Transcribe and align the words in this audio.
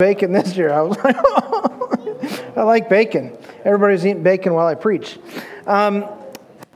bacon 0.00 0.32
this 0.32 0.56
year. 0.56 0.72
I 0.72 0.80
was 0.80 0.96
like, 1.04 1.14
I 2.56 2.62
like 2.62 2.88
bacon. 2.88 3.36
Everybody's 3.64 4.06
eating 4.06 4.22
bacon 4.22 4.54
while 4.54 4.66
I 4.66 4.74
preach. 4.74 5.18
Um, 5.66 6.06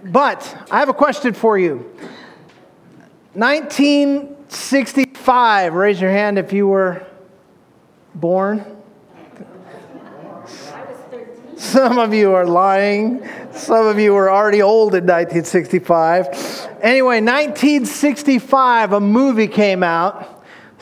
but 0.04 0.66
I 0.70 0.80
have 0.80 0.90
a 0.90 0.94
question 0.94 1.32
for 1.32 1.56
you. 1.56 1.90
1965, 3.32 5.72
raise 5.72 5.98
your 6.00 6.10
hand 6.10 6.38
if 6.38 6.52
you 6.52 6.66
were 6.66 7.06
born. 8.14 8.66
Some 11.56 11.98
of 11.98 12.12
you 12.12 12.34
are 12.34 12.46
lying. 12.46 13.26
Some 13.52 13.86
of 13.86 13.98
you 13.98 14.12
were 14.12 14.30
already 14.30 14.60
old 14.60 14.94
in 14.94 15.04
1965. 15.04 16.26
Anyway, 16.82 17.22
1965, 17.22 18.92
a 18.92 19.00
movie 19.00 19.48
came 19.48 19.82
out 19.82 20.33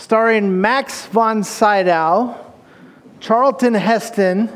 starring 0.03 0.61
Max 0.61 1.07
von 1.07 1.45
Sydow, 1.45 2.37
Charlton 3.21 3.73
Heston, 3.73 4.51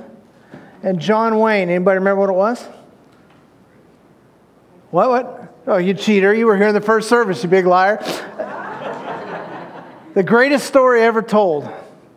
and 0.83 0.99
John 0.99 1.39
Wayne. 1.39 1.71
Anybody 1.71 1.99
remember 1.99 2.21
what 2.23 2.31
it 2.31 2.33
was? 2.33 2.65
What? 4.91 5.09
What? 5.09 5.55
Oh, 5.69 5.77
you 5.77 5.95
cheater. 5.95 6.35
You 6.35 6.47
were 6.47 6.57
here 6.57 6.67
in 6.67 6.75
the 6.75 6.81
first 6.81 7.09
service, 7.09 7.45
you 7.45 7.49
big 7.49 7.65
liar. 7.65 7.99
the 10.15 10.25
greatest 10.25 10.67
story 10.67 11.03
ever 11.03 11.23
told, 11.23 11.71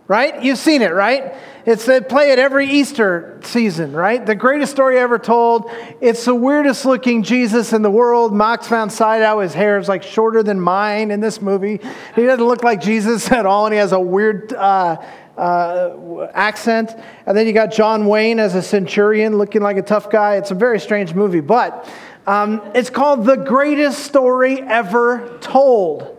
right? 0.07 0.41
You've 0.41 0.57
seen 0.57 0.81
it, 0.81 0.91
right? 0.91 1.35
It's 1.69 1.85
they 1.85 2.01
play 2.01 2.31
it 2.31 2.39
every 2.39 2.65
Easter 2.65 3.39
season, 3.43 3.93
right? 3.93 4.25
The 4.25 4.33
greatest 4.33 4.71
story 4.71 4.97
ever 4.97 5.19
told. 5.19 5.69
It's 6.01 6.25
the 6.25 6.33
weirdest 6.33 6.83
looking 6.83 7.21
Jesus 7.21 7.73
in 7.73 7.83
the 7.83 7.91
world. 7.91 8.33
Max 8.33 8.67
von 8.67 8.89
Sydow, 8.89 9.39
his 9.41 9.53
hair 9.53 9.77
is 9.77 9.87
like 9.87 10.01
shorter 10.01 10.41
than 10.41 10.59
mine 10.59 11.11
in 11.11 11.19
this 11.19 11.43
movie. 11.43 11.79
He 12.15 12.25
doesn't 12.25 12.43
look 12.43 12.63
like 12.63 12.81
Jesus 12.81 13.31
at 13.31 13.45
all, 13.45 13.67
and 13.67 13.73
he 13.73 13.77
has 13.77 13.91
a 13.91 13.99
weird 13.99 14.51
uh, 14.51 14.99
uh, 15.37 16.27
accent. 16.33 16.89
And 17.27 17.37
then 17.37 17.45
you 17.45 17.53
got 17.53 17.71
John 17.71 18.07
Wayne 18.07 18.39
as 18.39 18.55
a 18.55 18.63
centurion, 18.63 19.37
looking 19.37 19.61
like 19.61 19.77
a 19.77 19.83
tough 19.83 20.09
guy. 20.09 20.37
It's 20.37 20.49
a 20.49 20.55
very 20.55 20.79
strange 20.79 21.13
movie, 21.13 21.39
but 21.39 21.87
um, 22.25 22.63
it's 22.73 22.89
called 22.89 23.27
The 23.27 23.37
Greatest 23.37 23.99
Story 23.99 24.59
Ever 24.59 25.37
Told. 25.39 26.17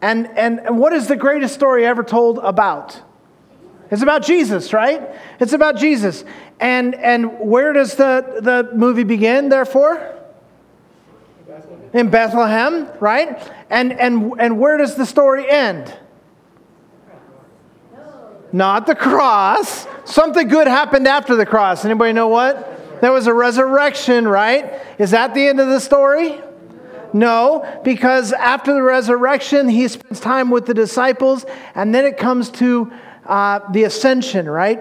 And, 0.00 0.28
and, 0.28 0.60
and 0.60 0.78
what 0.78 0.94
is 0.94 1.08
the 1.08 1.16
greatest 1.16 1.52
story 1.52 1.84
ever 1.84 2.02
told 2.02 2.38
about? 2.38 3.02
It's 3.90 4.02
about 4.02 4.22
Jesus, 4.22 4.72
right? 4.72 5.02
It's 5.40 5.52
about 5.52 5.76
Jesus. 5.76 6.24
And, 6.60 6.94
and 6.94 7.40
where 7.40 7.72
does 7.72 7.94
the, 7.94 8.40
the 8.40 8.76
movie 8.76 9.04
begin, 9.04 9.48
therefore? 9.48 10.14
In 11.94 12.10
Bethlehem, 12.10 12.88
right? 13.00 13.40
And, 13.70 13.92
and, 13.92 14.34
and 14.38 14.58
where 14.58 14.76
does 14.76 14.94
the 14.94 15.06
story 15.06 15.48
end? 15.48 15.96
Not 18.52 18.86
the 18.86 18.94
cross. 18.94 19.86
Something 20.04 20.48
good 20.48 20.66
happened 20.66 21.06
after 21.06 21.36
the 21.36 21.46
cross. 21.46 21.84
Anybody 21.84 22.12
know 22.12 22.28
what? 22.28 23.00
There 23.00 23.12
was 23.12 23.26
a 23.26 23.34
resurrection, 23.34 24.26
right? 24.26 24.80
Is 24.98 25.12
that 25.12 25.34
the 25.34 25.46
end 25.46 25.60
of 25.60 25.68
the 25.68 25.80
story? 25.80 26.40
No, 27.12 27.80
because 27.84 28.32
after 28.32 28.74
the 28.74 28.82
resurrection, 28.82 29.68
he 29.68 29.88
spends 29.88 30.20
time 30.20 30.50
with 30.50 30.66
the 30.66 30.74
disciples, 30.74 31.46
and 31.74 31.94
then 31.94 32.04
it 32.04 32.18
comes 32.18 32.50
to 32.50 32.92
uh, 33.28 33.60
the 33.72 33.84
ascension, 33.84 34.48
right? 34.48 34.80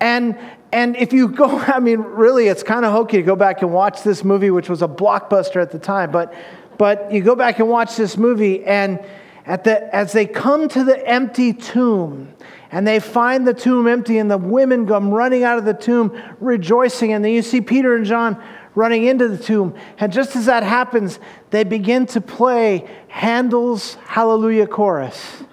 And 0.00 0.36
and 0.72 0.96
if 0.96 1.12
you 1.12 1.28
go, 1.28 1.58
I 1.58 1.78
mean, 1.78 2.00
really, 2.00 2.48
it's 2.48 2.62
kind 2.62 2.84
of 2.84 2.92
hokey 2.92 3.18
to 3.18 3.22
go 3.22 3.36
back 3.36 3.62
and 3.62 3.72
watch 3.72 4.02
this 4.02 4.24
movie, 4.24 4.50
which 4.50 4.68
was 4.68 4.82
a 4.82 4.88
blockbuster 4.88 5.62
at 5.62 5.70
the 5.70 5.78
time. 5.78 6.10
But 6.10 6.34
but 6.78 7.12
you 7.12 7.22
go 7.22 7.36
back 7.36 7.60
and 7.60 7.68
watch 7.68 7.96
this 7.96 8.16
movie, 8.16 8.64
and 8.64 9.04
at 9.46 9.64
the 9.64 9.94
as 9.94 10.12
they 10.12 10.26
come 10.26 10.68
to 10.70 10.82
the 10.82 11.06
empty 11.06 11.52
tomb, 11.52 12.34
and 12.72 12.86
they 12.86 12.98
find 12.98 13.46
the 13.46 13.54
tomb 13.54 13.86
empty, 13.86 14.18
and 14.18 14.30
the 14.30 14.38
women 14.38 14.86
come 14.86 15.10
running 15.10 15.44
out 15.44 15.58
of 15.58 15.64
the 15.64 15.74
tomb 15.74 16.20
rejoicing, 16.40 17.12
and 17.12 17.24
then 17.24 17.32
you 17.32 17.42
see 17.42 17.60
Peter 17.60 17.94
and 17.94 18.04
John 18.04 18.42
running 18.74 19.04
into 19.04 19.28
the 19.28 19.38
tomb. 19.38 19.74
And 19.98 20.12
just 20.12 20.34
as 20.34 20.46
that 20.46 20.64
happens, 20.64 21.20
they 21.50 21.62
begin 21.62 22.06
to 22.06 22.20
play 22.20 22.90
Handel's 23.06 23.94
Hallelujah 24.06 24.66
Chorus. 24.66 25.44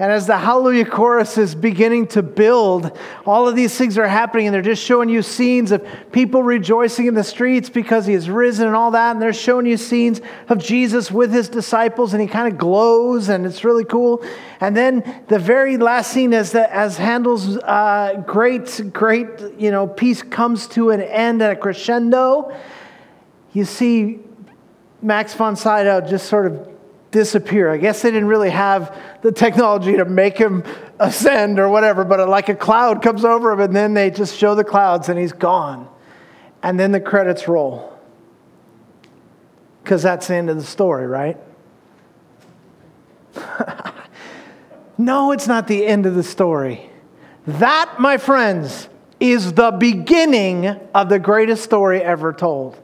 And 0.00 0.12
as 0.12 0.28
the 0.28 0.38
Hallelujah 0.38 0.84
chorus 0.84 1.36
is 1.38 1.56
beginning 1.56 2.06
to 2.08 2.22
build, 2.22 2.96
all 3.26 3.48
of 3.48 3.56
these 3.56 3.76
things 3.76 3.98
are 3.98 4.06
happening, 4.06 4.46
and 4.46 4.54
they're 4.54 4.62
just 4.62 4.84
showing 4.84 5.08
you 5.08 5.22
scenes 5.22 5.72
of 5.72 5.84
people 6.12 6.40
rejoicing 6.40 7.06
in 7.06 7.14
the 7.14 7.24
streets 7.24 7.68
because 7.68 8.06
he 8.06 8.14
is 8.14 8.30
risen 8.30 8.68
and 8.68 8.76
all 8.76 8.92
that. 8.92 9.10
And 9.10 9.20
they're 9.20 9.32
showing 9.32 9.66
you 9.66 9.76
scenes 9.76 10.20
of 10.48 10.58
Jesus 10.58 11.10
with 11.10 11.32
his 11.32 11.48
disciples, 11.48 12.12
and 12.12 12.22
he 12.22 12.28
kind 12.28 12.46
of 12.46 12.56
glows, 12.56 13.28
and 13.28 13.44
it's 13.44 13.64
really 13.64 13.84
cool. 13.84 14.24
And 14.60 14.76
then 14.76 15.24
the 15.26 15.38
very 15.40 15.76
last 15.76 16.12
scene, 16.12 16.32
as, 16.32 16.52
the, 16.52 16.72
as 16.72 16.96
Handel's 16.96 17.56
uh, 17.56 18.22
great, 18.24 18.92
great 18.92 19.26
you 19.58 19.72
know, 19.72 19.88
piece 19.88 20.22
comes 20.22 20.68
to 20.68 20.90
an 20.90 21.00
end 21.00 21.42
at 21.42 21.50
a 21.50 21.56
crescendo, 21.56 22.56
you 23.52 23.64
see 23.64 24.20
Max 25.02 25.34
von 25.34 25.56
Sydow 25.56 26.00
just 26.02 26.28
sort 26.28 26.46
of 26.46 26.77
disappear. 27.10 27.70
I 27.70 27.78
guess 27.78 28.02
they 28.02 28.10
didn't 28.10 28.28
really 28.28 28.50
have 28.50 28.96
the 29.22 29.32
technology 29.32 29.96
to 29.96 30.04
make 30.04 30.36
him 30.36 30.64
ascend 30.98 31.58
or 31.58 31.68
whatever, 31.68 32.04
but 32.04 32.28
like 32.28 32.48
a 32.48 32.54
cloud 32.54 33.02
comes 33.02 33.24
over 33.24 33.52
him 33.52 33.60
and 33.60 33.74
then 33.74 33.94
they 33.94 34.10
just 34.10 34.36
show 34.36 34.54
the 34.54 34.64
clouds 34.64 35.08
and 35.08 35.18
he's 35.18 35.32
gone. 35.32 35.88
And 36.62 36.78
then 36.78 36.92
the 36.92 37.00
credits 37.00 37.48
roll. 37.48 37.92
Because 39.82 40.02
that's 40.02 40.26
the 40.26 40.34
end 40.34 40.50
of 40.50 40.56
the 40.56 40.64
story, 40.64 41.06
right? 41.06 41.38
no, 44.98 45.32
it's 45.32 45.46
not 45.46 45.66
the 45.66 45.86
end 45.86 46.04
of 46.04 46.14
the 46.14 46.22
story. 46.22 46.90
That, 47.46 47.94
my 47.98 48.18
friends, 48.18 48.88
is 49.20 49.54
the 49.54 49.70
beginning 49.70 50.66
of 50.94 51.08
the 51.08 51.18
greatest 51.18 51.64
story 51.64 52.02
ever 52.02 52.32
told. 52.32 52.78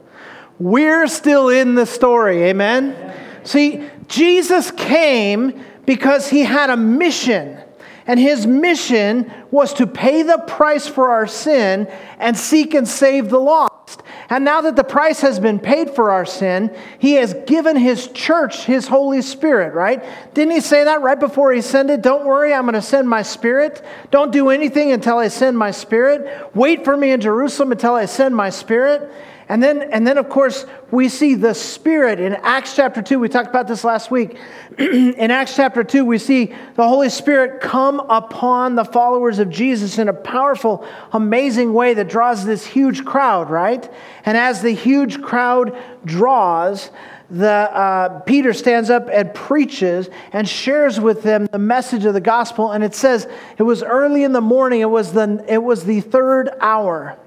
We're 0.57 1.07
still 1.07 1.49
in 1.49 1.75
the 1.75 1.85
story, 1.85 2.43
amen? 2.45 3.13
See, 3.43 3.87
Jesus 4.07 4.71
came 4.71 5.63
because 5.85 6.29
he 6.29 6.41
had 6.41 6.69
a 6.69 6.77
mission. 6.77 7.59
And 8.07 8.19
his 8.19 8.45
mission 8.45 9.31
was 9.49 9.73
to 9.75 9.87
pay 9.87 10.21
the 10.21 10.37
price 10.37 10.87
for 10.87 11.09
our 11.09 11.25
sin 11.25 11.87
and 12.19 12.37
seek 12.37 12.75
and 12.75 12.87
save 12.87 13.29
the 13.29 13.39
lost. 13.39 14.03
And 14.29 14.45
now 14.45 14.61
that 14.61 14.75
the 14.75 14.83
price 14.83 15.21
has 15.21 15.39
been 15.39 15.59
paid 15.59 15.89
for 15.89 16.11
our 16.11 16.25
sin, 16.25 16.75
he 16.99 17.13
has 17.13 17.33
given 17.47 17.75
his 17.75 18.07
church 18.09 18.65
his 18.65 18.87
Holy 18.87 19.23
Spirit, 19.23 19.73
right? 19.73 20.03
Didn't 20.35 20.53
he 20.53 20.61
say 20.61 20.83
that 20.83 21.01
right 21.01 21.19
before 21.19 21.51
he 21.51 21.61
sent 21.61 21.89
it? 21.89 22.03
Don't 22.03 22.25
worry, 22.25 22.53
I'm 22.53 22.63
going 22.63 22.73
to 22.73 22.81
send 22.81 23.09
my 23.09 23.23
Spirit. 23.23 23.83
Don't 24.11 24.31
do 24.31 24.49
anything 24.49 24.91
until 24.91 25.17
I 25.17 25.27
send 25.27 25.57
my 25.57 25.71
Spirit. 25.71 26.55
Wait 26.55 26.85
for 26.85 26.95
me 26.95 27.11
in 27.11 27.21
Jerusalem 27.21 27.71
until 27.71 27.95
I 27.95 28.05
send 28.05 28.35
my 28.35 28.51
Spirit. 28.51 29.11
And 29.47 29.61
then, 29.61 29.83
and 29.91 30.07
then, 30.07 30.17
of 30.17 30.27
course, 30.27 30.65
we 30.89 31.07
see 31.07 31.35
the 31.35 31.53
Spirit 31.53 32.19
in 32.19 32.33
Acts 32.33 32.75
chapter 32.75 33.01
2. 33.03 33.19
We 33.19 33.29
talked 33.29 33.49
about 33.49 33.67
this 33.67 33.83
last 33.83 34.09
week. 34.09 34.37
in 34.79 35.29
Acts 35.29 35.55
chapter 35.55 35.83
2, 35.83 36.03
we 36.03 36.17
see 36.17 36.55
the 36.75 36.87
Holy 36.87 37.09
Spirit 37.09 37.61
come 37.61 37.99
upon 37.99 38.73
the 38.73 38.83
followers 38.83 39.37
of 39.37 39.51
Jesus 39.51 39.99
in 39.99 40.09
a 40.09 40.13
powerful, 40.13 40.83
amazing 41.11 41.73
way 41.73 41.93
that 41.93 42.09
draws 42.09 42.43
this 42.43 42.65
huge 42.65 43.05
crowd, 43.05 43.51
right? 43.51 43.91
And 44.25 44.35
as 44.35 44.63
the 44.63 44.71
huge 44.71 45.21
crowd 45.21 45.77
draws, 46.03 46.89
the, 47.29 47.47
uh, 47.47 48.19
Peter 48.21 48.51
stands 48.51 48.89
up 48.89 49.09
and 49.11 49.31
preaches 49.31 50.09
and 50.33 50.49
shares 50.49 50.99
with 50.99 51.21
them 51.21 51.47
the 51.51 51.59
message 51.59 52.05
of 52.05 52.15
the 52.15 52.21
gospel. 52.21 52.71
And 52.71 52.83
it 52.83 52.95
says 52.95 53.27
it 53.59 53.63
was 53.63 53.83
early 53.83 54.23
in 54.23 54.31
the 54.31 54.41
morning, 54.41 54.81
it 54.81 54.89
was 54.89 55.13
the, 55.13 55.45
it 55.47 55.61
was 55.61 55.85
the 55.85 56.01
third 56.01 56.49
hour 56.59 57.19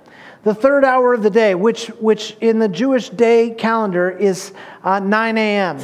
the 0.45 0.55
third 0.55 0.85
hour 0.85 1.15
of 1.15 1.23
the 1.23 1.31
day, 1.31 1.55
which, 1.55 1.87
which 2.01 2.37
in 2.41 2.59
the 2.59 2.69
Jewish 2.69 3.11
day 3.11 3.51
calendar 3.51 4.11
is 4.11 4.53
uh, 4.83 4.99
9 5.01 5.39
a.m. 5.39 5.79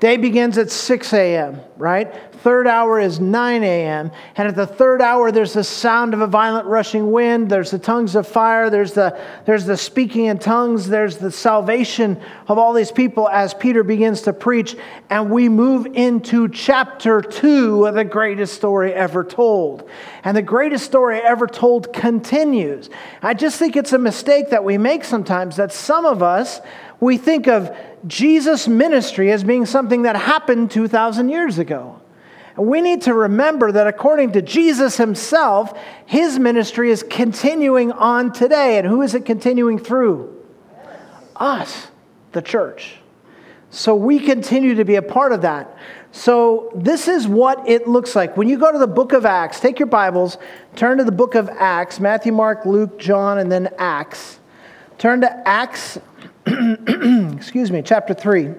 Day 0.00 0.16
begins 0.16 0.58
at 0.58 0.70
6 0.70 1.12
a.m., 1.12 1.60
right? 1.76 2.27
Third 2.42 2.68
hour 2.68 3.00
is 3.00 3.18
9 3.18 3.64
a.m. 3.64 4.12
And 4.36 4.46
at 4.48 4.54
the 4.54 4.66
third 4.66 5.02
hour, 5.02 5.32
there's 5.32 5.54
the 5.54 5.64
sound 5.64 6.14
of 6.14 6.20
a 6.20 6.26
violent 6.26 6.66
rushing 6.66 7.10
wind. 7.10 7.50
There's 7.50 7.72
the 7.72 7.80
tongues 7.80 8.14
of 8.14 8.28
fire. 8.28 8.70
There's 8.70 8.92
the, 8.92 9.20
there's 9.44 9.64
the 9.64 9.76
speaking 9.76 10.26
in 10.26 10.38
tongues. 10.38 10.86
There's 10.86 11.16
the 11.16 11.32
salvation 11.32 12.20
of 12.46 12.56
all 12.56 12.72
these 12.72 12.92
people 12.92 13.28
as 13.28 13.54
Peter 13.54 13.82
begins 13.82 14.22
to 14.22 14.32
preach. 14.32 14.76
And 15.10 15.30
we 15.30 15.48
move 15.48 15.86
into 15.86 16.48
chapter 16.48 17.20
two 17.22 17.86
of 17.86 17.94
the 17.94 18.04
greatest 18.04 18.54
story 18.54 18.94
ever 18.94 19.24
told. 19.24 19.88
And 20.22 20.36
the 20.36 20.42
greatest 20.42 20.84
story 20.84 21.20
ever 21.20 21.48
told 21.48 21.92
continues. 21.92 22.88
I 23.20 23.34
just 23.34 23.58
think 23.58 23.74
it's 23.74 23.92
a 23.92 23.98
mistake 23.98 24.50
that 24.50 24.62
we 24.62 24.78
make 24.78 25.02
sometimes 25.02 25.56
that 25.56 25.72
some 25.72 26.06
of 26.06 26.22
us, 26.22 26.60
we 27.00 27.16
think 27.16 27.48
of 27.48 27.76
Jesus' 28.06 28.68
ministry 28.68 29.32
as 29.32 29.42
being 29.42 29.66
something 29.66 30.02
that 30.02 30.14
happened 30.14 30.70
2,000 30.70 31.30
years 31.30 31.58
ago. 31.58 32.00
We 32.58 32.80
need 32.80 33.02
to 33.02 33.14
remember 33.14 33.70
that 33.72 33.86
according 33.86 34.32
to 34.32 34.42
Jesus 34.42 34.96
himself, 34.96 35.78
his 36.06 36.38
ministry 36.38 36.90
is 36.90 37.02
continuing 37.02 37.92
on 37.92 38.32
today. 38.32 38.78
And 38.78 38.86
who 38.86 39.02
is 39.02 39.14
it 39.14 39.24
continuing 39.24 39.78
through? 39.78 40.34
Us, 41.36 41.88
the 42.32 42.42
church. 42.42 42.96
So 43.70 43.94
we 43.94 44.18
continue 44.18 44.74
to 44.74 44.84
be 44.84 44.96
a 44.96 45.02
part 45.02 45.32
of 45.32 45.42
that. 45.42 45.76
So, 46.10 46.72
this 46.74 47.06
is 47.06 47.28
what 47.28 47.68
it 47.68 47.86
looks 47.86 48.16
like. 48.16 48.34
When 48.34 48.48
you 48.48 48.58
go 48.58 48.72
to 48.72 48.78
the 48.78 48.86
book 48.86 49.12
of 49.12 49.26
Acts, 49.26 49.60
take 49.60 49.78
your 49.78 49.86
Bibles, 49.86 50.38
turn 50.74 50.96
to 50.98 51.04
the 51.04 51.12
book 51.12 51.34
of 51.34 51.50
Acts 51.50 52.00
Matthew, 52.00 52.32
Mark, 52.32 52.64
Luke, 52.64 52.98
John, 52.98 53.38
and 53.38 53.52
then 53.52 53.68
Acts. 53.76 54.40
Turn 54.96 55.20
to 55.20 55.48
Acts, 55.48 55.98
excuse 56.46 57.70
me, 57.70 57.82
chapter 57.82 58.14
3. 58.14 58.54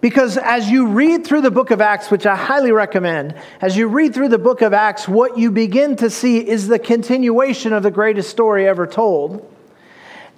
Because 0.00 0.36
as 0.36 0.70
you 0.70 0.86
read 0.86 1.26
through 1.26 1.40
the 1.40 1.50
book 1.50 1.70
of 1.72 1.80
Acts, 1.80 2.10
which 2.10 2.24
I 2.24 2.36
highly 2.36 2.70
recommend, 2.70 3.34
as 3.60 3.76
you 3.76 3.88
read 3.88 4.14
through 4.14 4.28
the 4.28 4.38
book 4.38 4.62
of 4.62 4.72
Acts, 4.72 5.08
what 5.08 5.36
you 5.36 5.50
begin 5.50 5.96
to 5.96 6.08
see 6.08 6.38
is 6.38 6.68
the 6.68 6.78
continuation 6.78 7.72
of 7.72 7.82
the 7.82 7.90
greatest 7.90 8.30
story 8.30 8.68
ever 8.68 8.86
told. 8.86 9.52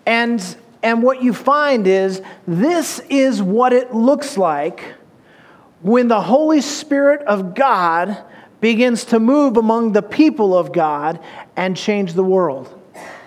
And, 0.07 0.43
and 0.83 1.03
what 1.03 1.23
you 1.23 1.35
find 1.35 1.87
is 1.87 2.23
this 2.47 3.01
is 3.11 3.43
what 3.43 3.75
it 3.75 3.95
looks 3.95 4.39
like 4.39 4.95
when 5.83 6.09
the 6.09 6.23
Holy 6.23 6.63
Spirit 6.63 7.21
of 7.27 7.55
God 7.55 8.17
begins 8.63 9.05
to 9.07 9.21
move 9.21 9.59
among 9.59 9.93
the 9.93 10.03
people 10.03 10.57
of 10.57 10.73
God 10.73 11.21
and 11.57 11.77
change 11.77 12.15
the 12.15 12.25
world. 12.25 12.75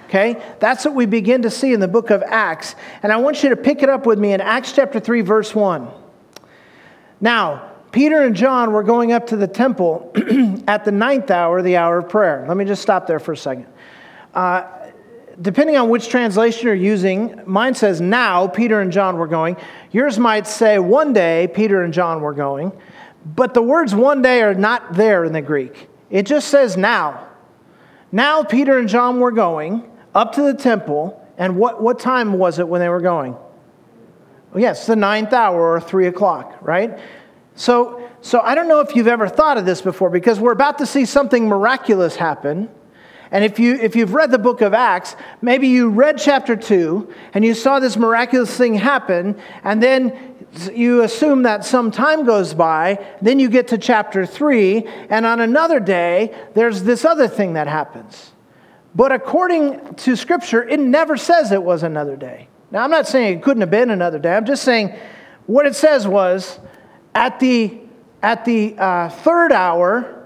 Okay? 0.06 0.41
That's 0.59 0.85
what 0.85 0.95
we 0.95 1.06
begin 1.06 1.44
to 1.44 1.50
see 1.51 1.74
in 1.74 1.80
the 1.80 1.88
book 1.88 2.09
of 2.09 2.24
Acts. 2.24 2.75
And 3.03 3.12
I 3.12 3.18
want 3.18 3.44
you 3.44 3.50
to 3.50 3.56
pick 3.56 3.83
it 3.83 3.89
up 3.89 4.06
with 4.06 4.18
me 4.18 4.33
in 4.33 4.41
Acts 4.41 4.71
chapter 4.71 5.00
3, 5.00 5.21
verse 5.21 5.53
1. 5.53 6.03
Now, 7.21 7.71
Peter 7.92 8.24
and 8.24 8.36
John 8.36 8.74
were 8.74 8.83
going 8.83 9.12
up 9.12 9.27
to 9.27 9.38
the 9.38 9.48
temple 9.48 10.12
at 10.68 10.83
the 10.83 10.92
ninth 10.92 11.30
hour, 11.30 11.62
the 11.62 11.77
hour 11.77 12.00
of 12.00 12.10
prayer. 12.10 12.44
Let 12.48 12.57
me 12.57 12.65
just 12.65 12.81
stop 12.81 13.06
there 13.06 13.19
for 13.19 13.33
a 13.33 13.38
second. 13.38 13.68
Uh, 14.33 14.68
depending 15.42 15.77
on 15.77 15.89
which 15.89 16.10
translation 16.10 16.65
you're 16.65 16.75
using, 16.75 17.39
mine 17.45 17.75
says 17.75 18.01
now 18.01 18.48
Peter 18.48 18.81
and 18.81 18.92
John 18.92 19.18
were 19.18 19.27
going. 19.27 19.57
Yours 19.92 20.18
might 20.18 20.48
say 20.48 20.80
one 20.80 21.13
day 21.13 21.48
Peter 21.54 21.83
and 21.83 21.94
John 21.94 22.21
were 22.21 22.33
going. 22.33 22.71
But 23.25 23.54
the 23.54 23.62
words 23.62 23.95
one 23.95 24.21
day 24.21 24.42
are 24.42 24.56
not 24.56 24.94
there 24.94 25.24
in 25.24 25.33
the 25.33 25.42
Greek. 25.42 25.88
It 26.09 26.25
just 26.25 26.50
says 26.50 26.75
now. 26.75 27.27
Now 28.12 28.44
Peter 28.44 28.77
and 28.77 28.89
John 28.89 29.19
were 29.19 29.31
going 29.31 29.89
up 30.13 30.33
to 30.33 30.42
the 30.42 30.54
temple. 30.54 31.19
And 31.38 31.57
what, 31.57 31.81
what 31.81 32.00
time 32.00 32.33
was 32.33 32.59
it 32.59 32.68
when 32.68 32.81
they 32.81 32.89
were 32.89 33.01
going? 33.01 33.36
Yes, 34.56 34.86
the 34.86 34.96
ninth 34.96 35.34
hour 35.34 35.74
or 35.74 35.82
three 35.82 36.08
o'clock, 36.08 36.58
right? 36.62 37.00
So, 37.56 38.10
so 38.22 38.40
I 38.42 38.56
don't 38.56 38.68
know 38.68 38.80
if 38.80 38.96
you've 38.96 39.08
ever 39.08 39.28
thought 39.28 39.58
of 39.58 39.66
this 39.66 39.82
before 39.82 40.10
because 40.10 40.40
we're 40.40 40.52
about 40.52 40.78
to 40.80 40.86
see 40.86 41.06
something 41.06 41.48
miraculous 41.48 42.16
happen. 42.16 42.70
And 43.32 43.44
if, 43.44 43.58
you, 43.58 43.74
if 43.76 43.96
you've 43.96 44.14
read 44.14 44.30
the 44.30 44.38
book 44.38 44.62
of 44.62 44.76
Acts, 44.76 45.16
maybe 45.42 45.68
you 45.68 45.90
read 45.90 46.20
chapter 46.20 46.56
2 46.56 47.12
and 47.34 47.44
you 47.44 47.56
saw 47.56 47.80
this 47.80 47.98
miraculous 47.98 48.56
thing 48.56 48.76
happen, 48.76 49.40
and 49.64 49.82
then 49.82 50.36
you 50.72 51.02
assume 51.02 51.44
that 51.44 51.66
some 51.66 51.90
time 51.90 52.26
goes 52.26 52.54
by, 52.54 53.04
then 53.24 53.40
you 53.40 53.50
get 53.50 53.70
to 53.70 53.78
chapter 53.80 54.28
3, 54.28 54.88
and 55.10 55.26
on 55.26 55.40
another 55.40 55.80
day, 55.80 56.32
there's 56.54 56.84
this 56.84 57.06
other 57.06 57.28
thing 57.28 57.54
that 57.54 57.68
happens. 57.68 58.34
But 58.94 59.12
according 59.12 59.96
to 59.96 60.16
Scripture, 60.16 60.64
it 60.64 60.80
never 60.80 61.18
says 61.18 61.52
it 61.52 61.64
was 61.64 61.82
another 61.82 62.16
day. 62.16 62.50
Now, 62.74 62.84
I'm 62.84 62.90
not 62.90 63.08
saying 63.08 63.38
it 63.38 63.44
couldn't 63.44 63.62
have 63.62 63.70
been 63.70 63.92
another 63.92 64.18
day. 64.18 64.36
I'm 64.36 64.48
just 64.48 64.64
saying 64.64 64.96
what 65.46 65.68
it 65.68 65.75
says 65.75 66.08
was 66.08 66.60
at 67.14 67.40
the, 67.40 67.78
at 68.24 68.46
the 68.46 68.75
uh, 68.80 69.10
third 69.10 69.52
hour, 69.52 70.25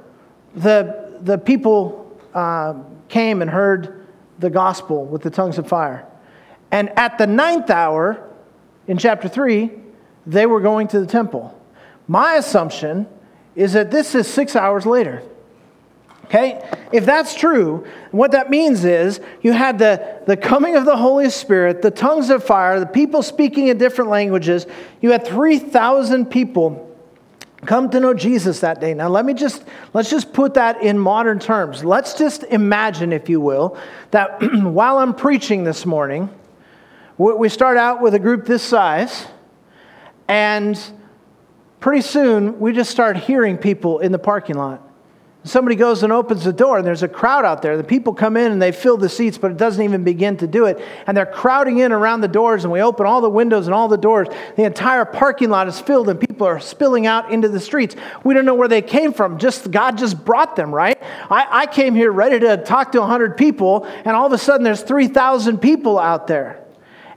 the, 0.56 1.20
the 1.22 1.38
people 1.38 2.18
uh, 2.34 2.76
came 3.10 3.42
and 3.42 3.52
heard 3.52 4.08
the 4.40 4.50
gospel 4.50 5.04
with 5.04 5.24
the 5.24 5.30
tongues 5.30 5.58
of 5.58 5.68
fire. 5.68 6.06
And 6.72 6.90
at 6.98 7.18
the 7.18 7.28
ninth 7.28 7.70
hour, 7.70 8.30
in 8.88 8.98
chapter 8.98 9.28
3, 9.28 9.70
they 10.26 10.46
were 10.46 10.62
going 10.62 10.88
to 10.88 11.02
the 11.02 11.06
temple. 11.06 11.54
My 12.08 12.36
assumption 12.36 13.08
is 13.56 13.74
that 13.74 13.92
this 13.92 14.16
is 14.16 14.26
six 14.26 14.56
hours 14.56 14.86
later. 14.86 15.22
Okay? 16.28 16.62
If 16.92 17.06
that's 17.06 17.36
true, 17.36 17.88
what 18.12 18.32
that 18.32 18.50
means 18.50 18.84
is 18.84 19.22
you 19.42 19.54
had 19.54 19.80
the, 19.80 20.22
the 20.26 20.36
coming 20.36 20.76
of 20.76 20.84
the 20.84 20.98
Holy 20.98 21.30
Spirit, 21.30 21.82
the 21.82 21.92
tongues 21.92 22.30
of 22.30 22.44
fire, 22.44 22.80
the 22.82 22.86
people 22.86 23.24
speaking 23.24 23.70
in 23.70 23.78
different 23.78 24.10
languages. 24.10 24.68
You 25.00 25.12
had 25.12 25.26
3,000 25.26 26.26
people 26.26 26.84
come 27.66 27.90
to 27.90 28.00
know 28.00 28.14
Jesus 28.14 28.60
that 28.60 28.82
day. 28.82 28.94
Now 28.94 29.08
let 29.08 29.26
me 29.26 29.34
just 29.34 29.64
let's 29.94 30.10
just 30.10 30.32
put 30.32 30.54
that 30.56 30.82
in 30.84 31.00
modern 31.00 31.40
terms. 31.40 31.84
Let's 31.84 32.14
just 32.14 32.44
imagine 32.44 33.12
if 33.12 33.30
you 33.30 33.42
will 33.42 33.78
that 34.12 34.42
while 34.64 35.00
I'm 35.00 35.14
preaching 35.14 35.64
this 35.64 35.86
morning, 35.86 36.30
we 37.18 37.50
start 37.50 37.78
out 37.78 38.02
with 38.02 38.14
a 38.14 38.20
group 38.20 38.46
this 38.46 38.62
size 38.62 39.26
and 40.28 40.80
pretty 41.80 42.02
soon 42.02 42.60
we 42.60 42.74
just 42.74 42.92
start 42.92 43.18
hearing 43.18 43.58
people 43.58 44.00
in 44.00 44.12
the 44.12 44.20
parking 44.20 44.56
lot. 44.56 44.87
Somebody 45.48 45.76
goes 45.76 46.04
and 46.04 46.12
opens 46.12 46.44
the 46.44 46.54
door, 46.54 46.78
and 46.78 46.86
there's 46.86 47.04
a 47.04 47.08
crowd 47.08 47.46
out 47.46 47.62
there. 47.62 47.78
The 47.78 47.84
people 47.84 48.14
come 48.14 48.36
in 48.38 48.52
and 48.52 48.62
they 48.62 48.72
fill 48.72 48.98
the 48.98 49.10
seats, 49.10 49.38
but 49.38 49.52
it 49.52 49.58
doesn't 49.58 49.84
even 49.84 50.04
begin 50.04 50.38
to 50.38 50.48
do 50.48 50.66
it. 50.66 50.80
And 51.08 51.16
they're 51.16 51.26
crowding 51.26 51.80
in 51.80 51.92
around 51.92 52.22
the 52.22 52.28
doors, 52.28 52.64
and 52.64 52.72
we 52.72 52.82
open 52.82 53.06
all 53.06 53.22
the 53.22 53.30
windows 53.30 53.68
and 53.68 53.74
all 53.74 53.88
the 53.88 53.98
doors. 53.98 54.28
The 54.56 54.64
entire 54.64 55.06
parking 55.06 55.50
lot 55.50 55.68
is 55.68 55.80
filled, 55.80 56.10
and 56.10 56.20
people 56.20 56.46
are 56.46 56.60
spilling 56.60 57.08
out 57.08 57.32
into 57.32 57.48
the 57.48 57.60
streets. 57.60 57.96
We 58.24 58.34
don't 58.34 58.46
know 58.46 58.56
where 58.56 58.68
they 58.68 58.82
came 58.82 59.14
from. 59.14 59.38
Just 59.38 59.72
God 59.72 59.98
just 59.98 60.24
brought 60.24 60.56
them, 60.56 60.74
right? 60.74 61.02
I, 61.30 61.48
I 61.50 61.66
came 61.66 61.96
here 61.96 62.12
ready 62.12 62.40
to 62.40 62.58
talk 62.58 62.92
to 62.92 63.00
100 63.00 63.38
people, 63.38 63.86
and 63.86 64.10
all 64.10 64.28
of 64.28 64.34
a 64.34 64.38
sudden 64.38 64.64
there's 64.64 64.82
3,000 64.84 65.60
people 65.60 65.98
out 65.98 66.28
there. 66.28 66.64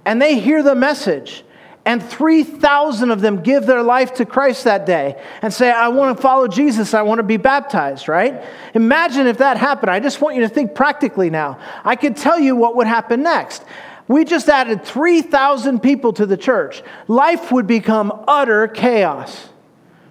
And 0.05 0.21
they 0.23 0.39
hear 0.39 0.63
the 0.63 0.75
message 0.75 1.45
and 1.85 2.03
3,000 2.03 3.11
of 3.11 3.21
them 3.21 3.43
give 3.43 3.67
their 3.67 3.83
life 3.83 4.15
to 4.15 4.27
Christ 4.27 4.65
that 4.65 4.85
day 4.85 5.21
and 5.43 5.53
say, 5.53 5.71
I 5.71 5.89
want 5.89 6.17
to 6.17 6.23
follow 6.23 6.47
Jesus, 6.47 6.95
I 6.95 7.03
want 7.03 7.19
to 7.19 7.23
be 7.23 7.39
baptized, 7.39 8.07
right? 8.07 8.45
Imagine 8.75 9.27
if 9.27 9.39
that 9.39 9.57
happened. 9.57 9.91
I 9.91 10.01
just 10.01 10.21
want 10.21 10.37
you 10.37 10.43
to 10.43 10.49
think 10.49 10.75
practically 10.75 11.31
now. 11.31 11.59
I 11.85 11.97
could 11.97 12.17
tell 12.17 12.39
you 12.39 12.55
what 12.55 12.77
would 12.77 12.87
happen 12.87 13.23
next. 13.23 13.65
We 14.09 14.25
just 14.25 14.49
added 14.49 14.85
3,000 14.85 15.81
people 15.81 16.13
to 16.15 16.27
the 16.27 16.37
church. 16.37 16.83
Life 17.09 17.51
would 17.53 17.67
become 17.67 18.25
utter 18.29 18.69
chaos 18.69 19.49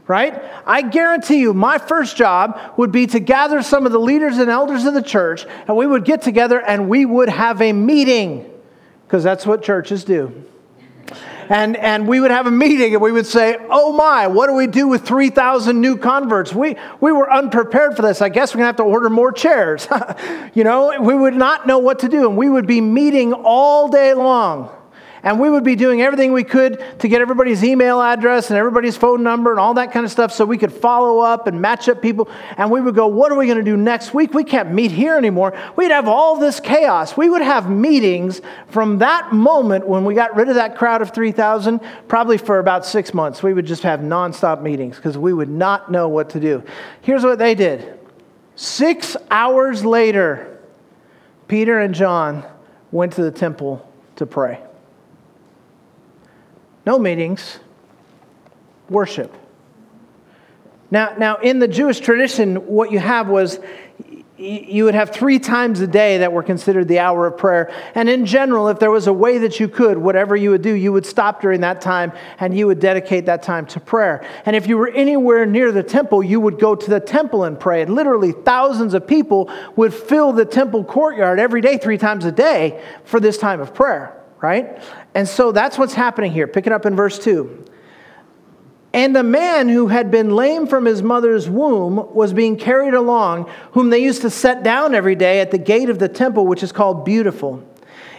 right? 0.10 0.42
I 0.66 0.82
guarantee 0.82 1.38
you, 1.38 1.54
my 1.54 1.78
first 1.78 2.18
job 2.18 2.60
would 2.78 2.92
be 2.92 3.06
to 3.06 3.20
gather 3.20 3.62
some 3.62 3.86
of 3.86 3.92
the 3.92 4.00
leaders 4.00 4.40
and 4.40 4.50
elders 4.50 4.86
of 4.86 4.96
the 4.96 5.04
church, 5.04 5.46
and 5.68 5.78
we 5.78 5.86
would 5.86 6.04
get 6.04 6.24
together 6.24 6.60
and 6.60 6.90
we 6.90 7.06
would 7.06 7.30
have 7.30 7.62
a 7.62 7.72
meeting, 7.72 8.52
because 9.06 9.24
that's 9.24 9.46
what 9.46 9.62
churches 9.62 10.04
do 10.04 10.46
and, 11.50 11.76
and 11.76 12.08
we 12.08 12.20
would 12.20 12.32
have 12.32 12.46
a 12.46 12.52
meeting 12.52 12.94
and 12.94 13.02
we 13.02 13.12
would 13.12 13.26
say, 13.26 13.58
Oh 13.70 13.92
my, 13.92 14.28
what 14.28 14.48
do 14.48 14.54
we 14.54 14.68
do 14.68 14.88
with 14.88 15.06
3,000 15.06 15.82
new 15.82 15.98
converts? 15.98 16.54
We, 16.54 16.78
we 17.02 17.12
were 17.12 17.32
unprepared 17.32 17.96
for 17.96 18.04
this. 18.04 18.22
I 18.22 18.30
guess 18.30 18.54
we're 18.54 18.60
going 18.60 18.66
to 18.66 18.68
have 18.68 18.76
to 18.78 18.84
order 18.84 19.10
more 19.10 19.32
chairs. 19.32 19.88
you 20.54 20.64
know, 20.64 21.02
we 21.02 21.16
would 21.16 21.36
not 21.36 21.68
know 21.68 21.80
what 21.80 22.00
to 22.00 22.08
do, 22.08 22.28
and 22.28 22.38
we 22.38 22.50
would 22.50 22.68
be 22.68 22.82
meeting 22.82 23.34
all 23.34 23.90
day 23.90 24.14
long. 24.14 24.72
And 25.24 25.40
we 25.40 25.50
would 25.50 25.64
be 25.64 25.76
doing 25.76 26.02
everything 26.02 26.32
we 26.32 26.44
could 26.44 26.84
to 27.00 27.08
get 27.08 27.22
everybody's 27.22 27.64
email 27.64 28.02
address 28.02 28.50
and 28.50 28.58
everybody's 28.58 28.96
phone 28.96 29.22
number 29.22 29.52
and 29.52 29.60
all 29.60 29.74
that 29.74 29.92
kind 29.92 30.06
of 30.06 30.12
stuff 30.12 30.32
so 30.32 30.46
we 30.46 30.58
could 30.58 30.72
follow 30.72 31.20
up 31.20 31.48
and 31.48 31.62
match 31.62 31.90
up 31.90 32.02
people. 32.02 32.30
And 32.58 32.72
we 32.72 32.80
would 32.80 32.96
go, 32.96 33.08
What 33.08 33.32
are 33.32 33.38
we 33.38 33.46
going 33.46 33.58
to 33.58 33.64
do 33.64 33.76
next 33.76 34.14
week? 34.14 34.34
We 34.34 34.44
can't 34.44 34.72
meet 34.72 34.92
here 34.92 35.18
anymore. 35.18 35.58
We'd 35.76 35.92
have 35.92 36.08
all 36.08 36.38
this 36.38 36.60
chaos. 36.60 37.18
We 37.18 37.30
would 37.30 37.42
have 37.42 37.70
meetings 37.70 38.42
from 38.68 39.00
that 39.00 39.34
moment 39.34 39.88
when 39.88 40.06
we 40.06 40.14
got 40.14 40.36
rid 40.36 40.48
of 40.48 40.56
that 40.56 40.78
crowd 40.78 41.02
of 41.02 41.12
3,000, 41.12 41.82
probably 42.08 42.38
for 42.38 42.60
about 42.60 42.86
six 42.86 43.14
months. 43.14 43.44
We 43.44 43.54
would 43.54 43.66
just 43.66 43.84
have 43.84 44.00
nonstop 44.00 44.62
meetings 44.62 44.96
because 44.96 45.18
we 45.18 45.34
would 45.34 45.50
not 45.50 45.92
know 45.92 46.08
what 46.08 46.30
to 46.32 46.40
do. 46.40 46.64
Here's 47.02 47.24
what 47.24 47.40
they 47.40 47.56
did 47.56 48.00
six 48.56 49.16
hours 49.32 49.84
later, 49.86 50.60
Peter 51.48 51.80
and 51.80 51.94
John 51.96 52.46
went 52.92 53.14
to 53.14 53.24
the 53.24 53.32
temple 53.32 53.86
to 54.18 54.26
pray. 54.26 54.60
No 56.90 56.98
meetings, 56.98 57.60
worship. 58.90 59.32
Now, 60.90 61.14
now, 61.20 61.36
in 61.36 61.60
the 61.60 61.68
Jewish 61.68 62.00
tradition, 62.00 62.66
what 62.66 62.92
you 62.92 62.98
have 62.98 63.30
was 63.30 63.60
you 64.38 64.86
would 64.86 64.96
have 64.96 65.12
three 65.12 65.38
times 65.38 65.82
a 65.82 65.86
day 65.86 66.18
that 66.18 66.34
were 66.34 66.42
considered 66.42 66.88
the 66.88 66.98
hour 66.98 67.28
of 67.28 67.38
prayer. 67.38 67.72
And 67.94 68.10
in 68.10 68.26
general, 68.26 68.70
if 68.70 68.80
there 68.80 68.90
was 68.90 69.06
a 69.06 69.14
way 69.14 69.38
that 69.38 69.60
you 69.60 69.68
could, 69.68 70.00
whatever 70.00 70.36
you 70.36 70.50
would 70.50 70.64
do, 70.64 70.74
you 70.74 70.92
would 70.92 71.06
stop 71.06 71.42
during 71.42 71.62
that 71.62 71.80
time 71.80 72.12
and 72.40 72.58
you 72.58 72.66
would 72.66 72.80
dedicate 72.80 73.28
that 73.28 73.44
time 73.44 73.68
to 73.68 73.80
prayer. 73.80 74.28
And 74.48 74.56
if 74.56 74.66
you 74.66 74.76
were 74.76 74.90
anywhere 74.90 75.46
near 75.46 75.72
the 75.72 75.84
temple, 75.84 76.24
you 76.24 76.40
would 76.40 76.58
go 76.58 76.74
to 76.74 76.90
the 76.90 77.00
temple 77.00 77.44
and 77.44 77.60
pray. 77.60 77.84
And 77.84 77.94
literally, 77.94 78.32
thousands 78.32 78.96
of 78.96 79.06
people 79.06 79.52
would 79.76 79.94
fill 79.94 80.34
the 80.34 80.44
temple 80.44 80.84
courtyard 80.84 81.40
every 81.40 81.62
day, 81.62 81.78
three 81.78 82.00
times 82.00 82.26
a 82.26 82.32
day, 82.32 82.84
for 83.04 83.20
this 83.20 83.38
time 83.38 83.62
of 83.62 83.76
prayer 83.76 84.16
right? 84.42 84.82
And 85.16 85.28
so 85.28 85.52
that's 85.52 85.78
what's 85.78 85.94
happening 85.94 86.32
here. 86.32 86.48
Pick 86.48 86.68
it 86.68 86.74
up 86.74 86.86
in 86.86 86.96
verse 86.96 87.18
2. 87.20 87.66
And 88.92 89.16
a 89.16 89.24
man 89.24 89.70
who 89.70 89.88
had 89.88 90.10
been 90.10 90.36
lame 90.36 90.66
from 90.66 90.86
his 90.86 91.04
mother's 91.04 91.48
womb 91.48 92.14
was 92.14 92.34
being 92.34 92.58
carried 92.58 92.96
along, 92.96 93.50
whom 93.74 93.92
they 93.92 94.00
used 94.00 94.22
to 94.24 94.30
set 94.30 94.64
down 94.64 94.96
every 94.96 95.16
day 95.16 95.42
at 95.42 95.52
the 95.52 95.60
gate 95.60 95.90
of 95.90 96.00
the 96.00 96.10
temple, 96.10 96.48
which 96.48 96.64
is 96.64 96.72
called 96.72 97.06
Beautiful, 97.06 97.64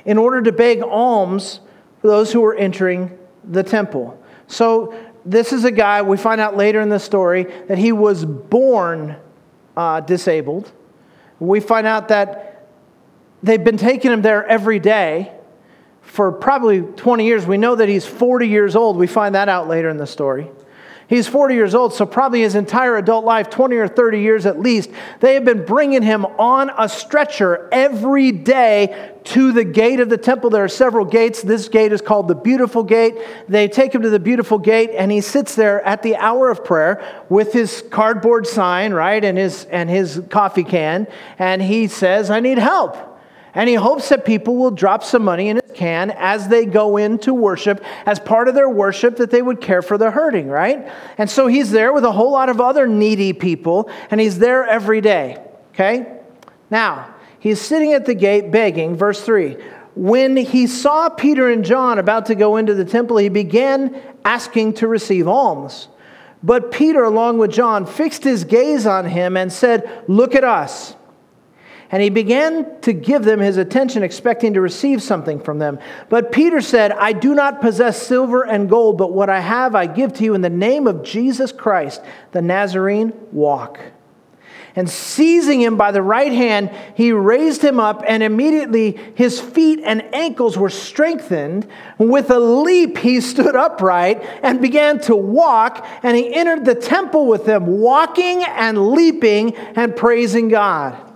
in 0.05 0.17
order 0.17 0.41
to 0.43 0.53
beg 0.53 0.83
alms 0.83 1.61
for 2.01 2.07
those 2.07 2.33
who 2.33 2.41
were 2.41 2.55
entering 2.55 3.19
the 3.45 3.65
temple. 3.65 4.17
So 4.47 4.95
this 5.25 5.53
is 5.53 5.65
a 5.65 5.73
guy, 5.73 6.03
we 6.03 6.17
find 6.17 6.41
out 6.41 6.57
later 6.57 6.81
in 6.81 6.89
the 6.89 7.01
story 7.01 7.45
that 7.67 7.79
he 7.79 7.91
was 7.91 8.25
born 8.25 9.17
uh, 9.77 10.01
disabled. 10.01 10.71
We 11.41 11.61
find 11.61 11.87
out 11.87 12.09
that 12.09 12.69
they've 13.43 13.63
been 13.63 13.77
taking 13.77 14.13
him 14.13 14.23
there 14.23 14.47
every 14.47 14.79
day 14.79 15.33
for 16.11 16.33
probably 16.33 16.83
20 16.83 17.25
years. 17.25 17.47
We 17.47 17.57
know 17.57 17.77
that 17.77 17.89
he's 17.89 18.05
40 18.05 18.49
years 18.49 18.75
old. 18.75 18.97
We 18.97 19.07
find 19.07 19.37
that 19.37 19.49
out 19.49 19.69
later 19.69 19.89
in 19.89 19.97
the 19.97 20.07
story. 20.07 20.51
He's 21.07 21.27
40 21.27 21.55
years 21.55 21.75
old, 21.75 21.93
so 21.93 22.07
probably 22.07 22.43
his 22.43 22.55
entire 22.55 22.97
adult 22.97 23.25
life, 23.25 23.51
20 23.51 23.77
or 23.77 23.89
30 23.89 24.21
years 24.21 24.47
at 24.47 24.61
least, 24.61 24.91
they 25.19 25.35
have 25.35 25.45
been 25.45 25.65
bringing 25.65 26.03
him 26.03 26.25
on 26.25 26.71
a 26.79 26.89
stretcher 26.89 27.69
every 27.73 28.31
day 28.31 29.13
to 29.25 29.51
the 29.51 29.65
gate 29.65 29.99
of 29.99 30.09
the 30.09 30.17
temple. 30.17 30.51
There 30.51 30.63
are 30.63 30.69
several 30.69 31.05
gates. 31.05 31.43
This 31.43 31.69
gate 31.69 31.93
is 31.93 32.01
called 32.01 32.29
the 32.29 32.37
Beautiful 32.37 32.85
Gate. 32.85 33.17
They 33.49 33.67
take 33.67 33.93
him 33.93 34.03
to 34.03 34.11
the 34.11 34.21
Beautiful 34.21 34.59
Gate, 34.59 34.91
and 34.97 35.11
he 35.11 35.21
sits 35.21 35.57
there 35.57 35.83
at 35.83 36.05
the 36.05 36.15
hour 36.15 36.49
of 36.49 36.65
prayer 36.65 37.25
with 37.29 37.53
his 37.53 37.83
cardboard 37.91 38.47
sign, 38.47 38.93
right, 38.93 39.25
and 39.25 39.37
his, 39.37 39.65
and 39.65 39.91
his 39.91 40.23
coffee 40.31 40.65
can, 40.65 41.09
and 41.41 41.61
he 41.61 41.89
says, 41.89 42.31
I 42.31 42.39
need 42.39 42.59
help. 42.59 43.10
And 43.55 43.69
he 43.69 43.75
hopes 43.75 44.09
that 44.11 44.25
people 44.25 44.57
will 44.57 44.71
drop 44.71 45.03
some 45.03 45.25
money 45.25 45.49
in 45.49 45.57
his 45.57 45.73
can 45.73 46.13
as 46.13 46.49
they 46.49 46.67
go 46.67 46.97
in 46.97 47.19
to 47.21 47.35
worship, 47.35 47.85
as 48.07 48.21
part 48.21 48.49
of 48.49 48.55
their 48.55 48.69
worship, 48.69 49.17
that 49.17 49.31
they 49.31 49.43
would 49.43 49.61
care 49.61 49.83
for 49.83 49.99
the 49.99 50.11
hurting, 50.11 50.49
right? 50.49 50.91
And 51.19 51.29
so 51.29 51.47
he's 51.47 51.71
there 51.71 51.93
with 51.93 52.05
a 52.05 52.13
whole 52.13 52.31
lot 52.31 52.49
of 52.49 52.61
other 52.61 52.87
needy 52.87 53.33
people, 53.33 53.91
and 54.11 54.21
he's 54.21 54.39
there 54.39 54.65
every 54.65 55.01
day, 55.01 55.43
okay? 55.75 56.21
Now, 56.71 57.15
he's 57.41 57.61
sitting 57.61 57.93
at 57.93 58.07
the 58.07 58.15
gate 58.15 58.51
begging, 58.51 58.95
verse 58.95 59.21
3. 59.23 59.57
When 59.97 60.37
he 60.37 60.67
saw 60.67 61.09
Peter 61.09 61.51
and 61.51 61.65
John 61.65 61.99
about 61.99 62.27
to 62.27 62.35
go 62.37 62.57
into 62.57 62.75
the 62.75 62.85
temple, 62.85 63.17
he 63.17 63.29
began 63.29 64.01
asking 64.25 64.75
to 64.75 64.87
receive 64.87 65.27
alms. 65.27 65.89
But 66.43 66.71
Peter, 66.71 67.03
along 67.03 67.39
with 67.39 67.51
John, 67.51 67.85
fixed 67.85 68.25
his 68.25 68.45
gaze 68.45 68.87
on 68.87 69.05
him 69.05 69.37
and 69.37 69.53
said, 69.53 70.05
Look 70.09 70.35
at 70.35 70.45
us. 70.45 70.95
And 71.93 72.03
he 72.03 72.09
began 72.09 72.81
to 72.83 72.93
give 72.93 73.25
them 73.25 73.41
his 73.41 73.57
attention, 73.57 74.05
expecting 74.05 74.55
to 74.55 74.61
receive 74.61 75.03
something 75.03 75.41
from 75.41 75.59
them. 75.59 75.81
But 76.09 76.31
Peter 76.31 76.61
said, 76.61 76.93
I 76.93 77.13
do 77.13 77.35
not 77.35 77.61
possess 77.61 78.01
silver 78.01 78.43
and 78.43 78.69
gold, 78.69 78.97
but 78.97 79.13
what 79.13 79.29
I 79.29 79.41
have 79.41 79.75
I 79.75 79.87
give 79.87 80.13
to 80.15 80.25
you 80.25 80.35
in 80.35 80.41
the 80.41 80.49
name 80.49 80.87
of 80.87 81.03
Jesus 81.03 81.51
Christ, 81.51 82.01
the 82.31 82.43
Nazarene, 82.43 83.13
walk. 83.33 83.81
And 84.77 84.89
seizing 84.89 85.61
him 85.61 85.77
by 85.77 85.91
the 85.91 86.01
right 86.01 86.33
hand, 86.33 86.71
he 86.95 87.11
raised 87.11 87.61
him 87.61 87.81
up, 87.81 88.05
and 88.07 88.23
immediately 88.23 88.97
his 89.17 89.41
feet 89.41 89.81
and 89.83 90.15
ankles 90.15 90.57
were 90.57 90.71
strengthened. 90.71 91.67
With 91.99 92.31
a 92.31 92.39
leap, 92.39 92.99
he 92.99 93.21
stood 93.21 93.57
upright 93.57 94.23
and 94.45 94.61
began 94.61 95.01
to 95.01 95.17
walk, 95.17 95.85
and 96.05 96.17
he 96.17 96.33
entered 96.33 96.65
the 96.65 96.77
temple 96.77 97.27
with 97.27 97.47
them, 97.47 97.67
walking 97.67 98.45
and 98.45 98.93
leaping 98.93 99.57
and 99.57 99.97
praising 99.97 100.49
God. 100.49 101.10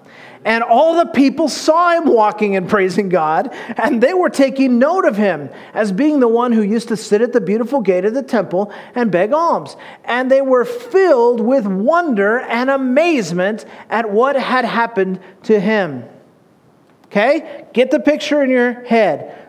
And 0.45 0.63
all 0.63 0.97
the 0.97 1.07
people 1.07 1.49
saw 1.49 1.97
him 1.97 2.07
walking 2.07 2.55
and 2.55 2.69
praising 2.69 3.09
God, 3.09 3.55
and 3.77 4.03
they 4.03 4.13
were 4.13 4.29
taking 4.29 4.79
note 4.79 5.07
of 5.07 5.17
him 5.17 5.49
as 5.73 5.91
being 5.91 6.21
the 6.21 6.29
one 6.29 6.53
who 6.53 6.63
used 6.63 6.89
to 6.89 6.97
sit 6.97 7.23
at 7.23 7.33
the 7.33 7.41
beautiful 7.41 7.81
gate 7.81 8.05
of 8.05 8.13
the 8.13 8.23
temple 8.23 8.73
and 8.95 9.11
beg 9.11 9.33
alms. 9.33 9.77
And 10.05 10.31
they 10.31 10.43
were 10.43 10.65
filled 10.65 11.41
with 11.41 11.67
wonder 11.67 12.41
and 12.41 12.69
amazement 12.69 13.65
at 13.89 14.11
what 14.11 14.37
had 14.37 14.67
happened 14.67 15.21
to 15.45 15.59
him. 15.59 16.05
Okay? 17.07 17.67
Get 17.73 17.91
the 17.91 18.01
picture 18.01 18.43
in 18.43 18.51
your 18.51 18.85
head. 18.85 19.49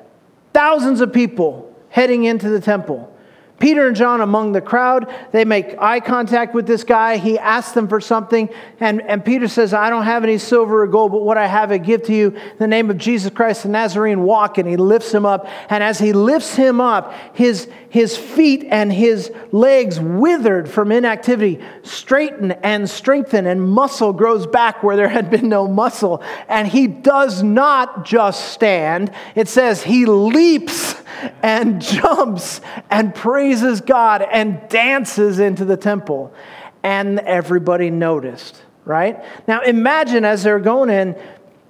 Thousands 0.53 1.01
of 1.01 1.11
people 1.11 1.75
heading 1.89 2.23
into 2.23 2.49
the 2.49 2.61
temple. 2.61 3.14
Peter 3.59 3.87
and 3.87 3.95
John 3.95 4.19
among 4.19 4.51
the 4.51 4.61
crowd, 4.61 5.13
they 5.31 5.45
make 5.45 5.77
eye 5.79 6.01
contact 6.01 6.53
with 6.53 6.67
this 6.67 6.83
guy. 6.83 7.17
He 7.17 7.39
asks 7.39 7.71
them 7.73 7.87
for 7.87 8.01
something, 8.01 8.49
and, 8.79 9.01
and 9.01 9.23
Peter 9.23 9.47
says, 9.47 9.73
I 9.73 9.89
don't 9.89 10.03
have 10.03 10.23
any 10.23 10.37
silver 10.37 10.83
or 10.83 10.87
gold, 10.87 11.13
but 11.13 11.21
what 11.21 11.37
I 11.37 11.47
have 11.47 11.71
I 11.71 11.77
give 11.77 12.03
to 12.03 12.13
you. 12.13 12.27
In 12.31 12.57
the 12.59 12.67
name 12.67 12.89
of 12.89 12.97
Jesus 12.97 13.31
Christ 13.33 13.63
the 13.63 13.69
Nazarene, 13.69 14.23
walk. 14.23 14.57
And 14.57 14.67
he 14.67 14.75
lifts 14.75 15.13
him 15.13 15.25
up. 15.25 15.47
And 15.69 15.83
as 15.83 15.99
he 15.99 16.11
lifts 16.11 16.55
him 16.55 16.81
up, 16.81 17.13
his, 17.33 17.69
his 17.89 18.17
feet 18.17 18.65
and 18.69 18.91
his 18.91 19.31
legs 19.51 19.99
withered 19.99 20.69
from 20.69 20.91
inactivity, 20.91 21.63
straighten 21.83 22.51
and 22.51 22.89
strengthen, 22.89 23.47
and 23.47 23.61
muscle 23.61 24.11
grows 24.11 24.45
back 24.47 24.83
where 24.83 24.97
there 24.97 25.07
had 25.07 25.29
been 25.29 25.47
no 25.47 25.67
muscle. 25.67 26.21
And 26.49 26.67
he 26.67 26.87
does 26.87 27.41
not 27.41 28.05
just 28.05 28.51
stand, 28.51 29.11
it 29.35 29.47
says 29.47 29.83
he 29.83 30.05
leaps 30.05 30.95
and 31.41 31.81
jumps 31.95 32.61
and 32.89 33.13
praises 33.45 33.79
God 33.79 34.23
and 34.23 34.67
dances 34.69 35.37
into 35.37 35.65
the 35.65 35.77
temple. 35.77 36.33
And 36.81 37.19
everybody 37.19 37.91
noticed, 37.91 38.59
right? 38.85 39.23
Now 39.47 39.61
imagine 39.61 40.25
as 40.25 40.41
they're 40.41 40.59
going 40.59 40.89
in, 40.89 41.15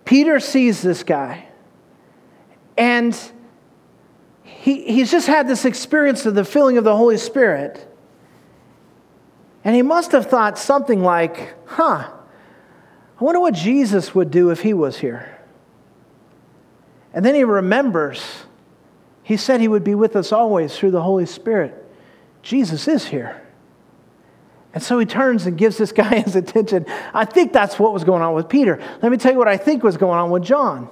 Peter 0.05 0.39
sees 0.39 0.81
this 0.81 1.03
guy. 1.03 1.49
And 2.77 3.17
he, 4.43 4.85
he's 4.85 5.11
just 5.11 5.27
had 5.27 5.49
this 5.49 5.65
experience 5.65 6.25
of 6.25 6.33
the 6.33 6.45
filling 6.45 6.77
of 6.77 6.85
the 6.85 6.95
Holy 6.95 7.17
Spirit. 7.17 7.85
And 9.65 9.75
he 9.75 9.81
must 9.81 10.13
have 10.13 10.27
thought 10.27 10.57
something 10.57 11.01
like, 11.01 11.55
huh, 11.65 12.09
I 13.19 13.23
wonder 13.23 13.41
what 13.41 13.53
Jesus 13.53 14.15
would 14.15 14.31
do 14.31 14.49
if 14.49 14.61
he 14.61 14.73
was 14.73 14.99
here. 14.99 15.39
And 17.13 17.25
then 17.25 17.35
he 17.35 17.43
remembers 17.43 18.45
he 19.25 19.37
said 19.37 19.59
he 19.59 19.67
would 19.67 19.83
be 19.83 19.95
with 19.95 20.15
us 20.15 20.31
always 20.31 20.77
through 20.77 20.91
the 20.91 21.01
Holy 21.01 21.25
Spirit. 21.25 21.73
Jesus 22.43 22.87
is 22.87 23.07
here. 23.07 23.41
And 24.71 24.83
so 24.83 24.99
he 24.99 25.05
turns 25.07 25.47
and 25.47 25.57
gives 25.57 25.79
this 25.79 25.91
guy 26.03 26.19
his 26.19 26.35
attention. 26.35 26.85
I 27.11 27.25
think 27.25 27.51
that's 27.51 27.79
what 27.79 27.91
was 27.91 28.03
going 28.03 28.21
on 28.21 28.35
with 28.35 28.47
Peter. 28.47 28.79
Let 29.01 29.11
me 29.11 29.17
tell 29.17 29.31
you 29.31 29.39
what 29.39 29.47
I 29.47 29.57
think 29.57 29.81
was 29.81 29.97
going 29.97 30.19
on 30.19 30.29
with 30.29 30.43
John. 30.43 30.89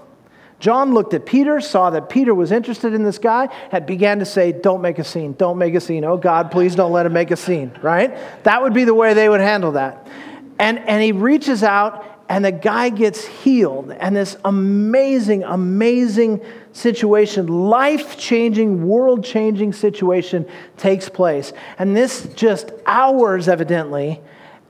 John 0.60 0.96
looked 0.96 1.14
at 1.14 1.28
Peter, 1.28 1.62
saw 1.62 1.92
that 1.92 2.10
Peter 2.10 2.34
was 2.34 2.52
interested 2.52 2.96
in 2.96 3.04
this 3.04 3.20
guy, 3.20 3.50
and 3.72 3.86
began 3.86 4.18
to 4.18 4.26
say, 4.26 4.52
Don't 4.52 4.82
make 4.82 4.98
a 4.98 5.04
scene, 5.04 5.34
don't 5.34 5.60
make 5.60 5.76
a 5.76 5.82
scene. 5.82 6.04
Oh 6.04 6.18
God, 6.18 6.50
please 6.50 6.74
don't 6.74 6.92
let 6.92 7.06
him 7.06 7.14
make 7.14 7.30
a 7.30 7.36
scene, 7.36 7.72
right? 7.84 8.18
That 8.46 8.64
would 8.64 8.74
be 8.74 8.84
the 8.84 8.96
way 8.96 9.14
they 9.14 9.30
would 9.30 9.42
handle 9.42 9.74
that. 9.74 10.08
And, 10.58 10.80
and 10.80 11.04
he 11.04 11.12
reaches 11.12 11.62
out, 11.62 12.04
and 12.30 12.44
the 12.44 12.52
guy 12.52 12.90
gets 12.90 13.24
healed. 13.26 13.92
And 13.92 14.16
this 14.16 14.38
amazing, 14.44 15.44
amazing 15.44 16.42
situation, 16.74 17.48
life 17.48 18.18
changing, 18.18 18.86
world 18.86 19.24
changing 19.24 19.72
situation 19.74 20.46
takes 20.76 21.08
place. 21.08 21.54
And 21.80 21.96
this 21.96 22.28
just 22.36 22.72
hours, 22.86 23.48
evidently, 23.48 24.20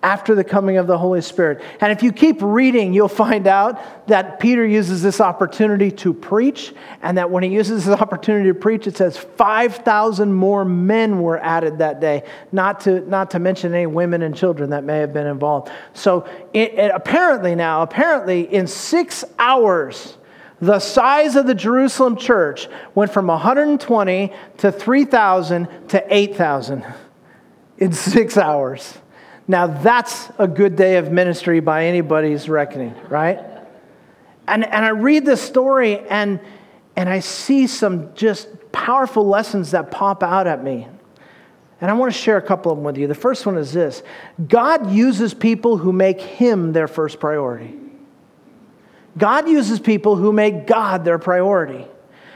after 0.04 0.36
the 0.36 0.44
coming 0.44 0.76
of 0.76 0.86
the 0.86 0.98
Holy 0.98 1.22
Spirit. 1.22 1.64
And 1.80 1.90
if 1.92 2.04
you 2.04 2.12
keep 2.12 2.42
reading, 2.42 2.94
you'll 2.94 3.08
find 3.08 3.48
out 3.48 4.08
that 4.08 4.38
Peter 4.38 4.66
uses 4.66 5.02
this 5.02 5.22
opportunity 5.22 5.90
to 5.92 6.14
preach, 6.14 6.74
and 7.02 7.18
that 7.18 7.32
when 7.32 7.42
he 7.42 7.50
uses 7.50 7.86
this 7.86 8.02
opportunity 8.02 8.50
to 8.50 8.54
preach, 8.54 8.86
it 8.86 8.98
says 8.98 9.18
5,000 9.18 10.34
more 10.34 10.66
men 10.66 11.22
were 11.22 11.40
added 11.40 11.78
that 11.78 12.02
day, 12.02 12.24
not 12.52 12.82
to, 12.82 13.00
not 13.10 13.32
to 13.32 13.40
mention 13.40 13.74
any 13.74 13.86
women 13.86 14.24
and 14.24 14.36
children 14.36 14.72
that 14.72 14.84
may 14.84 15.00
have 15.00 15.14
been 15.14 15.28
involved. 15.28 15.72
So 15.94 16.28
it, 16.54 16.74
it 16.74 16.92
apparently 16.94 17.56
now, 17.56 17.82
apparently 17.82 18.54
in 18.54 18.68
six 18.68 19.24
hours, 19.40 20.18
the 20.64 20.80
size 20.80 21.36
of 21.36 21.46
the 21.46 21.54
Jerusalem 21.54 22.16
church 22.16 22.70
went 22.96 23.12
from 23.12 23.28
120 23.28 24.32
to 24.60 24.72
3,000 24.72 25.68
to 25.90 26.16
8,000 26.16 26.86
in 27.80 27.92
six 27.92 28.38
hours. 28.38 28.98
Now, 29.46 29.68
that's 29.68 30.30
a 30.38 30.48
good 30.48 30.78
day 30.78 30.96
of 30.96 31.12
ministry 31.12 31.60
by 31.60 31.88
anybody's 31.88 32.48
reckoning, 32.48 32.96
right? 33.10 33.40
And, 34.48 34.64
and 34.64 34.86
I 34.86 34.90
read 34.90 35.26
this 35.26 35.42
story 35.42 36.00
and, 36.00 36.40
and 36.96 37.10
I 37.10 37.20
see 37.20 37.68
some 37.68 38.16
just 38.16 38.48
powerful 38.72 39.28
lessons 39.28 39.72
that 39.72 39.92
pop 39.92 40.24
out 40.24 40.48
at 40.48 40.64
me. 40.64 40.88
And 41.82 41.92
I 41.92 41.94
want 41.96 42.14
to 42.14 42.18
share 42.18 42.38
a 42.38 42.42
couple 42.42 42.72
of 42.72 42.78
them 42.78 42.86
with 42.86 42.98
you. 42.98 43.08
The 43.08 43.16
first 43.16 43.46
one 43.46 43.58
is 43.58 43.74
this 43.74 44.02
God 44.48 44.92
uses 44.92 45.34
people 45.34 45.76
who 45.76 45.92
make 45.92 46.22
Him 46.22 46.72
their 46.72 46.88
first 46.88 47.20
priority. 47.20 47.83
God 49.18 49.48
uses 49.48 49.80
people 49.80 50.16
who 50.16 50.34
make 50.34 50.66
God 50.66 51.06
their 51.06 51.20
priority. 51.20 51.88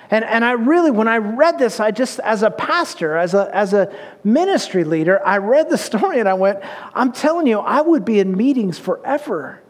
And, 0.09 0.23
and 0.23 0.45
I 0.45 0.51
really, 0.51 0.91
when 0.91 1.07
I 1.07 1.17
read 1.17 1.59
this, 1.59 1.79
I 1.79 1.91
just, 1.91 2.19
as 2.19 2.43
a 2.43 2.49
pastor, 2.49 3.17
as 3.17 3.33
a, 3.33 3.53
as 3.53 3.73
a 3.73 3.93
ministry 4.23 4.83
leader, 4.83 5.25
I 5.25 5.37
read 5.37 5.69
the 5.69 5.77
story 5.89 6.19
and 6.19 6.29
I 6.29 6.33
went, 6.33 6.59
I'm 6.93 7.11
telling 7.11 7.47
you, 7.47 7.59
I 7.59 7.81
would 7.81 8.05
be 8.05 8.19
in 8.19 8.35
meetings 8.35 8.79
forever. 8.79 9.61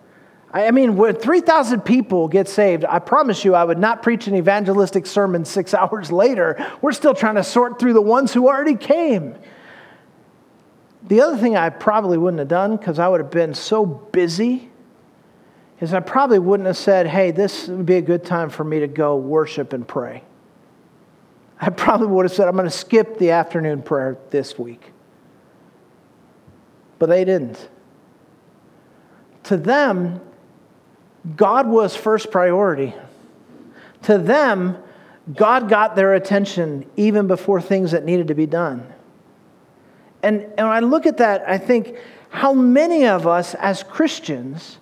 I 0.51 0.71
mean, 0.71 0.95
when 0.95 1.15
3,000 1.15 1.81
people 1.81 2.27
get 2.27 2.47
saved, 2.47 2.85
I 2.85 2.99
promise 2.99 3.43
you 3.43 3.53
I 3.53 3.63
would 3.63 3.77
not 3.77 4.01
preach 4.01 4.27
an 4.27 4.35
evangelistic 4.35 5.05
sermon 5.05 5.43
six 5.45 5.73
hours 5.73 6.11
later. 6.11 6.71
We're 6.81 6.93
still 6.93 7.13
trying 7.13 7.35
to 7.35 7.43
sort 7.43 7.79
through 7.79 7.93
the 7.93 8.01
ones 8.01 8.33
who 8.33 8.47
already 8.47 8.75
came. 8.75 9.35
The 11.03 11.21
other 11.21 11.37
thing 11.37 11.55
I 11.55 11.69
probably 11.69 12.17
wouldn't 12.17 12.39
have 12.39 12.47
done, 12.47 12.75
because 12.75 12.99
I 12.99 13.07
would 13.07 13.21
have 13.21 13.31
been 13.31 13.53
so 13.53 13.85
busy 13.85 14.66
is 15.79 15.93
I 15.93 16.00
probably 16.00 16.39
wouldn't 16.39 16.67
have 16.67 16.77
said, 16.77 17.07
hey, 17.07 17.31
this 17.31 17.67
would 17.67 17.86
be 17.86 17.96
a 17.96 18.01
good 18.01 18.25
time 18.25 18.50
for 18.50 18.63
me 18.63 18.79
to 18.79 18.88
go 18.88 19.15
worship 19.15 19.74
and 19.74 19.88
pray. 19.88 20.24
I 21.60 21.69
probably 21.69 22.07
would 22.07 22.25
have 22.25 22.31
said, 22.31 22.48
I'm 22.48 22.55
going 22.55 22.65
to 22.65 22.72
skip 22.72 23.17
the 23.17 23.31
afternoon 23.31 23.81
prayer 23.81 24.17
this 24.31 24.57
week. 24.57 24.91
but 27.00 27.07
they 27.10 27.25
didn't. 27.25 27.69
To 29.43 29.57
them, 29.57 30.22
God 31.36 31.67
was 31.67 31.96
first 31.96 32.31
priority. 32.31 32.93
To 34.03 34.17
them, 34.17 34.77
God 35.34 35.69
got 35.69 35.96
their 35.96 36.13
attention 36.13 36.89
even 36.96 37.27
before 37.27 37.62
things 37.62 37.91
that 37.91 38.05
needed 38.05 38.27
to 38.29 38.36
be 38.36 38.46
done. 38.46 38.93
And, 40.24 40.41
and 40.41 40.67
when 40.67 40.69
I 40.69 40.79
look 40.79 41.05
at 41.05 41.17
that, 41.17 41.48
I 41.48 41.57
think 41.57 41.98
how 42.29 42.53
many 42.53 43.05
of 43.05 43.27
us 43.27 43.53
as 43.55 43.84
Christians 43.84 44.77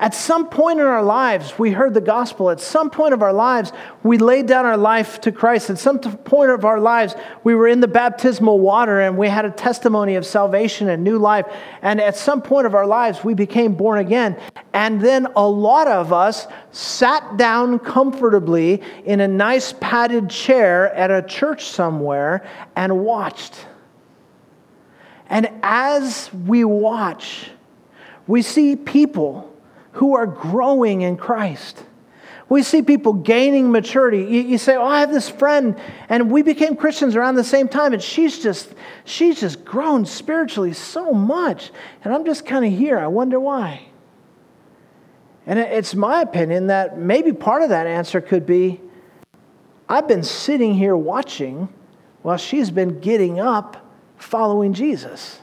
at 0.00 0.14
some 0.14 0.48
point 0.48 0.80
in 0.80 0.86
our 0.86 1.02
lives, 1.02 1.58
we 1.58 1.72
heard 1.72 1.92
the 1.92 2.00
gospel. 2.00 2.48
At 2.48 2.58
some 2.58 2.88
point 2.88 3.12
of 3.12 3.22
our 3.22 3.34
lives, 3.34 3.70
we 4.02 4.16
laid 4.16 4.46
down 4.46 4.64
our 4.64 4.78
life 4.78 5.20
to 5.20 5.30
Christ. 5.30 5.68
At 5.68 5.78
some 5.78 6.00
point 6.00 6.50
of 6.50 6.64
our 6.64 6.80
lives, 6.80 7.14
we 7.44 7.54
were 7.54 7.68
in 7.68 7.80
the 7.80 7.86
baptismal 7.86 8.60
water 8.60 9.02
and 9.02 9.18
we 9.18 9.28
had 9.28 9.44
a 9.44 9.50
testimony 9.50 10.14
of 10.14 10.24
salvation 10.24 10.88
and 10.88 11.04
new 11.04 11.18
life. 11.18 11.44
And 11.82 12.00
at 12.00 12.16
some 12.16 12.40
point 12.40 12.66
of 12.66 12.74
our 12.74 12.86
lives, 12.86 13.22
we 13.22 13.34
became 13.34 13.74
born 13.74 13.98
again. 13.98 14.40
And 14.72 15.02
then 15.02 15.28
a 15.36 15.46
lot 15.46 15.86
of 15.86 16.14
us 16.14 16.46
sat 16.72 17.36
down 17.36 17.78
comfortably 17.78 18.82
in 19.04 19.20
a 19.20 19.28
nice 19.28 19.74
padded 19.80 20.30
chair 20.30 20.94
at 20.94 21.10
a 21.10 21.20
church 21.20 21.66
somewhere 21.66 22.48
and 22.74 23.00
watched. 23.04 23.66
And 25.28 25.50
as 25.62 26.32
we 26.32 26.64
watch, 26.64 27.50
we 28.26 28.40
see 28.40 28.76
people 28.76 29.49
who 29.92 30.14
are 30.16 30.26
growing 30.26 31.02
in 31.02 31.16
Christ. 31.16 31.82
We 32.48 32.64
see 32.64 32.82
people 32.82 33.12
gaining 33.12 33.70
maturity. 33.70 34.24
You, 34.24 34.42
you, 34.42 34.58
say, 34.58 34.74
"Oh, 34.76 34.84
I 34.84 35.00
have 35.00 35.12
this 35.12 35.28
friend, 35.28 35.80
and 36.08 36.30
we 36.32 36.42
became 36.42 36.74
Christians 36.74 37.14
around 37.14 37.36
the 37.36 37.44
same 37.44 37.68
time, 37.68 37.92
and 37.92 38.02
she's 38.02 38.42
just 38.42 38.74
she's 39.04 39.40
just 39.40 39.64
grown 39.64 40.04
spiritually 40.04 40.72
so 40.72 41.12
much, 41.12 41.70
and 42.02 42.12
I'm 42.12 42.24
just 42.24 42.44
kind 42.44 42.64
of 42.64 42.72
here. 42.72 42.98
I 42.98 43.06
wonder 43.06 43.38
why." 43.38 43.86
And 45.46 45.58
it's 45.58 45.94
my 45.94 46.20
opinion 46.20 46.66
that 46.68 46.98
maybe 46.98 47.32
part 47.32 47.62
of 47.62 47.70
that 47.70 47.86
answer 47.86 48.20
could 48.20 48.46
be, 48.46 48.80
I've 49.88 50.06
been 50.06 50.22
sitting 50.22 50.74
here 50.74 50.96
watching 50.96 51.68
while 52.22 52.36
she's 52.36 52.70
been 52.70 53.00
getting 53.00 53.40
up, 53.40 53.84
following 54.16 54.72
Jesus. 54.72 55.40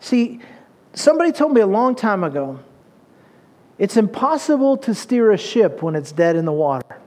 See, 0.00 0.40
somebody 0.92 1.32
told 1.32 1.54
me 1.54 1.60
a 1.60 1.66
long 1.66 1.94
time 1.94 2.24
ago 2.24 2.60
it's 3.78 3.96
impossible 3.96 4.76
to 4.78 4.94
steer 4.94 5.32
a 5.32 5.38
ship 5.38 5.82
when 5.82 5.94
it's 5.94 6.12
dead 6.12 6.36
in 6.36 6.44
the 6.44 6.52
water. 6.52 6.98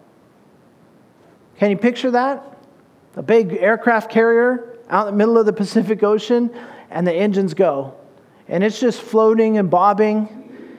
Can 1.57 1.71
you 1.71 1.77
picture 1.77 2.11
that? 2.11 2.43
A 3.15 3.23
big 3.23 3.53
aircraft 3.53 4.11
carrier 4.11 4.77
out 4.89 5.07
in 5.07 5.13
the 5.13 5.17
middle 5.17 5.37
of 5.37 5.45
the 5.45 5.53
Pacific 5.53 6.03
Ocean, 6.03 6.51
and 6.89 7.05
the 7.05 7.13
engines 7.13 7.53
go. 7.53 7.95
And 8.47 8.63
it's 8.63 8.79
just 8.79 9.01
floating 9.01 9.57
and 9.57 9.69
bobbing. 9.69 10.69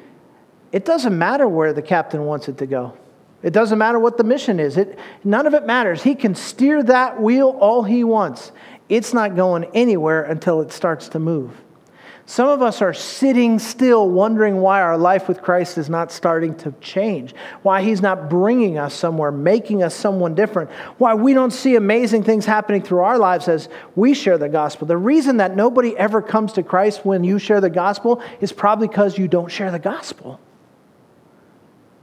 It 0.72 0.84
doesn't 0.84 1.16
matter 1.16 1.48
where 1.48 1.72
the 1.72 1.82
captain 1.82 2.24
wants 2.24 2.48
it 2.48 2.58
to 2.58 2.66
go. 2.66 2.96
It 3.42 3.52
doesn't 3.52 3.78
matter 3.78 3.98
what 3.98 4.16
the 4.16 4.24
mission 4.24 4.58
is. 4.58 4.76
It, 4.76 4.98
none 5.24 5.46
of 5.46 5.54
it 5.54 5.66
matters. 5.66 6.02
He 6.02 6.14
can 6.14 6.34
steer 6.34 6.82
that 6.84 7.20
wheel 7.20 7.56
all 7.60 7.82
he 7.82 8.04
wants. 8.04 8.52
It's 8.88 9.12
not 9.12 9.36
going 9.36 9.64
anywhere 9.74 10.22
until 10.22 10.60
it 10.60 10.72
starts 10.72 11.08
to 11.10 11.18
move. 11.18 11.52
Some 12.28 12.50
of 12.50 12.60
us 12.60 12.82
are 12.82 12.92
sitting 12.92 13.58
still 13.58 14.10
wondering 14.10 14.60
why 14.60 14.82
our 14.82 14.98
life 14.98 15.28
with 15.28 15.40
Christ 15.40 15.78
is 15.78 15.88
not 15.88 16.12
starting 16.12 16.54
to 16.56 16.72
change, 16.72 17.34
why 17.62 17.80
He's 17.80 18.02
not 18.02 18.28
bringing 18.28 18.76
us 18.76 18.92
somewhere, 18.92 19.32
making 19.32 19.82
us 19.82 19.94
someone 19.94 20.34
different, 20.34 20.70
why 20.98 21.14
we 21.14 21.32
don't 21.32 21.52
see 21.52 21.74
amazing 21.74 22.24
things 22.24 22.44
happening 22.44 22.82
through 22.82 22.98
our 22.98 23.16
lives 23.16 23.48
as 23.48 23.70
we 23.96 24.12
share 24.12 24.36
the 24.36 24.50
gospel. 24.50 24.86
The 24.86 24.98
reason 24.98 25.38
that 25.38 25.56
nobody 25.56 25.96
ever 25.96 26.20
comes 26.20 26.52
to 26.52 26.62
Christ 26.62 27.02
when 27.02 27.24
you 27.24 27.38
share 27.38 27.62
the 27.62 27.70
gospel 27.70 28.22
is 28.42 28.52
probably 28.52 28.88
because 28.88 29.16
you 29.16 29.26
don't 29.26 29.50
share 29.50 29.70
the 29.70 29.78
gospel. 29.78 30.38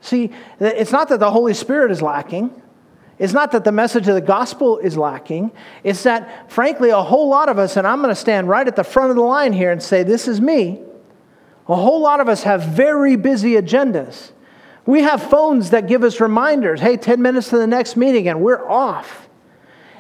See, 0.02 0.32
it's 0.60 0.92
not 0.92 1.10
that 1.10 1.20
the 1.20 1.30
Holy 1.30 1.54
Spirit 1.54 1.92
is 1.92 2.02
lacking. 2.02 2.50
It's 3.18 3.34
not 3.34 3.52
that 3.54 3.64
the 3.64 3.72
message 3.72 4.08
of 4.08 4.16
the 4.16 4.22
gospel 4.22 4.78
is 4.78 4.98
lacking. 4.98 5.52
It's 5.84 6.04
that, 6.04 6.52
frankly, 6.52 6.90
a 6.90 7.02
whole 7.02 7.30
lot 7.30 7.48
of 7.48 7.58
us, 7.58 7.78
and 7.78 7.88
I'm 7.88 8.00
going 8.00 8.10
to 8.10 8.20
stand 8.20 8.50
right 8.50 8.68
at 8.68 8.76
the 8.76 8.84
front 8.84 9.10
of 9.10 9.16
the 9.16 9.22
line 9.22 9.54
here 9.54 9.72
and 9.72 9.82
say, 9.82 10.04
This 10.04 10.28
is 10.28 10.42
me. 10.42 10.82
A 11.68 11.76
whole 11.76 12.02
lot 12.02 12.20
of 12.20 12.28
us 12.28 12.44
have 12.44 12.64
very 12.64 13.16
busy 13.16 13.54
agendas. 13.54 14.32
We 14.86 15.02
have 15.02 15.24
phones 15.24 15.72
that 15.72 15.88
give 15.88 16.04
us 16.04 16.20
reminders 16.20 16.82
hey, 16.82 16.98
10 16.98 17.22
minutes 17.22 17.50
to 17.50 17.58
the 17.58 17.68
next 17.68 17.96
meeting, 17.96 18.28
and 18.28 18.42
we're 18.42 18.70
off. 18.70 19.28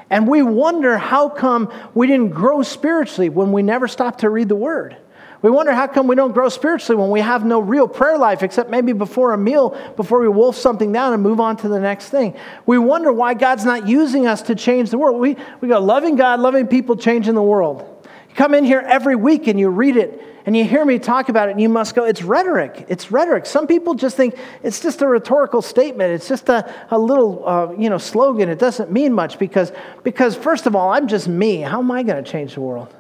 And 0.10 0.28
we 0.28 0.44
wonder 0.44 0.98
how 0.98 1.30
come 1.30 1.72
we 1.96 2.06
didn't 2.06 2.30
grow 2.30 2.62
spiritually 2.62 3.30
when 3.30 3.52
we 3.52 3.64
never 3.64 3.88
stopped 3.88 4.20
to 4.20 4.30
read 4.30 4.50
the 4.50 4.56
word. 4.56 4.98
We 5.46 5.52
wonder 5.52 5.74
how 5.74 5.86
come 5.86 6.08
we 6.08 6.16
don't 6.16 6.32
grow 6.32 6.50
spiritually 6.50 7.00
when 7.00 7.12
we 7.12 7.22
have 7.22 7.46
no 7.46 7.60
real 7.60 7.88
prayer 7.88 8.18
life 8.18 8.42
except 8.42 8.72
maybe 8.72 8.94
before 8.94 9.32
a 9.32 9.38
meal, 9.38 9.78
before 9.96 10.20
we 10.20 10.28
wolf 10.28 10.56
something 10.56 10.92
down 10.92 11.14
and 11.14 11.22
move 11.22 11.40
on 11.40 11.56
to 11.58 11.68
the 11.68 11.80
next 11.80 12.10
thing. 12.10 12.36
We 12.66 12.80
wonder 12.80 13.14
why 13.14 13.36
God's 13.36 13.64
not 13.64 13.88
using 13.88 14.26
us 14.26 14.42
to 14.42 14.56
change 14.56 14.90
the 14.90 14.98
world. 14.98 15.22
We, 15.22 15.38
we 15.62 15.68
go, 15.68 15.80
loving 15.80 16.16
God, 16.16 16.40
loving 16.40 16.66
people, 16.66 16.96
changing 16.96 17.36
the 17.36 17.44
world. 17.44 18.08
You 18.28 18.34
come 18.34 18.56
in 18.56 18.64
here 18.64 18.80
every 18.80 19.16
week 19.16 19.46
and 19.46 19.60
you 19.60 19.70
read 19.70 19.98
it 19.98 20.20
and 20.48 20.58
you 20.58 20.66
hear 20.66 20.84
me 20.84 20.98
talk 20.98 21.30
about 21.30 21.50
it 21.50 21.52
and 21.52 21.62
you 21.62 21.70
must 21.70 21.94
go, 21.94 22.06
it's 22.06 22.24
rhetoric. 22.24 22.88
It's 22.90 23.12
rhetoric. 23.12 23.46
Some 23.46 23.68
people 23.68 23.94
just 23.94 24.18
think 24.18 24.36
it's 24.64 24.80
just 24.80 25.04
a 25.04 25.08
rhetorical 25.08 25.62
statement. 25.62 26.12
It's 26.12 26.28
just 26.28 26.50
a, 26.50 26.74
a 26.90 26.98
little, 26.98 27.48
uh, 27.48 27.72
you 27.78 27.92
know, 27.92 28.00
slogan. 28.00 28.50
It 28.50 28.58
doesn't 28.58 28.92
mean 28.92 29.14
much 29.14 29.38
because, 29.38 29.72
because, 30.02 30.36
first 30.36 30.66
of 30.66 30.76
all, 30.76 30.90
I'm 30.90 31.08
just 31.08 31.28
me. 31.28 31.58
How 31.62 31.82
am 31.82 31.92
I 31.92 32.02
going 32.02 32.24
to 32.24 32.28
change 32.28 32.56
the 32.56 32.62
world? 32.62 32.92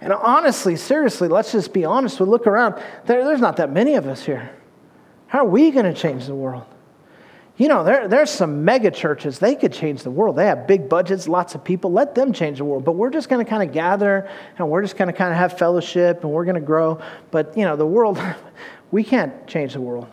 And 0.00 0.12
honestly, 0.12 0.76
seriously, 0.76 1.28
let's 1.28 1.52
just 1.52 1.72
be 1.72 1.84
honest. 1.84 2.20
We 2.20 2.26
look 2.26 2.46
around, 2.46 2.82
there, 3.06 3.24
there's 3.24 3.40
not 3.40 3.56
that 3.58 3.70
many 3.70 3.94
of 3.94 4.06
us 4.06 4.24
here. 4.24 4.50
How 5.26 5.40
are 5.40 5.48
we 5.48 5.70
going 5.70 5.84
to 5.84 5.94
change 5.94 6.26
the 6.26 6.34
world? 6.34 6.64
You 7.56 7.68
know, 7.68 7.84
there, 7.84 8.08
there's 8.08 8.30
some 8.30 8.64
mega 8.64 8.90
churches, 8.90 9.38
they 9.38 9.54
could 9.54 9.72
change 9.72 10.02
the 10.02 10.10
world. 10.10 10.36
They 10.36 10.46
have 10.46 10.66
big 10.66 10.88
budgets, 10.88 11.28
lots 11.28 11.54
of 11.54 11.62
people. 11.62 11.92
Let 11.92 12.14
them 12.14 12.32
change 12.32 12.56
the 12.56 12.64
world. 12.64 12.86
But 12.86 12.92
we're 12.92 13.10
just 13.10 13.28
going 13.28 13.44
to 13.44 13.48
kind 13.48 13.62
of 13.62 13.74
gather 13.74 14.30
and 14.56 14.70
we're 14.70 14.80
just 14.80 14.96
going 14.96 15.08
to 15.08 15.12
kind 15.12 15.30
of 15.30 15.36
have 15.36 15.58
fellowship 15.58 16.22
and 16.22 16.32
we're 16.32 16.46
going 16.46 16.54
to 16.54 16.62
grow. 16.62 17.02
But, 17.30 17.58
you 17.58 17.66
know, 17.66 17.76
the 17.76 17.86
world, 17.86 18.18
we 18.90 19.04
can't 19.04 19.46
change 19.46 19.74
the 19.74 19.80
world. 19.82 20.08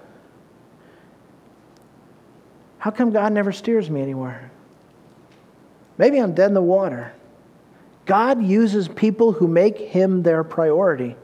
How 2.80 2.92
come 2.92 3.12
God 3.12 3.32
never 3.32 3.54
steers 3.54 3.90
me 3.90 4.02
anywhere? 4.02 4.52
Maybe 5.98 6.20
I'm 6.20 6.34
dead 6.34 6.48
in 6.48 6.54
the 6.54 6.62
water. 6.62 7.14
God 8.08 8.42
uses 8.42 8.88
people 8.88 9.34
who 9.34 9.48
make 9.48 9.78
him 9.78 10.24
their 10.24 10.44
priority. 10.44 11.16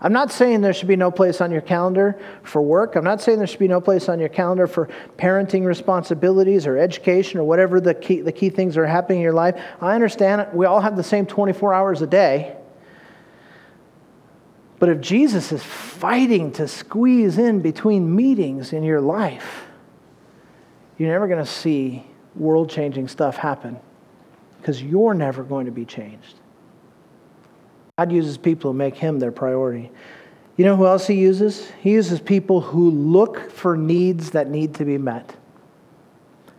I'm 0.00 0.12
not 0.12 0.32
saying 0.32 0.62
there 0.62 0.72
should 0.72 0.88
be 0.88 0.96
no 0.96 1.10
place 1.10 1.40
on 1.40 1.50
your 1.50 1.60
calendar 1.60 2.18
for 2.42 2.62
work. 2.62 2.96
I'm 2.96 3.04
not 3.04 3.20
saying 3.20 3.38
there 3.38 3.46
should 3.46 3.58
be 3.58 3.68
no 3.68 3.80
place 3.80 4.08
on 4.08 4.18
your 4.18 4.30
calendar 4.30 4.66
for 4.66 4.88
parenting 5.18 5.66
responsibilities 5.66 6.66
or 6.66 6.78
education 6.78 7.38
or 7.38 7.44
whatever 7.44 7.80
the 7.80 7.94
key, 7.94 8.20
the 8.22 8.32
key 8.32 8.48
things 8.48 8.76
are 8.76 8.86
happening 8.86 9.18
in 9.18 9.24
your 9.24 9.32
life. 9.34 9.60
I 9.80 9.94
understand. 9.94 10.46
We 10.54 10.66
all 10.66 10.80
have 10.80 10.96
the 10.96 11.02
same 11.02 11.26
24 11.26 11.74
hours 11.74 12.00
a 12.00 12.06
day. 12.06 12.56
But 14.78 14.88
if 14.88 15.00
Jesus 15.00 15.52
is 15.52 15.62
fighting 15.62 16.52
to 16.52 16.68
squeeze 16.68 17.36
in 17.36 17.60
between 17.60 18.14
meetings 18.14 18.72
in 18.72 18.84
your 18.84 19.00
life, 19.00 19.66
you're 20.96 21.10
never 21.10 21.26
going 21.26 21.44
to 21.44 21.50
see 21.50 22.06
world 22.36 22.70
changing 22.70 23.08
stuff 23.08 23.36
happen 23.36 23.80
because 24.60 24.82
you're 24.82 25.14
never 25.14 25.42
going 25.42 25.66
to 25.66 25.72
be 25.72 25.84
changed. 25.84 26.34
God 27.98 28.12
uses 28.12 28.38
people 28.38 28.72
who 28.72 28.78
make 28.78 28.96
Him 28.96 29.18
their 29.18 29.32
priority. 29.32 29.90
You 30.56 30.64
know 30.64 30.76
who 30.76 30.86
else 30.86 31.06
He 31.06 31.14
uses? 31.14 31.70
He 31.80 31.92
uses 31.92 32.20
people 32.20 32.60
who 32.60 32.90
look 32.90 33.50
for 33.50 33.76
needs 33.76 34.30
that 34.30 34.48
need 34.48 34.74
to 34.74 34.84
be 34.84 34.98
met. 34.98 35.34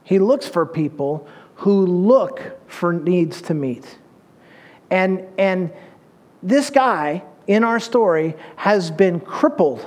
He 0.03 0.19
looks 0.19 0.47
for 0.47 0.65
people 0.65 1.27
who 1.55 1.85
look 1.85 2.41
for 2.67 2.93
needs 2.93 3.41
to 3.43 3.53
meet. 3.53 3.97
And, 4.89 5.27
and 5.37 5.71
this 6.41 6.69
guy 6.69 7.23
in 7.47 7.63
our 7.63 7.79
story 7.79 8.35
has 8.55 8.89
been 8.91 9.19
crippled, 9.19 9.85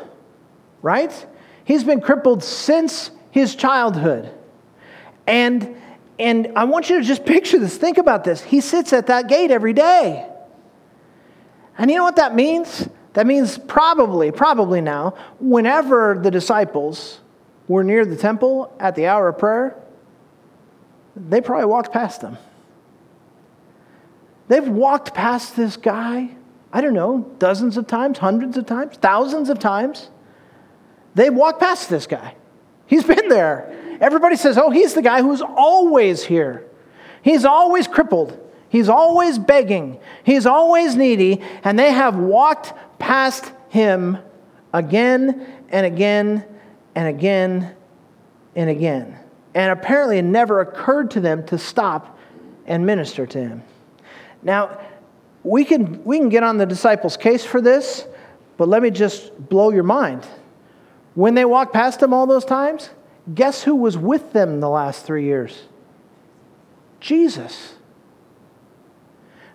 right? 0.82 1.26
He's 1.64 1.84
been 1.84 2.00
crippled 2.00 2.44
since 2.44 3.10
his 3.30 3.56
childhood. 3.56 4.32
And 5.26 5.76
and 6.18 6.52
I 6.56 6.64
want 6.64 6.90
you 6.90 6.98
to 6.98 7.04
just 7.04 7.24
picture 7.24 7.58
this. 7.58 7.76
Think 7.76 7.98
about 7.98 8.24
this. 8.24 8.42
He 8.42 8.60
sits 8.60 8.92
at 8.92 9.06
that 9.06 9.28
gate 9.28 9.50
every 9.50 9.72
day. 9.72 10.28
And 11.78 11.90
you 11.90 11.96
know 11.96 12.04
what 12.04 12.16
that 12.16 12.34
means? 12.34 12.88
That 13.14 13.26
means 13.26 13.58
probably, 13.58 14.30
probably 14.30 14.80
now, 14.80 15.14
whenever 15.38 16.18
the 16.22 16.30
disciples 16.30 17.20
were 17.68 17.84
near 17.84 18.04
the 18.04 18.16
temple 18.16 18.74
at 18.78 18.94
the 18.94 19.06
hour 19.06 19.28
of 19.28 19.38
prayer, 19.38 19.76
they 21.16 21.40
probably 21.40 21.66
walked 21.66 21.92
past 21.92 22.20
them. 22.20 22.38
They've 24.48 24.66
walked 24.66 25.14
past 25.14 25.56
this 25.56 25.76
guy, 25.76 26.30
I 26.72 26.80
don't 26.80 26.94
know, 26.94 27.34
dozens 27.38 27.76
of 27.76 27.86
times, 27.86 28.18
hundreds 28.18 28.56
of 28.56 28.66
times, 28.66 28.96
thousands 28.96 29.48
of 29.48 29.58
times. 29.58 30.10
They've 31.14 31.32
walked 31.32 31.60
past 31.60 31.90
this 31.90 32.06
guy. 32.06 32.34
He's 32.86 33.04
been 33.04 33.28
there. 33.28 33.78
Everybody 34.02 34.36
says, 34.36 34.58
oh, 34.58 34.68
he's 34.68 34.92
the 34.92 35.00
guy 35.00 35.22
who's 35.22 35.40
always 35.40 36.22
here. 36.22 36.68
He's 37.22 37.46
always 37.46 37.88
crippled. 37.88 38.38
He's 38.72 38.88
always 38.88 39.38
begging, 39.38 40.00
he's 40.24 40.46
always 40.46 40.96
needy, 40.96 41.42
and 41.62 41.78
they 41.78 41.92
have 41.92 42.16
walked 42.16 42.72
past 42.98 43.52
him 43.68 44.16
again 44.72 45.46
and 45.68 45.84
again 45.84 46.42
and 46.94 47.06
again 47.06 47.74
and 48.56 48.70
again. 48.70 49.18
And 49.54 49.72
apparently, 49.72 50.16
it 50.16 50.22
never 50.22 50.62
occurred 50.62 51.10
to 51.10 51.20
them 51.20 51.44
to 51.48 51.58
stop 51.58 52.18
and 52.64 52.86
minister 52.86 53.26
to 53.26 53.38
him. 53.38 53.62
Now, 54.42 54.80
we 55.44 55.66
can, 55.66 56.02
we 56.02 56.16
can 56.16 56.30
get 56.30 56.42
on 56.42 56.56
the 56.56 56.64
disciples' 56.64 57.18
case 57.18 57.44
for 57.44 57.60
this, 57.60 58.06
but 58.56 58.68
let 58.68 58.82
me 58.82 58.90
just 58.90 59.50
blow 59.50 59.70
your 59.70 59.82
mind. 59.82 60.26
When 61.14 61.34
they 61.34 61.44
walked 61.44 61.74
past 61.74 62.02
him 62.02 62.14
all 62.14 62.26
those 62.26 62.46
times, 62.46 62.88
guess 63.34 63.62
who 63.62 63.74
was 63.74 63.96
with 63.96 64.32
them 64.32 64.60
the 64.60 64.68
last 64.68 65.04
three 65.04 65.24
years? 65.24 65.62
Jesus. 67.00 67.74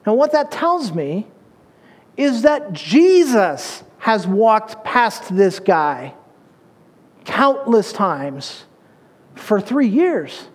Now, 0.06 0.14
what 0.14 0.32
that 0.32 0.52
tells 0.52 0.94
me 0.94 1.28
is 2.16 2.44
that 2.44 2.74
Jesus 2.74 3.84
has 4.00 4.26
walked 4.26 4.84
past 4.84 5.36
this 5.36 5.60
guy 5.60 6.14
countless 7.26 7.92
times 7.92 8.66
for 9.36 9.60
three 9.60 9.88
years, 9.88 10.48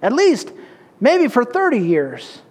at 0.00 0.12
least, 0.12 0.52
maybe 1.00 1.28
for 1.28 1.44
30 1.44 1.78
years. 1.78 2.42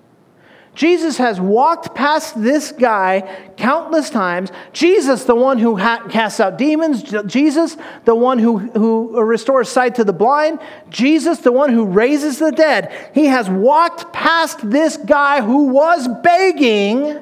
Jesus 0.74 1.18
has 1.18 1.40
walked 1.40 1.94
past 1.96 2.42
this 2.42 2.72
guy 2.72 3.22
countless 3.58 4.10
times. 4.10 4.52
Jesus, 4.72 5.26
the 5.26 5.36
one 5.36 5.60
who 5.60 5.76
ha- 5.76 6.08
casts 6.10 6.40
out 6.40 6.58
demons. 6.58 7.04
Jesus, 7.26 7.76
the 8.06 8.16
one 8.16 8.40
who, 8.40 8.58
who 8.58 9.22
restores 9.22 9.68
sight 9.68 9.96
to 9.96 10.06
the 10.06 10.14
blind. 10.14 10.60
Jesus, 10.90 11.40
the 11.40 11.52
one 11.52 11.72
who 11.74 11.86
raises 11.86 12.40
the 12.40 12.52
dead. 12.52 13.12
He 13.14 13.26
has 13.26 13.50
walked 13.50 14.14
past 14.14 14.60
this 14.70 14.96
guy 14.96 15.42
who 15.42 15.68
was 15.68 16.08
begging, 16.24 17.22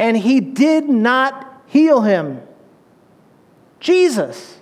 and 0.00 0.16
he 0.16 0.40
did 0.40 0.88
not 0.88 1.62
heal 1.66 2.00
him. 2.00 2.42
Jesus. 3.78 4.58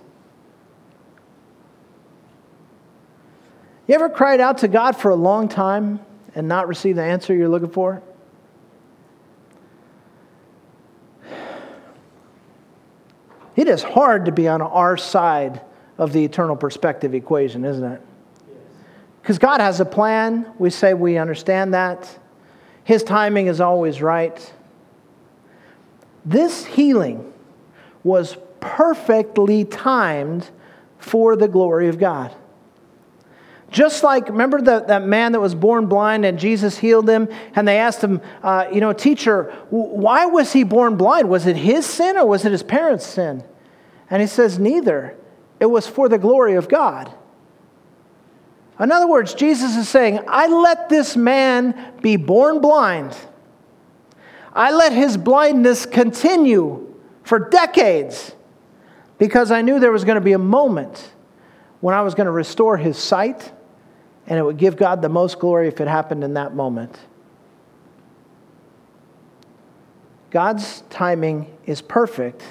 You 3.87 3.95
ever 3.95 4.11
cried 4.11 4.41
out 4.41 4.59
to 4.59 4.69
God 4.69 4.97
for 4.97 5.11
a 5.11 5.17
long 5.17 5.49
time 5.49 6.01
and 6.39 6.47
not 6.47 6.69
receive 6.69 6.95
the 6.95 7.03
answer 7.03 7.35
you're 7.35 7.49
looking 7.49 7.69
for? 7.69 8.01
It 13.57 13.67
is 13.67 13.83
hard 13.83 14.27
to 14.27 14.33
be 14.33 14.47
on 14.47 14.63
our 14.63 14.97
side 14.97 15.61
of 15.99 16.13
the 16.13 16.25
eternal 16.25 16.55
perspective 16.55 17.13
equation, 17.13 17.65
isn't 17.65 17.85
it? 17.85 18.01
Because 19.21 19.41
God 19.41 19.61
has 19.61 19.81
a 19.81 19.85
plan. 19.85 20.47
We 20.61 20.71
say 20.71 20.95
we 20.95 21.19
understand 21.19 21.75
that. 21.75 22.17
His 22.85 23.03
timing 23.03 23.49
is 23.49 23.61
always 23.61 24.01
right. 24.01 24.53
This 26.25 26.65
healing 26.65 27.33
was 28.05 28.37
perfectly 28.61 29.65
timed 29.65 30.49
for 30.99 31.35
the 31.35 31.49
glory 31.49 31.89
of 31.89 31.99
God. 31.99 32.33
Just 33.71 34.03
like, 34.03 34.29
remember 34.29 34.63
the, 34.63 34.81
that 34.81 35.05
man 35.05 35.33
that 35.33 35.41
was 35.41 35.55
born 35.55 35.87
blind 35.87 36.25
and 36.25 36.39
Jesus 36.39 36.79
healed 36.79 37.09
him? 37.09 37.29
And 37.55 37.69
they 37.69 37.79
asked 37.79 38.03
him, 38.03 38.23
uh, 38.43 38.67
you 38.73 38.81
know, 38.81 38.93
teacher, 38.93 39.55
why 39.69 40.25
was 40.27 40.53
he 40.53 40.65
born 40.65 40.97
blind? 40.97 41.29
Was 41.29 41.47
it 41.47 41.57
his 41.57 41.85
sin 41.85 42.17
or 42.17 42.27
was 42.27 42.45
it 42.45 42.53
his 42.53 42.63
parents' 42.63 43.07
sin? 43.07 43.45
And 44.11 44.23
he 44.23 44.29
says, 44.29 44.59
neither. 44.59 45.17
It 45.61 45.67
was 45.67 45.87
for 45.87 46.09
the 46.09 46.19
glory 46.19 46.55
of 46.55 46.69
God. 46.69 47.13
In 48.81 48.93
other 48.93 49.09
words, 49.09 49.35
Jesus 49.35 49.77
is 49.77 49.89
saying, 49.89 50.21
I 50.29 50.47
let 50.47 50.89
this 50.89 51.17
man 51.17 51.95
be 52.01 52.17
born 52.17 52.61
blind. 52.61 53.17
I 54.55 54.73
let 54.73 54.93
his 54.93 55.17
blindness 55.17 55.85
continue 55.85 56.95
for 57.23 57.51
decades 57.51 58.33
because 59.19 59.51
I 59.51 59.63
knew 59.63 59.79
there 59.79 59.93
was 59.93 60.05
going 60.05 60.15
to 60.15 60.23
be 60.23 60.33
a 60.33 60.39
moment 60.39 61.13
when 61.81 61.95
I 61.95 62.03
was 62.03 62.15
going 62.15 62.27
to 62.27 62.33
restore 62.33 62.77
his 62.77 62.97
sight 62.97 63.53
and 64.29 64.39
it 64.39 64.43
would 64.43 64.59
give 64.59 64.77
God 64.77 65.01
the 65.01 65.09
most 65.09 65.39
glory 65.39 65.69
if 65.69 65.81
it 65.81 65.89
happened 65.89 66.23
in 66.23 66.35
that 66.35 66.55
moment. 66.55 66.99
God's 70.31 70.83
timing 70.91 71.51
is 71.65 71.81
perfect 71.81 72.43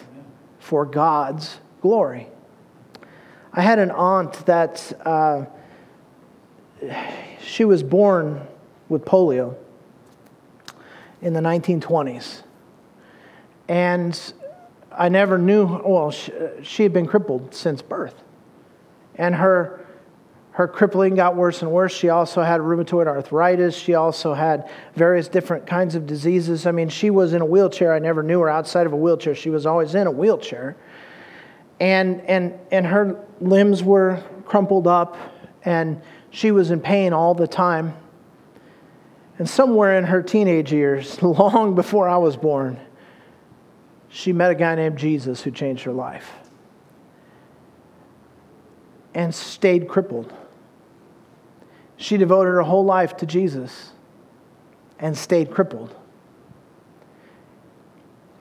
for 0.59 0.85
God's 0.85 1.59
glory. 1.81 2.27
I 3.53 3.61
had 3.61 3.77
an 3.77 3.91
aunt 3.91 4.43
that 4.47 4.91
uh, 5.05 5.45
she 7.39 7.63
was 7.63 7.83
born 7.83 8.47
with 8.89 9.05
polio 9.05 9.55
in 11.21 11.33
the 11.33 11.41
1920s. 11.41 12.41
And 13.67 14.33
I 14.91 15.09
never 15.09 15.37
knew, 15.37 15.65
well, 15.85 16.09
she, 16.09 16.31
she 16.63 16.81
had 16.81 16.93
been 16.93 17.05
crippled 17.05 17.53
since 17.53 17.83
birth. 17.83 18.15
And 19.13 19.35
her 19.35 19.86
her 20.57 20.67
crippling 20.67 21.13
got 21.13 21.35
worse 21.35 21.61
and 21.61 21.69
worse. 21.69 21.93
She 21.93 22.09
also 22.09 22.41
had 22.41 22.61
rheumatoid 22.61 23.05
arthritis. 23.05 23.75
She 23.75 23.93
also 23.93 24.33
had 24.33 24.67
various 24.95 25.27
different 25.27 25.67
kinds 25.67 25.93
of 25.93 26.07
diseases. 26.07 26.65
I 26.65 26.71
mean, 26.71 26.89
she 26.89 27.11
was 27.11 27.33
in 27.33 27.43
a 27.43 27.45
wheelchair. 27.45 27.93
I 27.93 27.99
never 27.99 28.23
knew 28.23 28.39
her 28.39 28.49
outside 28.49 28.87
of 28.87 28.91
a 28.91 28.95
wheelchair. 28.95 29.35
She 29.35 29.51
was 29.51 29.67
always 29.67 29.93
in 29.93 30.07
a 30.07 30.11
wheelchair. 30.11 30.75
And, 31.79 32.21
and, 32.21 32.55
and 32.71 32.87
her 32.87 33.23
limbs 33.39 33.83
were 33.83 34.23
crumpled 34.45 34.87
up, 34.87 35.15
and 35.63 36.01
she 36.31 36.49
was 36.49 36.71
in 36.71 36.79
pain 36.79 37.13
all 37.13 37.35
the 37.35 37.47
time. 37.47 37.93
And 39.37 39.47
somewhere 39.47 39.95
in 39.99 40.05
her 40.05 40.23
teenage 40.23 40.73
years, 40.73 41.21
long 41.21 41.75
before 41.75 42.09
I 42.09 42.17
was 42.17 42.35
born, 42.35 42.79
she 44.09 44.33
met 44.33 44.49
a 44.49 44.55
guy 44.55 44.73
named 44.73 44.97
Jesus 44.97 45.39
who 45.43 45.51
changed 45.51 45.83
her 45.83 45.93
life 45.93 46.31
and 49.13 49.35
stayed 49.35 49.87
crippled. 49.87 50.33
She 51.97 52.17
devoted 52.17 52.51
her 52.51 52.61
whole 52.61 52.85
life 52.85 53.17
to 53.17 53.25
Jesus 53.25 53.91
and 54.99 55.17
stayed 55.17 55.51
crippled. 55.51 55.95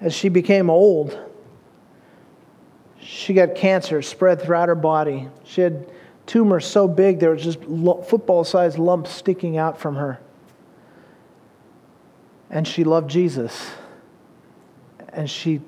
As 0.00 0.14
she 0.14 0.28
became 0.28 0.68
old, 0.68 1.18
she 3.00 3.32
got 3.32 3.54
cancer 3.54 4.02
spread 4.02 4.42
throughout 4.42 4.68
her 4.68 4.74
body. 4.74 5.28
She 5.44 5.62
had 5.62 5.90
tumors 6.26 6.66
so 6.66 6.86
big 6.86 7.18
there 7.18 7.30
was 7.30 7.42
just 7.42 7.60
football 7.62 8.44
sized 8.44 8.78
lumps 8.78 9.10
sticking 9.10 9.56
out 9.56 9.80
from 9.80 9.96
her. 9.96 10.20
And 12.50 12.68
she 12.68 12.84
loved 12.84 13.10
Jesus. 13.10 13.70
And 15.08 15.30
she 15.30 15.62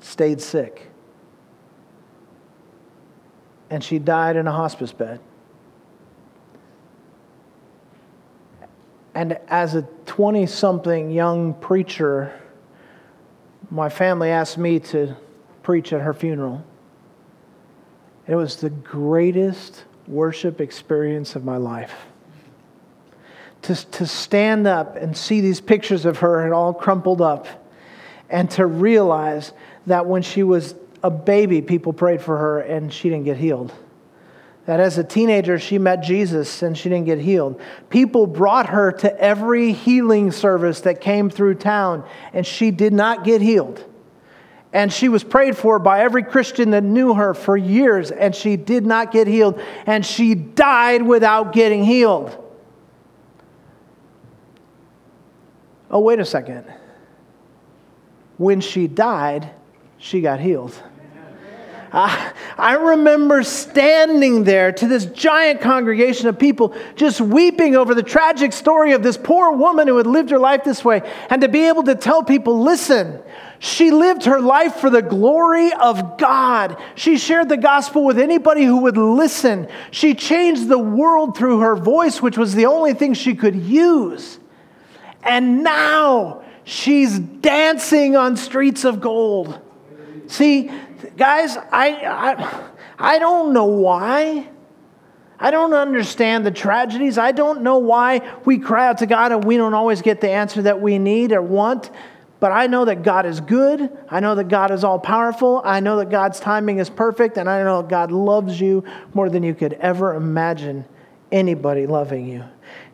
stayed 0.00 0.40
sick. 0.40 0.90
And 3.70 3.82
she 3.82 3.98
died 3.98 4.36
in 4.36 4.46
a 4.46 4.52
hospice 4.52 4.92
bed. 4.92 5.20
And 9.16 9.38
as 9.48 9.74
a 9.74 9.80
20 10.04 10.44
something 10.44 11.10
young 11.10 11.54
preacher, 11.54 12.38
my 13.70 13.88
family 13.88 14.28
asked 14.28 14.58
me 14.58 14.78
to 14.78 15.16
preach 15.62 15.94
at 15.94 16.02
her 16.02 16.12
funeral. 16.12 16.62
It 18.26 18.34
was 18.34 18.56
the 18.56 18.68
greatest 18.68 19.86
worship 20.06 20.60
experience 20.60 21.34
of 21.34 21.46
my 21.46 21.56
life. 21.56 21.94
To, 23.62 23.74
to 23.92 24.06
stand 24.06 24.66
up 24.66 24.96
and 24.96 25.16
see 25.16 25.40
these 25.40 25.62
pictures 25.62 26.04
of 26.04 26.18
her 26.18 26.44
and 26.44 26.52
all 26.52 26.74
crumpled 26.74 27.22
up, 27.22 27.46
and 28.28 28.50
to 28.50 28.66
realize 28.66 29.52
that 29.86 30.04
when 30.04 30.20
she 30.20 30.42
was 30.42 30.74
a 31.02 31.10
baby, 31.10 31.62
people 31.62 31.94
prayed 31.94 32.20
for 32.20 32.36
her 32.36 32.60
and 32.60 32.92
she 32.92 33.08
didn't 33.08 33.24
get 33.24 33.38
healed 33.38 33.72
that 34.66 34.80
as 34.80 34.98
a 34.98 35.04
teenager 35.04 35.58
she 35.58 35.78
met 35.78 36.02
Jesus 36.02 36.62
and 36.62 36.76
she 36.76 36.88
didn't 36.88 37.06
get 37.06 37.20
healed. 37.20 37.60
People 37.88 38.26
brought 38.26 38.66
her 38.66 38.92
to 38.92 39.20
every 39.20 39.72
healing 39.72 40.32
service 40.32 40.80
that 40.82 41.00
came 41.00 41.30
through 41.30 41.54
town 41.54 42.06
and 42.32 42.44
she 42.44 42.70
did 42.70 42.92
not 42.92 43.24
get 43.24 43.40
healed. 43.40 43.84
And 44.72 44.92
she 44.92 45.08
was 45.08 45.24
prayed 45.24 45.56
for 45.56 45.78
by 45.78 46.00
every 46.00 46.24
Christian 46.24 46.72
that 46.72 46.82
knew 46.82 47.14
her 47.14 47.32
for 47.32 47.56
years 47.56 48.10
and 48.10 48.34
she 48.34 48.56
did 48.56 48.84
not 48.84 49.12
get 49.12 49.26
healed. 49.26 49.60
And 49.86 50.04
she 50.04 50.34
died 50.34 51.02
without 51.02 51.52
getting 51.52 51.84
healed. 51.84 52.42
Oh, 55.88 56.00
wait 56.00 56.18
a 56.18 56.24
second. 56.24 56.64
When 58.36 58.60
she 58.60 58.88
died, 58.88 59.50
she 59.98 60.20
got 60.20 60.40
healed. 60.40 60.74
I, 61.92 62.32
I 62.58 62.74
remember 62.74 63.42
standing 63.42 64.44
there 64.44 64.72
to 64.72 64.88
this 64.88 65.06
giant 65.06 65.60
congregation 65.60 66.28
of 66.28 66.38
people 66.38 66.74
just 66.96 67.20
weeping 67.20 67.76
over 67.76 67.94
the 67.94 68.02
tragic 68.02 68.52
story 68.52 68.92
of 68.92 69.02
this 69.02 69.16
poor 69.16 69.52
woman 69.52 69.88
who 69.88 69.96
had 69.96 70.06
lived 70.06 70.30
her 70.30 70.38
life 70.38 70.64
this 70.64 70.84
way, 70.84 71.02
and 71.30 71.40
to 71.42 71.48
be 71.48 71.68
able 71.68 71.84
to 71.84 71.94
tell 71.94 72.22
people, 72.22 72.62
listen, 72.62 73.20
she 73.58 73.90
lived 73.90 74.24
her 74.24 74.40
life 74.40 74.76
for 74.76 74.90
the 74.90 75.02
glory 75.02 75.72
of 75.72 76.18
God. 76.18 76.76
She 76.94 77.16
shared 77.16 77.48
the 77.48 77.56
gospel 77.56 78.04
with 78.04 78.18
anybody 78.18 78.64
who 78.64 78.82
would 78.82 78.96
listen. 78.96 79.68
She 79.90 80.14
changed 80.14 80.68
the 80.68 80.78
world 80.78 81.36
through 81.36 81.60
her 81.60 81.76
voice, 81.76 82.20
which 82.20 82.36
was 82.36 82.54
the 82.54 82.66
only 82.66 82.92
thing 82.92 83.14
she 83.14 83.34
could 83.34 83.56
use. 83.56 84.38
And 85.22 85.62
now 85.64 86.44
she's 86.64 87.18
dancing 87.18 88.14
on 88.14 88.36
streets 88.36 88.84
of 88.84 89.00
gold. 89.00 89.60
See, 90.28 90.70
guys, 91.16 91.56
I, 91.56 91.88
I, 92.06 92.70
I 92.98 93.18
don't 93.18 93.52
know 93.52 93.66
why. 93.66 94.48
I 95.38 95.50
don't 95.50 95.74
understand 95.74 96.46
the 96.46 96.50
tragedies. 96.50 97.18
I 97.18 97.32
don't 97.32 97.62
know 97.62 97.78
why 97.78 98.36
we 98.44 98.58
cry 98.58 98.88
out 98.88 98.98
to 98.98 99.06
God 99.06 99.32
and 99.32 99.44
we 99.44 99.56
don't 99.56 99.74
always 99.74 100.02
get 100.02 100.20
the 100.20 100.30
answer 100.30 100.62
that 100.62 100.80
we 100.80 100.98
need 100.98 101.32
or 101.32 101.42
want. 101.42 101.90
But 102.38 102.52
I 102.52 102.66
know 102.66 102.84
that 102.84 103.02
God 103.02 103.26
is 103.26 103.40
good. 103.40 103.90
I 104.10 104.20
know 104.20 104.34
that 104.34 104.48
God 104.48 104.70
is 104.70 104.84
all 104.84 104.98
powerful. 104.98 105.62
I 105.64 105.80
know 105.80 105.98
that 105.98 106.10
God's 106.10 106.38
timing 106.38 106.78
is 106.78 106.90
perfect. 106.90 107.38
And 107.38 107.48
I 107.48 107.62
know 107.62 107.82
God 107.82 108.10
loves 108.12 108.60
you 108.60 108.84
more 109.14 109.28
than 109.30 109.42
you 109.42 109.54
could 109.54 109.74
ever 109.74 110.14
imagine 110.14 110.84
anybody 111.32 111.86
loving 111.86 112.26
you. 112.26 112.44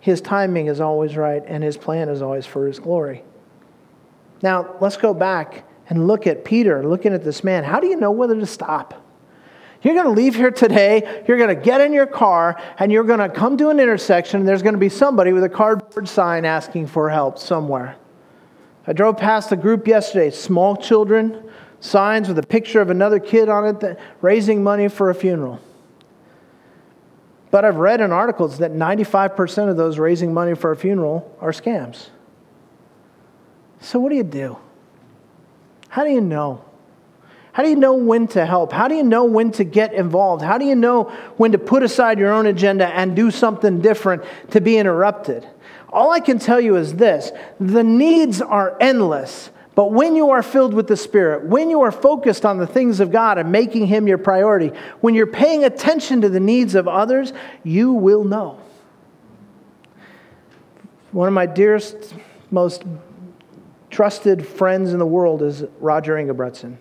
His 0.00 0.20
timing 0.20 0.66
is 0.66 0.80
always 0.80 1.16
right, 1.16 1.42
and 1.46 1.62
His 1.62 1.76
plan 1.76 2.08
is 2.08 2.22
always 2.22 2.46
for 2.46 2.66
His 2.66 2.78
glory. 2.78 3.22
Now, 4.42 4.76
let's 4.80 4.96
go 4.96 5.14
back 5.14 5.64
and 5.88 6.06
look 6.06 6.26
at 6.26 6.44
Peter 6.44 6.86
looking 6.86 7.12
at 7.12 7.24
this 7.24 7.42
man. 7.42 7.64
How 7.64 7.80
do 7.80 7.86
you 7.86 7.96
know 7.96 8.10
whether 8.10 8.38
to 8.38 8.46
stop? 8.46 9.02
You're 9.82 9.94
going 9.94 10.06
to 10.06 10.12
leave 10.12 10.36
here 10.36 10.52
today, 10.52 11.24
you're 11.26 11.38
going 11.38 11.54
to 11.54 11.60
get 11.60 11.80
in 11.80 11.92
your 11.92 12.06
car, 12.06 12.60
and 12.78 12.92
you're 12.92 13.02
going 13.02 13.18
to 13.18 13.28
come 13.28 13.56
to 13.56 13.68
an 13.68 13.80
intersection, 13.80 14.40
and 14.40 14.48
there's 14.48 14.62
going 14.62 14.74
to 14.74 14.80
be 14.80 14.88
somebody 14.88 15.32
with 15.32 15.42
a 15.42 15.48
cardboard 15.48 16.08
sign 16.08 16.44
asking 16.44 16.86
for 16.86 17.10
help 17.10 17.36
somewhere. 17.36 17.96
I 18.86 18.92
drove 18.92 19.16
past 19.16 19.50
a 19.50 19.56
group 19.56 19.88
yesterday, 19.88 20.30
small 20.30 20.76
children, 20.76 21.50
signs 21.80 22.28
with 22.28 22.38
a 22.38 22.46
picture 22.46 22.80
of 22.80 22.90
another 22.90 23.18
kid 23.18 23.48
on 23.48 23.66
it 23.66 23.80
that, 23.80 23.98
raising 24.20 24.62
money 24.62 24.86
for 24.88 25.10
a 25.10 25.14
funeral. 25.14 25.60
But 27.50 27.64
I've 27.64 27.76
read 27.76 28.00
in 28.00 28.12
articles 28.12 28.58
that 28.58 28.72
95% 28.72 29.68
of 29.68 29.76
those 29.76 29.98
raising 29.98 30.32
money 30.32 30.54
for 30.54 30.70
a 30.70 30.76
funeral 30.76 31.36
are 31.40 31.50
scams. 31.50 32.08
So, 33.80 33.98
what 33.98 34.10
do 34.10 34.16
you 34.16 34.22
do? 34.22 34.56
How 35.92 36.04
do 36.04 36.10
you 36.10 36.22
know? 36.22 36.64
How 37.52 37.62
do 37.62 37.68
you 37.68 37.76
know 37.76 37.92
when 37.92 38.26
to 38.28 38.46
help? 38.46 38.72
How 38.72 38.88
do 38.88 38.94
you 38.94 39.02
know 39.02 39.24
when 39.24 39.50
to 39.52 39.64
get 39.64 39.92
involved? 39.92 40.42
How 40.42 40.56
do 40.56 40.64
you 40.64 40.74
know 40.74 41.10
when 41.36 41.52
to 41.52 41.58
put 41.58 41.82
aside 41.82 42.18
your 42.18 42.32
own 42.32 42.46
agenda 42.46 42.86
and 42.86 43.14
do 43.14 43.30
something 43.30 43.82
different 43.82 44.22
to 44.52 44.62
be 44.62 44.78
interrupted? 44.78 45.46
All 45.90 46.10
I 46.10 46.20
can 46.20 46.38
tell 46.38 46.58
you 46.58 46.76
is 46.76 46.94
this 46.94 47.30
the 47.60 47.84
needs 47.84 48.40
are 48.40 48.74
endless. 48.80 49.50
But 49.74 49.92
when 49.92 50.16
you 50.16 50.30
are 50.30 50.42
filled 50.42 50.72
with 50.72 50.86
the 50.86 50.96
Spirit, 50.96 51.44
when 51.44 51.68
you 51.68 51.82
are 51.82 51.92
focused 51.92 52.46
on 52.46 52.56
the 52.56 52.66
things 52.66 52.98
of 52.98 53.12
God 53.12 53.36
and 53.36 53.52
making 53.52 53.86
Him 53.86 54.08
your 54.08 54.16
priority, 54.16 54.68
when 55.02 55.14
you're 55.14 55.26
paying 55.26 55.62
attention 55.62 56.22
to 56.22 56.30
the 56.30 56.40
needs 56.40 56.74
of 56.74 56.88
others, 56.88 57.34
you 57.64 57.92
will 57.92 58.24
know. 58.24 58.58
One 61.10 61.28
of 61.28 61.34
my 61.34 61.44
dearest, 61.44 62.14
most 62.50 62.82
trusted 63.92 64.44
friends 64.44 64.92
in 64.92 64.98
the 64.98 65.06
world 65.06 65.42
is 65.42 65.64
Roger 65.78 66.14
Ingebretson. 66.14 66.78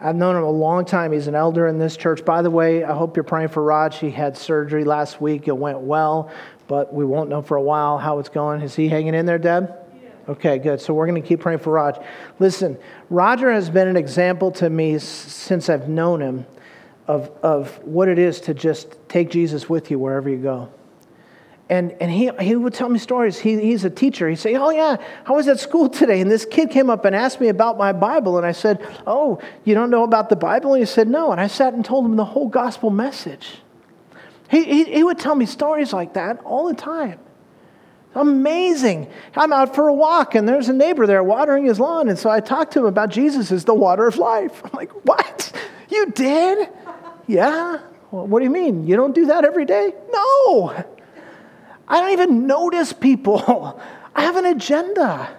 I've 0.00 0.16
known 0.16 0.36
him 0.36 0.42
a 0.42 0.50
long 0.50 0.84
time. 0.84 1.12
He's 1.12 1.28
an 1.28 1.34
elder 1.34 1.68
in 1.68 1.78
this 1.78 1.96
church. 1.96 2.24
By 2.24 2.42
the 2.42 2.50
way, 2.50 2.82
I 2.82 2.94
hope 2.94 3.16
you're 3.16 3.24
praying 3.24 3.48
for 3.48 3.62
Raj. 3.62 3.98
He 3.98 4.10
had 4.10 4.36
surgery 4.36 4.84
last 4.84 5.20
week. 5.20 5.46
It 5.46 5.56
went 5.56 5.80
well, 5.80 6.32
but 6.66 6.92
we 6.92 7.04
won't 7.04 7.30
know 7.30 7.42
for 7.42 7.56
a 7.56 7.62
while 7.62 7.98
how 7.98 8.18
it's 8.18 8.28
going. 8.28 8.62
Is 8.62 8.74
he 8.74 8.88
hanging 8.88 9.14
in 9.14 9.26
there, 9.26 9.38
Deb? 9.38 9.72
Okay, 10.26 10.58
good. 10.58 10.80
So 10.80 10.94
we're 10.94 11.06
going 11.06 11.22
to 11.22 11.26
keep 11.26 11.40
praying 11.40 11.58
for 11.58 11.74
Raj. 11.74 11.96
Listen, 12.38 12.78
Roger 13.10 13.52
has 13.52 13.68
been 13.68 13.86
an 13.86 13.96
example 13.96 14.50
to 14.52 14.70
me 14.70 14.98
since 14.98 15.68
I've 15.68 15.88
known 15.88 16.20
him 16.20 16.46
of, 17.06 17.30
of 17.42 17.76
what 17.84 18.08
it 18.08 18.18
is 18.18 18.40
to 18.42 18.54
just 18.54 18.96
take 19.08 19.30
Jesus 19.30 19.68
with 19.68 19.90
you 19.90 19.98
wherever 19.98 20.30
you 20.30 20.38
go. 20.38 20.70
And, 21.70 21.92
and 21.92 22.10
he, 22.10 22.30
he 22.40 22.56
would 22.56 22.74
tell 22.74 22.90
me 22.90 22.98
stories. 22.98 23.38
He, 23.38 23.58
he's 23.58 23.84
a 23.84 23.90
teacher. 23.90 24.28
He'd 24.28 24.36
say, 24.36 24.54
Oh, 24.54 24.70
yeah, 24.70 24.96
I 25.24 25.32
was 25.32 25.48
at 25.48 25.58
school 25.58 25.88
today, 25.88 26.20
and 26.20 26.30
this 26.30 26.44
kid 26.44 26.70
came 26.70 26.90
up 26.90 27.06
and 27.06 27.16
asked 27.16 27.40
me 27.40 27.48
about 27.48 27.78
my 27.78 27.92
Bible. 27.92 28.36
And 28.36 28.46
I 28.46 28.52
said, 28.52 28.86
Oh, 29.06 29.40
you 29.64 29.74
don't 29.74 29.90
know 29.90 30.04
about 30.04 30.28
the 30.28 30.36
Bible? 30.36 30.74
And 30.74 30.82
he 30.82 30.86
said, 30.86 31.08
No. 31.08 31.32
And 31.32 31.40
I 31.40 31.46
sat 31.46 31.72
and 31.72 31.82
told 31.84 32.04
him 32.04 32.16
the 32.16 32.24
whole 32.24 32.48
gospel 32.48 32.90
message. 32.90 33.62
He, 34.50 34.64
he, 34.64 34.84
he 34.84 35.04
would 35.04 35.18
tell 35.18 35.34
me 35.34 35.46
stories 35.46 35.92
like 35.92 36.14
that 36.14 36.40
all 36.44 36.68
the 36.68 36.74
time. 36.74 37.18
Amazing. 38.14 39.10
I'm 39.34 39.52
out 39.52 39.74
for 39.74 39.88
a 39.88 39.94
walk, 39.94 40.34
and 40.34 40.46
there's 40.46 40.68
a 40.68 40.74
neighbor 40.74 41.06
there 41.06 41.24
watering 41.24 41.64
his 41.64 41.80
lawn. 41.80 42.10
And 42.10 42.18
so 42.18 42.28
I 42.28 42.40
talked 42.40 42.74
to 42.74 42.80
him 42.80 42.86
about 42.86 43.08
Jesus 43.08 43.50
as 43.50 43.64
the 43.64 43.74
water 43.74 44.06
of 44.06 44.18
life. 44.18 44.60
I'm 44.64 44.70
like, 44.74 44.92
What? 45.06 45.50
You 45.88 46.10
did? 46.10 46.68
Yeah. 47.26 47.80
Well, 48.10 48.26
what 48.26 48.40
do 48.40 48.44
you 48.44 48.50
mean? 48.50 48.86
You 48.86 48.96
don't 48.96 49.14
do 49.14 49.26
that 49.26 49.44
every 49.46 49.64
day? 49.64 49.94
No. 50.12 50.84
I 51.86 52.00
don't 52.00 52.12
even 52.12 52.46
notice 52.46 52.92
people. 52.92 53.80
I 54.14 54.22
have 54.22 54.36
an 54.36 54.46
agenda. 54.46 55.36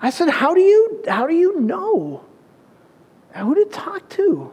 I 0.00 0.10
said, 0.10 0.28
How 0.28 0.54
do 0.54 0.60
you, 0.60 1.02
how 1.08 1.26
do 1.26 1.34
you 1.34 1.60
know? 1.60 2.24
Who 3.34 3.54
to 3.54 3.64
talk 3.64 4.08
to? 4.10 4.52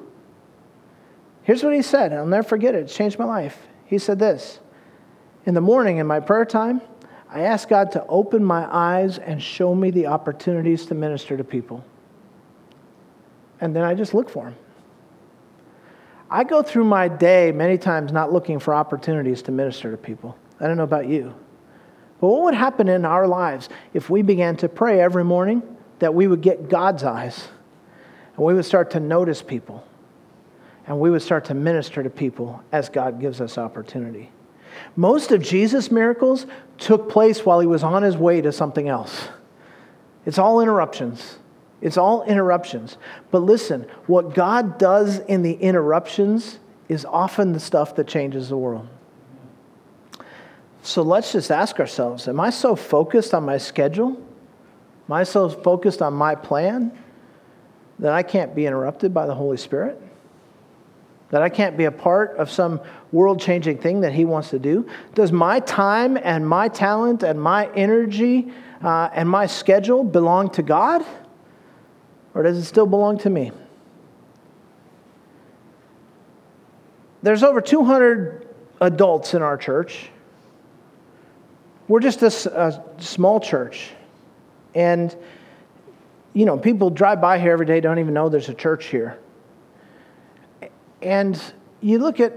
Here's 1.43 1.63
what 1.63 1.73
he 1.73 1.81
said. 1.81 2.12
and 2.12 2.19
I'll 2.19 2.27
never 2.27 2.47
forget 2.47 2.75
it. 2.75 2.83
It's 2.83 2.95
changed 2.95 3.19
my 3.19 3.25
life. 3.25 3.67
He 3.85 3.97
said 3.97 4.19
this 4.19 4.59
In 5.45 5.53
the 5.53 5.62
morning, 5.62 5.97
in 5.97 6.07
my 6.07 6.19
prayer 6.19 6.45
time, 6.45 6.81
I 7.29 7.41
ask 7.41 7.67
God 7.67 7.91
to 7.93 8.05
open 8.07 8.43
my 8.43 8.67
eyes 8.73 9.17
and 9.17 9.41
show 9.41 9.75
me 9.75 9.91
the 9.91 10.07
opportunities 10.07 10.85
to 10.88 10.95
minister 10.95 11.38
to 11.38 11.43
people. 11.43 11.83
And 13.62 13.75
then 13.75 13.83
I 13.83 13.93
just 13.93 14.13
look 14.13 14.29
for 14.29 14.45
them. 14.45 14.55
I 16.31 16.43
go 16.43 16.61
through 16.61 16.85
my 16.85 17.07
day 17.07 17.51
many 17.51 17.77
times 17.77 18.11
not 18.11 18.31
looking 18.31 18.59
for 18.59 18.73
opportunities 18.73 19.41
to 19.43 19.51
minister 19.51 19.89
to 19.91 19.97
people. 19.97 20.37
I 20.59 20.67
don't 20.67 20.77
know 20.77 20.83
about 20.83 21.07
you. 21.07 21.33
But 22.21 22.27
what 22.27 22.43
would 22.43 22.53
happen 22.53 22.87
in 22.87 23.05
our 23.05 23.27
lives 23.27 23.69
if 23.93 24.09
we 24.09 24.21
began 24.21 24.55
to 24.57 24.69
pray 24.69 25.01
every 25.01 25.23
morning 25.23 25.63
that 25.99 26.13
we 26.13 26.27
would 26.27 26.41
get 26.41 26.69
God's 26.69 27.03
eyes 27.03 27.47
and 28.35 28.45
we 28.45 28.53
would 28.53 28.65
start 28.65 28.91
to 28.91 28.99
notice 28.99 29.41
people 29.41 29.83
and 30.85 30.99
we 30.99 31.09
would 31.09 31.21
start 31.21 31.45
to 31.45 31.53
minister 31.53 32.03
to 32.03 32.09
people 32.09 32.61
as 32.71 32.89
God 32.89 33.19
gives 33.19 33.41
us 33.41 33.57
opportunity? 33.57 34.31
Most 34.95 35.31
of 35.31 35.41
Jesus' 35.41 35.89
miracles 35.89 36.45
took 36.77 37.09
place 37.09 37.45
while 37.45 37.59
he 37.59 37.67
was 37.67 37.83
on 37.83 38.03
his 38.03 38.17
way 38.17 38.41
to 38.41 38.51
something 38.51 38.87
else. 38.87 39.29
It's 40.25 40.37
all 40.37 40.61
interruptions. 40.61 41.38
It's 41.81 41.97
all 41.97 42.23
interruptions. 42.23 42.97
But 43.31 43.39
listen, 43.39 43.85
what 44.07 44.33
God 44.33 44.77
does 44.77 45.19
in 45.19 45.43
the 45.43 45.53
interruptions 45.53 46.59
is 46.89 47.05
often 47.05 47.53
the 47.53 47.59
stuff 47.59 47.95
that 47.95 48.07
changes 48.07 48.49
the 48.49 48.57
world. 48.57 48.87
So 50.81 51.01
let's 51.01 51.31
just 51.31 51.51
ask 51.51 51.79
ourselves 51.79 52.27
Am 52.27 52.39
I 52.39 52.49
so 52.49 52.75
focused 52.75 53.33
on 53.33 53.43
my 53.43 53.57
schedule? 53.57 54.09
Am 55.07 55.13
I 55.13 55.23
so 55.23 55.49
focused 55.49 56.01
on 56.01 56.13
my 56.13 56.35
plan 56.35 56.91
that 57.99 58.13
I 58.13 58.23
can't 58.23 58.55
be 58.55 58.65
interrupted 58.65 59.13
by 59.13 59.25
the 59.25 59.35
Holy 59.35 59.57
Spirit? 59.57 60.01
That 61.29 61.41
I 61.41 61.49
can't 61.49 61.77
be 61.77 61.85
a 61.85 61.91
part 61.91 62.37
of 62.37 62.49
some 62.49 62.81
world 63.11 63.39
changing 63.39 63.77
thing 63.77 64.01
that 64.01 64.13
He 64.13 64.25
wants 64.25 64.49
to 64.49 64.59
do? 64.59 64.87
Does 65.13 65.31
my 65.31 65.59
time 65.61 66.17
and 66.17 66.47
my 66.47 66.67
talent 66.67 67.23
and 67.23 67.39
my 67.41 67.71
energy 67.75 68.51
uh, 68.83 69.09
and 69.13 69.29
my 69.29 69.45
schedule 69.45 70.03
belong 70.03 70.49
to 70.51 70.63
God? 70.63 71.05
Or 72.39 72.43
does 72.43 72.58
it 72.58 72.63
still 72.63 72.86
belong 72.86 73.17
to 73.17 73.30
me? 73.30 73.52
There's 77.21 77.43
over 77.43 77.60
200 77.60 78.47
adults 78.80 79.34
in 79.34 79.41
our 79.41 79.58
church. 79.58 80.10
We're 81.89 81.99
just 81.99 82.21
a, 82.21 82.28
a 82.58 83.02
small 83.02 83.41
church. 83.41 83.89
And, 84.73 85.13
you 86.32 86.45
know, 86.45 86.58
people 86.58 86.89
drive 86.89 87.19
by 87.19 87.39
here 87.39 87.52
every 87.52 87.65
day, 87.65 87.82
don't 87.82 87.99
even 87.99 88.13
know 88.13 88.30
there's 88.30 88.47
a 88.47 88.54
church 88.54 88.86
here. 88.86 89.19
And 91.02 91.38
you 91.82 91.99
look 91.99 92.21
at 92.21 92.32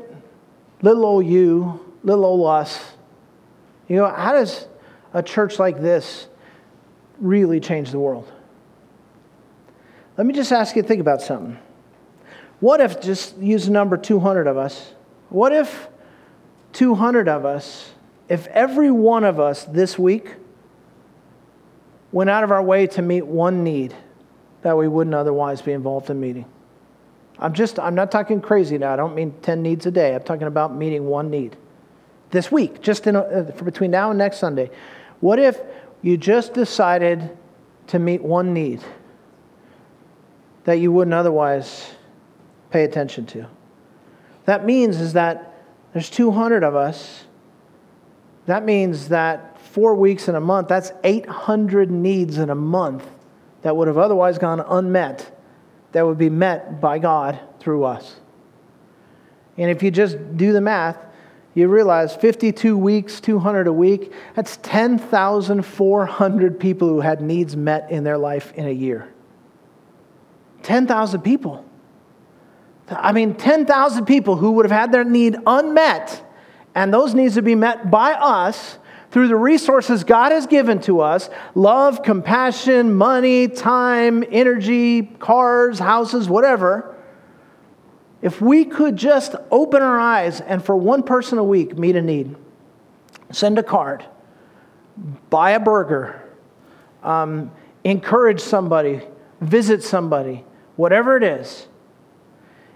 little 0.81 1.07
old 1.07 1.27
you, 1.27 1.95
little 2.03 2.25
old 2.25 2.49
us, 2.49 2.93
you 3.87 3.95
know, 3.95 4.13
how 4.13 4.33
does 4.33 4.67
a 5.15 5.23
church 5.23 5.61
like 5.61 5.81
this 5.81 6.27
really 7.21 7.61
change 7.61 7.93
the 7.93 8.01
world? 8.01 8.27
Let 10.17 10.27
me 10.27 10.35
just 10.35 10.53
ask 10.53 10.77
you 10.77 10.83
to 10.83 10.89
think 10.89 11.01
about 11.01 11.23
something. 11.23 11.59
What 12.61 12.81
if, 12.81 13.01
just 13.01 13.37
use 13.39 13.67
the 13.67 13.73
number 13.73 13.97
200 13.97 14.47
of 14.47 14.57
us, 14.57 14.93
what 15.31 15.53
if 15.53 15.89
200 16.75 17.29
of 17.29 17.45
us, 17.45 17.93
if 18.29 18.47
every 18.49 18.91
one 18.91 19.25
of 19.25 19.41
us 19.41 19.65
this 19.65 19.99
week 19.99 20.35
went 22.13 22.31
out 22.31 22.45
of 22.45 22.51
our 22.51 22.63
way 22.63 22.87
to 22.89 23.03
meet 23.03 23.27
one 23.27 23.65
need 23.65 23.95
that 24.63 24.77
we 24.77 24.87
wouldn't 24.87 25.15
otherwise 25.15 25.63
be 25.63 25.73
involved 25.73 26.11
in 26.11 26.21
meeting? 26.21 26.45
I'm 27.39 27.55
just, 27.55 27.79
I'm 27.79 27.95
not 27.95 28.13
talking 28.13 28.41
crazy 28.41 28.79
now. 28.79 28.93
I 28.93 28.97
don't 28.97 29.15
mean 29.15 29.35
10 29.43 29.63
needs 29.63 29.87
a 29.87 29.91
day. 29.91 30.15
I'm 30.15 30.23
talking 30.23 30.47
about 30.47 30.75
meeting 30.77 31.07
one 31.07 31.31
need 31.31 31.57
this 32.31 32.53
week, 32.53 32.81
just 32.81 33.07
in 33.07 33.17
uh, 33.17 33.53
for 33.57 33.65
between 33.65 33.91
now 33.91 34.11
and 34.11 34.19
next 34.19 34.39
Sunday. 34.39 34.71
What 35.21 35.39
if 35.39 35.61
you 36.03 36.17
just 36.17 36.55
decided 36.55 37.37
to 37.89 37.99
meet 37.99 38.23
one 38.23 38.53
need? 38.53 38.81
That 40.65 40.75
you 40.75 40.93
wouldn't 40.93 41.15
otherwise 41.15 41.93
pay 42.71 42.85
attention 42.85 43.27
to. 43.27 43.47
That 44.45 44.65
means 44.65 45.01
is 45.01 45.13
that 45.13 45.55
there's 45.93 46.11
200 46.11 46.65
of 46.65 46.75
us. 46.75 47.25
That 48.47 48.65
means 48.65 49.09
that 49.09 49.61
four 49.61 49.95
weeks 49.95 50.29
in 50.29 50.35
a 50.35 50.41
month, 50.41 50.69
that's 50.69 50.93
800 51.05 51.91
needs 51.91 52.39
in 52.39 52.51
a 52.51 52.55
month 52.55 53.07
that 53.63 53.77
would 53.77 53.89
have 53.89 53.99
otherwise 53.99 54.39
gone 54.39 54.61
unmet, 54.61 55.31
that 55.93 56.05
would 56.05 56.19
be 56.19 56.31
met 56.31 56.81
by 56.81 56.99
God 56.99 57.39
through 57.61 57.85
us. 57.85 58.17
And 59.57 59.71
if 59.71 59.83
you 59.83 59.91
just 59.91 60.37
do 60.37 60.53
the 60.53 60.61
math, 60.61 60.97
you 61.55 61.69
realize 61.69 62.17
52 62.17 62.77
weeks, 62.77 63.21
200 63.21 63.67
a 63.67 63.73
week, 63.73 64.13
that's 64.35 64.57
10,400 64.63 66.59
people 66.59 66.89
who 66.89 67.01
had 67.01 67.21
needs 67.21 67.55
met 67.57 67.91
in 67.91 68.05
their 68.05 68.17
life 68.17 68.53
in 68.55 68.67
a 68.67 68.71
year. 68.71 69.12
10,000 70.63 71.23
people. 71.23 71.65
I 72.89 73.13
mean, 73.13 73.35
10,000 73.35 74.05
people 74.07 74.37
who 74.37 74.53
would 74.53 74.65
have 74.65 74.79
had 74.79 74.93
their 74.93 75.05
need 75.05 75.37
unmet, 75.47 76.23
and 76.75 76.93
those 76.93 77.15
needs 77.15 77.35
to 77.35 77.43
be 77.43 77.55
met 77.55 77.91
by 77.91 78.13
us 78.13 78.79
through 79.11 79.29
the 79.29 79.37
resources 79.37 80.05
God 80.05 80.33
has 80.33 80.47
given 80.47 80.81
to 80.83 81.01
us 81.01 81.29
love, 81.55 82.03
compassion, 82.03 82.95
money, 82.95 83.47
time, 83.47 84.25
energy, 84.31 85.03
cars, 85.03 85.79
houses, 85.79 86.29
whatever. 86.29 86.97
If 88.23 88.41
we 88.41 88.65
could 88.65 88.97
just 88.97 89.35
open 89.51 89.83
our 89.83 89.99
eyes 89.99 90.41
and 90.41 90.65
for 90.65 90.77
one 90.77 91.03
person 91.03 91.39
a 91.39 91.45
week 91.45 91.77
meet 91.77 91.97
a 91.97 92.03
need, 92.03 92.35
send 93.31 93.59
a 93.59 93.63
card, 93.63 94.05
buy 95.29 95.51
a 95.51 95.61
burger, 95.61 96.23
um, 97.03 97.51
encourage 97.85 98.41
somebody, 98.41 99.03
visit 99.41 99.83
somebody, 99.83 100.45
whatever 100.83 101.17
it 101.17 101.23
is. 101.23 101.69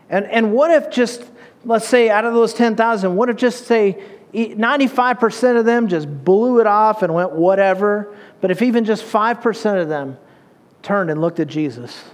And, 0.08 0.26
and 0.26 0.52
what 0.52 0.70
if 0.70 0.92
just, 0.92 1.24
let's 1.64 1.88
say, 1.88 2.08
out 2.08 2.24
of 2.24 2.34
those 2.34 2.54
10,000, 2.54 3.16
what 3.16 3.28
if 3.28 3.34
just 3.36 3.66
say 3.66 4.00
95% 4.32 5.58
of 5.58 5.64
them 5.64 5.88
just 5.88 6.24
blew 6.24 6.60
it 6.60 6.68
off 6.68 7.02
and 7.02 7.12
went 7.12 7.32
whatever? 7.32 8.14
But 8.40 8.52
if 8.52 8.62
even 8.62 8.84
just 8.84 9.04
5% 9.04 9.82
of 9.82 9.88
them 9.88 10.18
turned 10.82 11.10
and 11.10 11.20
looked 11.20 11.40
at 11.40 11.48
Jesus 11.48 12.04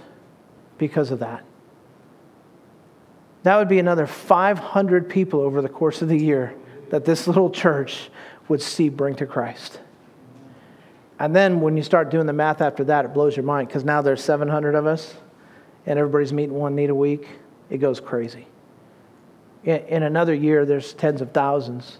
because 0.79 1.11
of 1.11 1.19
that, 1.19 1.43
that 3.43 3.57
would 3.57 3.69
be 3.69 3.77
another 3.77 4.07
500 4.07 5.07
people 5.07 5.41
over 5.41 5.61
the 5.61 5.69
course 5.69 6.01
of 6.01 6.09
the 6.09 6.17
year 6.17 6.55
that 6.89 7.05
this 7.05 7.27
little 7.27 7.51
church 7.51 8.09
would 8.47 8.63
see 8.63 8.89
bring 8.89 9.13
to 9.17 9.27
Christ. 9.27 9.79
And 11.19 11.35
then 11.35 11.61
when 11.61 11.77
you 11.77 11.83
start 11.83 12.09
doing 12.09 12.25
the 12.25 12.33
math 12.33 12.61
after 12.61 12.83
that, 12.85 13.05
it 13.05 13.13
blows 13.13 13.37
your 13.37 13.45
mind 13.45 13.67
because 13.67 13.83
now 13.83 14.01
there's 14.01 14.23
700 14.23 14.73
of 14.73 14.87
us 14.87 15.13
and 15.85 15.99
everybody's 15.99 16.33
meeting 16.33 16.55
one 16.55 16.75
need 16.75 16.89
a 16.89 16.95
week. 16.95 17.27
It 17.69 17.77
goes 17.77 17.99
crazy. 17.99 18.47
In 19.63 20.03
another 20.03 20.33
year, 20.33 20.65
there's 20.65 20.93
tens 20.93 21.21
of 21.21 21.31
thousands. 21.31 21.99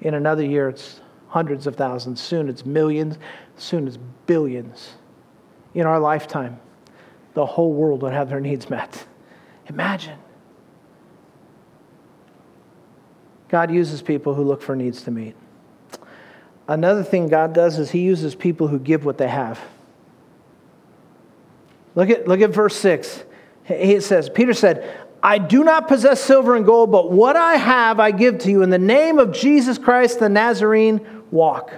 In 0.00 0.14
another 0.14 0.44
year, 0.44 0.68
it's 0.68 1.00
hundreds 1.28 1.66
of 1.66 1.76
thousands. 1.76 2.20
Soon 2.20 2.48
it's 2.48 2.64
millions. 2.64 3.18
Soon 3.56 3.88
it's 3.88 3.98
billions. 4.26 4.94
In 5.74 5.86
our 5.86 5.98
lifetime, 5.98 6.60
the 7.34 7.46
whole 7.46 7.72
world 7.72 8.02
would 8.02 8.12
have 8.12 8.28
their 8.28 8.40
needs 8.40 8.70
met. 8.70 9.06
Imagine. 9.68 10.18
God 13.48 13.72
uses 13.72 14.02
people 14.02 14.34
who 14.34 14.44
look 14.44 14.62
for 14.62 14.76
needs 14.76 15.02
to 15.02 15.10
meet. 15.10 15.34
Another 16.68 17.02
thing 17.02 17.28
God 17.28 17.52
does 17.52 17.78
is 17.78 17.90
He 17.90 18.00
uses 18.00 18.36
people 18.36 18.68
who 18.68 18.78
give 18.78 19.04
what 19.04 19.18
they 19.18 19.28
have. 19.28 19.60
Look 21.94 22.10
at, 22.10 22.28
look 22.28 22.40
at 22.40 22.50
verse 22.50 22.76
6. 22.76 23.24
It 23.68 24.02
says, 24.02 24.28
Peter 24.28 24.54
said, 24.54 25.06
I 25.22 25.38
do 25.38 25.64
not 25.64 25.86
possess 25.86 26.20
silver 26.20 26.56
and 26.56 26.64
gold, 26.64 26.90
but 26.90 27.10
what 27.10 27.36
I 27.36 27.56
have 27.56 28.00
I 28.00 28.10
give 28.10 28.38
to 28.38 28.50
you. 28.50 28.62
In 28.62 28.70
the 28.70 28.78
name 28.78 29.18
of 29.18 29.32
Jesus 29.32 29.78
Christ 29.78 30.18
the 30.18 30.28
Nazarene, 30.28 31.00
walk. 31.30 31.72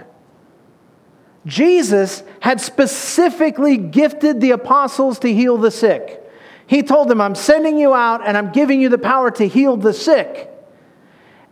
Jesus 1.44 2.22
had 2.40 2.60
specifically 2.60 3.76
gifted 3.76 4.40
the 4.40 4.52
apostles 4.52 5.18
to 5.20 5.32
heal 5.32 5.56
the 5.56 5.70
sick. 5.70 6.20
He 6.66 6.82
told 6.82 7.08
them, 7.08 7.20
I'm 7.20 7.34
sending 7.34 7.78
you 7.78 7.92
out 7.92 8.26
and 8.26 8.36
I'm 8.36 8.52
giving 8.52 8.80
you 8.80 8.88
the 8.88 8.98
power 8.98 9.30
to 9.32 9.48
heal 9.48 9.76
the 9.76 9.92
sick. 9.92 10.48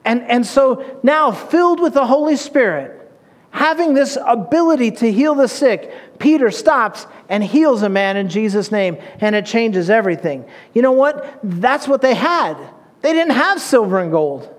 And, 0.04 0.22
and 0.22 0.46
so 0.46 1.00
now, 1.02 1.32
filled 1.32 1.80
with 1.80 1.94
the 1.94 2.06
Holy 2.06 2.36
Spirit, 2.36 2.99
having 3.50 3.94
this 3.94 4.16
ability 4.26 4.92
to 4.92 5.12
heal 5.12 5.34
the 5.34 5.48
sick, 5.48 5.92
Peter 6.18 6.50
stops 6.50 7.06
and 7.28 7.42
heals 7.42 7.82
a 7.82 7.88
man 7.88 8.16
in 8.16 8.28
Jesus' 8.28 8.70
name, 8.70 8.98
and 9.20 9.34
it 9.34 9.46
changes 9.46 9.90
everything. 9.90 10.44
You 10.74 10.82
know 10.82 10.92
what? 10.92 11.40
That's 11.42 11.88
what 11.88 12.02
they 12.02 12.14
had. 12.14 12.56
They 13.02 13.12
didn't 13.12 13.34
have 13.34 13.60
silver 13.60 13.98
and 13.98 14.10
gold, 14.10 14.54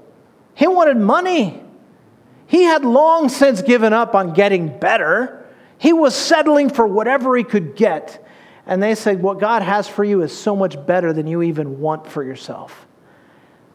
he 0.56 0.68
wanted 0.68 0.98
money. 0.98 1.62
He 2.48 2.64
had 2.64 2.84
long 2.84 3.30
since 3.30 3.62
given 3.62 3.94
up 3.94 4.14
on 4.14 4.34
getting 4.34 4.78
better. 4.78 5.48
He 5.78 5.94
was 5.94 6.14
settling 6.14 6.70
for 6.70 6.86
whatever 6.86 7.38
he 7.38 7.46
could 7.46 7.78
get. 7.78 8.28
And 8.66 8.84
they 8.84 8.94
said, 8.94 9.22
What 9.22 9.40
God 9.40 9.62
has 9.62 9.88
for 9.88 10.04
you 10.04 10.22
is 10.22 10.38
so 10.38 10.54
much 10.54 10.76
better 10.86 11.14
than 11.14 11.28
you 11.28 11.42
even 11.44 11.80
want 11.80 12.06
for 12.06 12.24
yourself. 12.26 12.86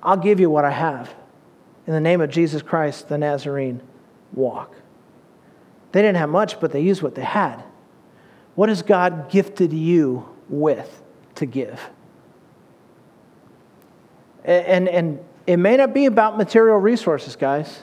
I'll 0.03 0.19
give 0.19 0.41
you 0.41 0.51
what 0.51 0.67
I 0.67 0.73
have. 0.73 1.13
In 1.87 1.95
the 1.95 2.01
name 2.01 2.21
of 2.21 2.29
Jesus 2.29 2.61
Christ, 2.61 3.09
the 3.09 3.17
Nazarene, 3.17 3.81
walk. 4.35 4.75
They 5.97 6.03
didn't 6.03 6.19
have 6.19 6.29
much, 6.29 6.61
but 6.61 6.73
they 6.73 6.83
used 6.83 7.01
what 7.01 7.15
they 7.15 7.25
had. 7.25 7.65
What 8.55 8.69
has 8.69 8.83
God 8.83 9.31
gifted 9.31 9.73
you 9.73 10.29
with 10.51 11.03
to 11.37 11.47
give? 11.47 11.81
And, 14.45 14.91
and 14.91 15.25
it 15.47 15.57
may 15.57 15.79
not 15.79 15.95
be 15.95 16.05
about 16.05 16.37
material 16.37 16.77
resources, 16.77 17.35
guys. 17.35 17.83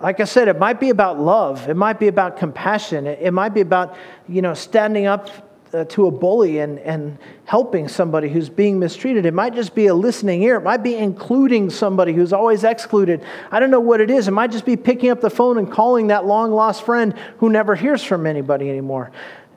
Like 0.00 0.20
I 0.20 0.24
said, 0.24 0.48
it 0.48 0.58
might 0.58 0.80
be 0.80 0.90
about 0.90 1.18
love. 1.18 1.66
It 1.66 1.76
might 1.76 1.98
be 1.98 2.08
about 2.08 2.36
compassion. 2.36 3.06
It, 3.06 3.20
it 3.22 3.30
might 3.30 3.54
be 3.54 3.62
about, 3.62 3.96
you 4.28 4.42
know, 4.42 4.52
standing 4.52 5.06
up 5.06 5.30
uh, 5.72 5.84
to 5.84 6.06
a 6.06 6.10
bully 6.10 6.58
and, 6.58 6.78
and 6.80 7.18
helping 7.44 7.88
somebody 7.88 8.28
who's 8.28 8.48
being 8.48 8.78
mistreated. 8.78 9.24
It 9.24 9.34
might 9.34 9.54
just 9.54 9.74
be 9.74 9.86
a 9.86 9.94
listening 9.94 10.42
ear. 10.42 10.56
It 10.56 10.62
might 10.62 10.82
be 10.82 10.96
including 10.96 11.70
somebody 11.70 12.12
who's 12.12 12.32
always 12.32 12.64
excluded. 12.64 13.24
I 13.50 13.60
don't 13.60 13.70
know 13.70 13.80
what 13.80 14.00
it 14.00 14.10
is. 14.10 14.28
It 14.28 14.32
might 14.32 14.50
just 14.50 14.66
be 14.66 14.76
picking 14.76 15.10
up 15.10 15.20
the 15.20 15.30
phone 15.30 15.58
and 15.58 15.70
calling 15.70 16.08
that 16.08 16.26
long 16.26 16.52
lost 16.52 16.84
friend 16.84 17.14
who 17.38 17.48
never 17.48 17.74
hears 17.74 18.02
from 18.02 18.26
anybody 18.26 18.68
anymore. 18.68 19.12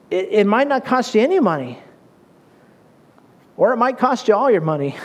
It, 0.09 0.29
it 0.31 0.47
might 0.47 0.67
not 0.67 0.85
cost 0.85 1.15
you 1.15 1.21
any 1.21 1.39
money, 1.39 1.79
or 3.57 3.73
it 3.73 3.77
might 3.77 3.97
cost 3.97 4.27
you 4.27 4.35
all 4.35 4.49
your 4.49 4.61
money. 4.61 4.95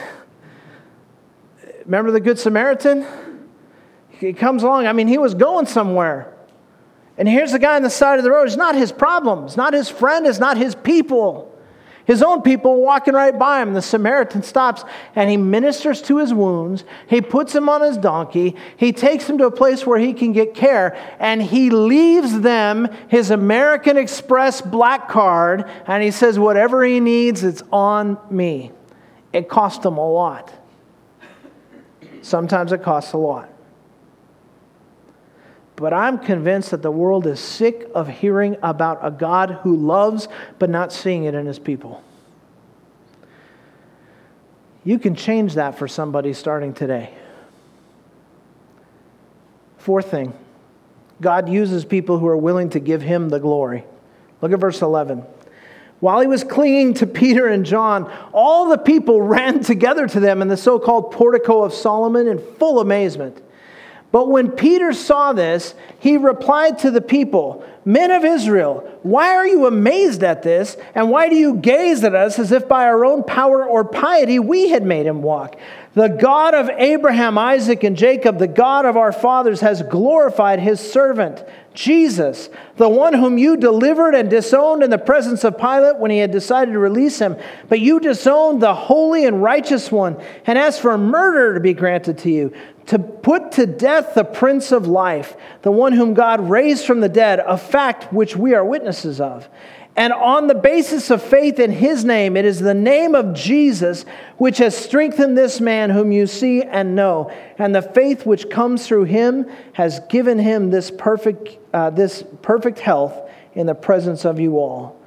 Remember 1.84 2.12
the 2.12 2.20
Good 2.20 2.38
Samaritan? 2.38 3.06
He 4.10 4.32
comes 4.32 4.62
along. 4.62 4.86
I 4.86 4.92
mean, 4.92 5.08
he 5.08 5.18
was 5.18 5.34
going 5.34 5.66
somewhere. 5.66 6.36
And 7.20 7.28
here's 7.28 7.52
the 7.52 7.58
guy 7.58 7.76
on 7.76 7.82
the 7.82 7.90
side 7.90 8.18
of 8.18 8.24
the 8.24 8.30
road. 8.30 8.44
It's 8.44 8.56
not 8.56 8.74
his 8.74 8.92
problem. 8.92 9.44
It's 9.44 9.56
not 9.58 9.74
his 9.74 9.90
friend. 9.90 10.26
It's 10.26 10.38
not 10.38 10.56
his 10.56 10.74
people. 10.74 11.54
His 12.06 12.22
own 12.22 12.40
people 12.40 12.80
walking 12.80 13.12
right 13.12 13.38
by 13.38 13.60
him. 13.60 13.74
The 13.74 13.82
Samaritan 13.82 14.42
stops 14.42 14.84
and 15.14 15.28
he 15.28 15.36
ministers 15.36 16.00
to 16.04 16.16
his 16.16 16.32
wounds. 16.32 16.82
He 17.08 17.20
puts 17.20 17.54
him 17.54 17.68
on 17.68 17.82
his 17.82 17.98
donkey. 17.98 18.56
He 18.74 18.94
takes 18.94 19.28
him 19.28 19.36
to 19.36 19.44
a 19.44 19.50
place 19.50 19.86
where 19.86 19.98
he 19.98 20.14
can 20.14 20.32
get 20.32 20.54
care. 20.54 20.96
And 21.18 21.42
he 21.42 21.68
leaves 21.68 22.40
them 22.40 22.88
his 23.08 23.30
American 23.30 23.98
Express 23.98 24.62
black 24.62 25.10
card. 25.10 25.70
And 25.86 26.02
he 26.02 26.12
says, 26.12 26.38
Whatever 26.38 26.84
he 26.84 27.00
needs, 27.00 27.44
it's 27.44 27.62
on 27.70 28.16
me. 28.30 28.72
It 29.34 29.50
cost 29.50 29.84
him 29.84 29.98
a 29.98 30.10
lot. 30.10 30.50
Sometimes 32.22 32.72
it 32.72 32.82
costs 32.82 33.12
a 33.12 33.18
lot. 33.18 33.50
But 35.80 35.94
I'm 35.94 36.18
convinced 36.18 36.72
that 36.72 36.82
the 36.82 36.90
world 36.90 37.26
is 37.26 37.40
sick 37.40 37.88
of 37.94 38.06
hearing 38.06 38.58
about 38.62 38.98
a 39.02 39.10
God 39.10 39.60
who 39.62 39.74
loves 39.74 40.28
but 40.58 40.68
not 40.68 40.92
seeing 40.92 41.24
it 41.24 41.34
in 41.34 41.46
his 41.46 41.58
people. 41.58 42.04
You 44.84 44.98
can 44.98 45.14
change 45.14 45.54
that 45.54 45.78
for 45.78 45.88
somebody 45.88 46.34
starting 46.34 46.74
today. 46.74 47.14
Fourth 49.78 50.10
thing 50.10 50.34
God 51.18 51.48
uses 51.48 51.86
people 51.86 52.18
who 52.18 52.26
are 52.26 52.36
willing 52.36 52.68
to 52.70 52.78
give 52.78 53.00
him 53.00 53.30
the 53.30 53.40
glory. 53.40 53.84
Look 54.42 54.52
at 54.52 54.60
verse 54.60 54.82
11. 54.82 55.24
While 56.00 56.20
he 56.20 56.26
was 56.26 56.44
clinging 56.44 56.94
to 56.94 57.06
Peter 57.06 57.46
and 57.46 57.64
John, 57.64 58.10
all 58.32 58.68
the 58.68 58.78
people 58.78 59.22
ran 59.22 59.60
together 59.60 60.06
to 60.06 60.20
them 60.20 60.42
in 60.42 60.48
the 60.48 60.56
so 60.58 60.78
called 60.78 61.12
portico 61.12 61.62
of 61.62 61.72
Solomon 61.72 62.28
in 62.28 62.38
full 62.38 62.80
amazement. 62.80 63.42
But 64.12 64.28
when 64.28 64.50
Peter 64.50 64.92
saw 64.92 65.32
this, 65.32 65.74
he 66.00 66.16
replied 66.16 66.78
to 66.80 66.90
the 66.90 67.00
people, 67.00 67.64
Men 67.84 68.10
of 68.10 68.24
Israel, 68.24 68.86
why 69.02 69.30
are 69.36 69.46
you 69.46 69.66
amazed 69.66 70.22
at 70.22 70.42
this? 70.42 70.76
And 70.94 71.10
why 71.10 71.28
do 71.28 71.36
you 71.36 71.54
gaze 71.54 72.04
at 72.04 72.14
us 72.14 72.38
as 72.38 72.52
if 72.52 72.68
by 72.68 72.84
our 72.84 73.04
own 73.04 73.24
power 73.24 73.64
or 73.64 73.84
piety 73.84 74.38
we 74.38 74.68
had 74.68 74.84
made 74.84 75.06
him 75.06 75.22
walk? 75.22 75.56
The 75.94 76.08
God 76.08 76.54
of 76.54 76.68
Abraham, 76.68 77.38
Isaac, 77.38 77.82
and 77.82 77.96
Jacob, 77.96 78.38
the 78.38 78.46
God 78.46 78.84
of 78.84 78.96
our 78.96 79.12
fathers, 79.12 79.60
has 79.60 79.82
glorified 79.82 80.60
his 80.60 80.78
servant 80.78 81.42
Jesus, 81.72 82.48
the 82.76 82.88
one 82.88 83.14
whom 83.14 83.38
you 83.38 83.56
delivered 83.56 84.14
and 84.14 84.28
disowned 84.28 84.82
in 84.82 84.90
the 84.90 84.98
presence 84.98 85.44
of 85.44 85.56
Pilate 85.56 85.98
when 85.98 86.10
he 86.10 86.18
had 86.18 86.32
decided 86.32 86.72
to 86.72 86.78
release 86.78 87.18
him. 87.18 87.36
But 87.68 87.80
you 87.80 88.00
disowned 88.00 88.60
the 88.60 88.74
holy 88.74 89.24
and 89.24 89.42
righteous 89.42 89.90
one 89.90 90.20
and 90.46 90.58
asked 90.58 90.80
for 90.80 90.96
murder 90.98 91.54
to 91.54 91.60
be 91.60 91.72
granted 91.72 92.18
to 92.18 92.30
you, 92.30 92.52
to 92.90 92.98
put 92.98 93.52
to 93.52 93.66
death 93.66 94.14
the 94.14 94.24
Prince 94.24 94.72
of 94.72 94.88
Life, 94.88 95.36
the 95.62 95.70
one 95.70 95.92
whom 95.92 96.12
God 96.12 96.50
raised 96.50 96.84
from 96.84 96.98
the 96.98 97.08
dead, 97.08 97.38
a 97.38 97.56
fact 97.56 98.12
which 98.12 98.34
we 98.34 98.52
are 98.52 98.64
witnesses 98.64 99.20
of. 99.20 99.48
And 99.94 100.12
on 100.12 100.48
the 100.48 100.56
basis 100.56 101.08
of 101.10 101.22
faith 101.22 101.60
in 101.60 101.70
his 101.70 102.04
name, 102.04 102.36
it 102.36 102.44
is 102.44 102.58
the 102.58 102.74
name 102.74 103.14
of 103.14 103.32
Jesus 103.32 104.04
which 104.38 104.58
has 104.58 104.76
strengthened 104.76 105.38
this 105.38 105.60
man 105.60 105.90
whom 105.90 106.10
you 106.10 106.26
see 106.26 106.64
and 106.64 106.96
know. 106.96 107.30
And 107.58 107.72
the 107.72 107.82
faith 107.82 108.26
which 108.26 108.50
comes 108.50 108.88
through 108.88 109.04
him 109.04 109.48
has 109.74 110.00
given 110.08 110.40
him 110.40 110.70
this 110.70 110.90
perfect, 110.90 111.58
uh, 111.72 111.90
this 111.90 112.24
perfect 112.42 112.80
health 112.80 113.30
in 113.54 113.68
the 113.68 113.74
presence 113.76 114.24
of 114.24 114.40
you 114.40 114.58
all. 114.58 114.99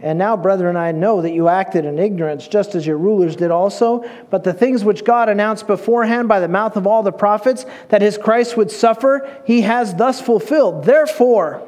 And 0.00 0.18
now, 0.18 0.36
brethren, 0.36 0.76
I 0.76 0.92
know 0.92 1.22
that 1.22 1.32
you 1.32 1.48
acted 1.48 1.84
in 1.84 1.98
ignorance, 1.98 2.46
just 2.46 2.74
as 2.74 2.86
your 2.86 2.98
rulers 2.98 3.34
did 3.34 3.50
also. 3.50 4.08
But 4.30 4.44
the 4.44 4.52
things 4.52 4.84
which 4.84 5.04
God 5.04 5.28
announced 5.28 5.66
beforehand 5.66 6.28
by 6.28 6.40
the 6.40 6.48
mouth 6.48 6.76
of 6.76 6.86
all 6.86 7.02
the 7.02 7.12
prophets, 7.12 7.64
that 7.88 8.02
his 8.02 8.18
Christ 8.18 8.56
would 8.56 8.70
suffer, 8.70 9.28
he 9.46 9.62
has 9.62 9.94
thus 9.94 10.20
fulfilled. 10.20 10.84
Therefore, 10.84 11.66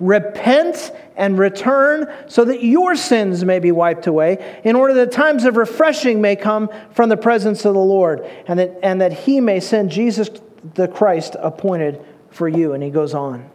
Repent 0.00 0.92
and 1.16 1.38
return 1.38 2.12
so 2.26 2.44
that 2.44 2.64
your 2.64 2.96
sins 2.96 3.44
may 3.44 3.60
be 3.60 3.70
wiped 3.70 4.08
away, 4.08 4.60
in 4.64 4.74
order 4.74 4.92
that 4.94 5.12
times 5.12 5.44
of 5.44 5.56
refreshing 5.56 6.20
may 6.20 6.34
come 6.34 6.68
from 6.90 7.08
the 7.08 7.16
presence 7.16 7.64
of 7.64 7.74
the 7.74 7.80
Lord, 7.80 8.28
and 8.48 8.58
that, 8.58 8.78
and 8.82 9.00
that 9.00 9.12
he 9.12 9.40
may 9.40 9.60
send 9.60 9.90
Jesus 9.90 10.30
the 10.74 10.88
Christ 10.88 11.36
appointed 11.38 12.00
for 12.30 12.48
you. 12.48 12.72
And 12.72 12.82
he 12.82 12.90
goes 12.90 13.14
on. 13.14 13.48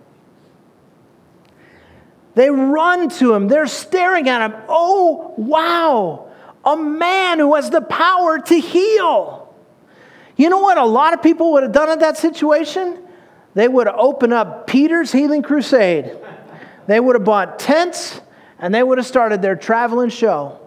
They 2.35 2.49
run 2.49 3.09
to 3.09 3.33
him, 3.33 3.47
they're 3.47 3.67
staring 3.67 4.29
at 4.29 4.49
him. 4.49 4.61
Oh, 4.67 5.33
wow, 5.37 6.29
a 6.63 6.77
man 6.77 7.39
who 7.39 7.55
has 7.55 7.69
the 7.69 7.81
power 7.81 8.39
to 8.39 8.59
heal. 8.59 9.53
You 10.37 10.49
know 10.49 10.59
what 10.59 10.77
a 10.77 10.85
lot 10.85 11.13
of 11.13 11.21
people 11.21 11.51
would 11.53 11.63
have 11.63 11.73
done 11.73 11.89
in 11.89 11.99
that 11.99 12.17
situation? 12.17 12.97
They 13.55 13.67
would 13.67 13.87
have 13.87 13.97
opened 13.97 14.33
up 14.33 14.67
Peter's 14.67 15.11
healing 15.11 15.41
crusade. 15.41 16.17
They 16.87 16.99
would 16.99 17.15
have 17.15 17.25
bought 17.25 17.59
tents 17.59 18.21
and 18.57 18.73
they 18.73 18.81
would 18.81 18.97
have 18.97 19.07
started 19.07 19.41
their 19.41 19.55
traveling 19.55 20.09
show. 20.09 20.59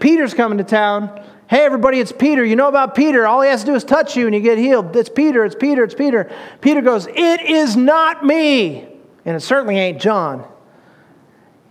Peter's 0.00 0.34
coming 0.34 0.58
to 0.58 0.64
town. 0.64 1.22
Hey, 1.48 1.64
everybody, 1.64 2.00
it's 2.00 2.10
Peter. 2.10 2.44
You 2.44 2.56
know 2.56 2.68
about 2.68 2.94
Peter. 2.94 3.26
All 3.26 3.42
he 3.42 3.50
has 3.50 3.60
to 3.60 3.66
do 3.66 3.74
is 3.74 3.84
touch 3.84 4.16
you 4.16 4.26
and 4.26 4.34
you 4.34 4.40
get 4.40 4.58
healed. 4.58 4.96
It's 4.96 5.08
Peter, 5.08 5.44
it's 5.44 5.54
Peter, 5.54 5.84
it's 5.84 5.94
Peter. 5.94 6.30
Peter 6.60 6.80
goes, 6.80 7.06
It 7.06 7.42
is 7.42 7.76
not 7.76 8.24
me. 8.24 8.88
And 9.26 9.36
it 9.36 9.40
certainly 9.40 9.76
ain't 9.76 10.00
John. 10.00 10.46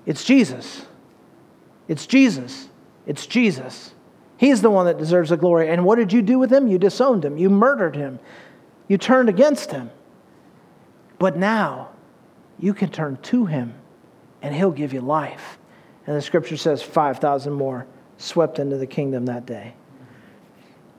It's 0.05 0.23
Jesus. 0.23 0.85
It's 1.87 2.05
Jesus. 2.05 2.69
It's 3.07 3.25
Jesus. 3.25 3.93
He's 4.37 4.61
the 4.61 4.69
one 4.69 4.85
that 4.85 4.97
deserves 4.97 5.29
the 5.29 5.37
glory. 5.37 5.69
And 5.69 5.85
what 5.85 5.95
did 5.95 6.11
you 6.11 6.21
do 6.21 6.37
with 6.37 6.51
him? 6.51 6.67
You 6.67 6.77
disowned 6.77 7.23
him. 7.23 7.37
You 7.37 7.49
murdered 7.49 7.95
him. 7.95 8.19
You 8.87 8.97
turned 8.97 9.29
against 9.29 9.71
him. 9.71 9.89
But 11.17 11.37
now 11.37 11.89
you 12.59 12.73
can 12.73 12.89
turn 12.89 13.17
to 13.23 13.45
him 13.45 13.73
and 14.41 14.53
he'll 14.53 14.71
give 14.71 14.93
you 14.93 15.01
life. 15.01 15.57
And 16.05 16.15
the 16.15 16.21
scripture 16.21 16.57
says 16.57 16.83
5,000 16.83 17.53
more 17.53 17.87
swept 18.17 18.59
into 18.59 18.77
the 18.77 18.85
kingdom 18.85 19.25
that 19.25 19.45
day. 19.45 19.73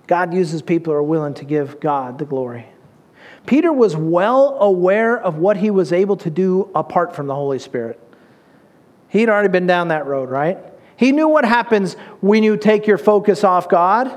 God 0.07 0.33
uses 0.33 0.63
people 0.63 0.93
who 0.93 0.99
are 0.99 1.03
willing 1.03 1.35
to 1.35 1.45
give 1.45 1.81
God 1.81 2.19
the 2.19 2.25
glory. 2.25 2.67
Peter 3.47 3.73
was 3.73 3.97
well 3.97 4.57
aware 4.61 5.19
of 5.19 5.37
what 5.37 5.57
he 5.57 5.71
was 5.71 5.93
able 5.93 6.17
to 6.19 6.31
do 6.31 6.71
apart 6.75 7.15
from 7.15 7.27
the 7.27 7.35
Holy 7.35 7.59
Spirit. 7.59 8.01
He'd 9.09 9.29
already 9.29 9.49
been 9.49 9.67
down 9.67 9.89
that 9.89 10.07
road, 10.07 10.29
right? 10.29 10.59
He 10.97 11.13
knew 11.13 11.29
what 11.29 11.45
happens 11.45 11.95
when 12.21 12.43
you 12.43 12.57
take 12.57 12.87
your 12.87 12.99
focus 12.99 13.45
off 13.45 13.69
God. 13.69 14.09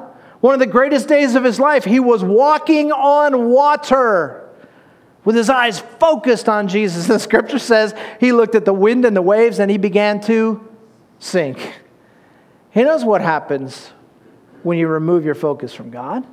One 0.41 0.53
of 0.53 0.59
the 0.59 0.65
greatest 0.65 1.07
days 1.07 1.35
of 1.35 1.43
his 1.43 1.59
life, 1.59 1.83
he 1.83 1.99
was 1.99 2.23
walking 2.23 2.91
on 2.91 3.49
water 3.49 4.49
with 5.25 5.35
his 5.35 5.49
eyes 5.49 5.79
focused 5.79 6.47
on 6.47 6.67
Jesus. 6.67 7.07
The 7.07 7.19
scripture 7.19 7.59
says 7.59 7.93
he 8.19 8.31
looked 8.31 8.55
at 8.55 8.65
the 8.65 8.73
wind 8.73 9.05
and 9.05 9.15
the 9.15 9.21
waves 9.21 9.59
and 9.59 9.69
he 9.69 9.77
began 9.77 10.21
to 10.21 10.67
sink. 11.19 11.81
He 12.71 12.83
knows 12.83 13.03
what 13.03 13.21
happens 13.21 13.91
when 14.63 14.77
you 14.77 14.87
remove 14.87 15.25
your 15.25 15.35
focus 15.35 15.73
from 15.73 15.89
God. 15.89 16.25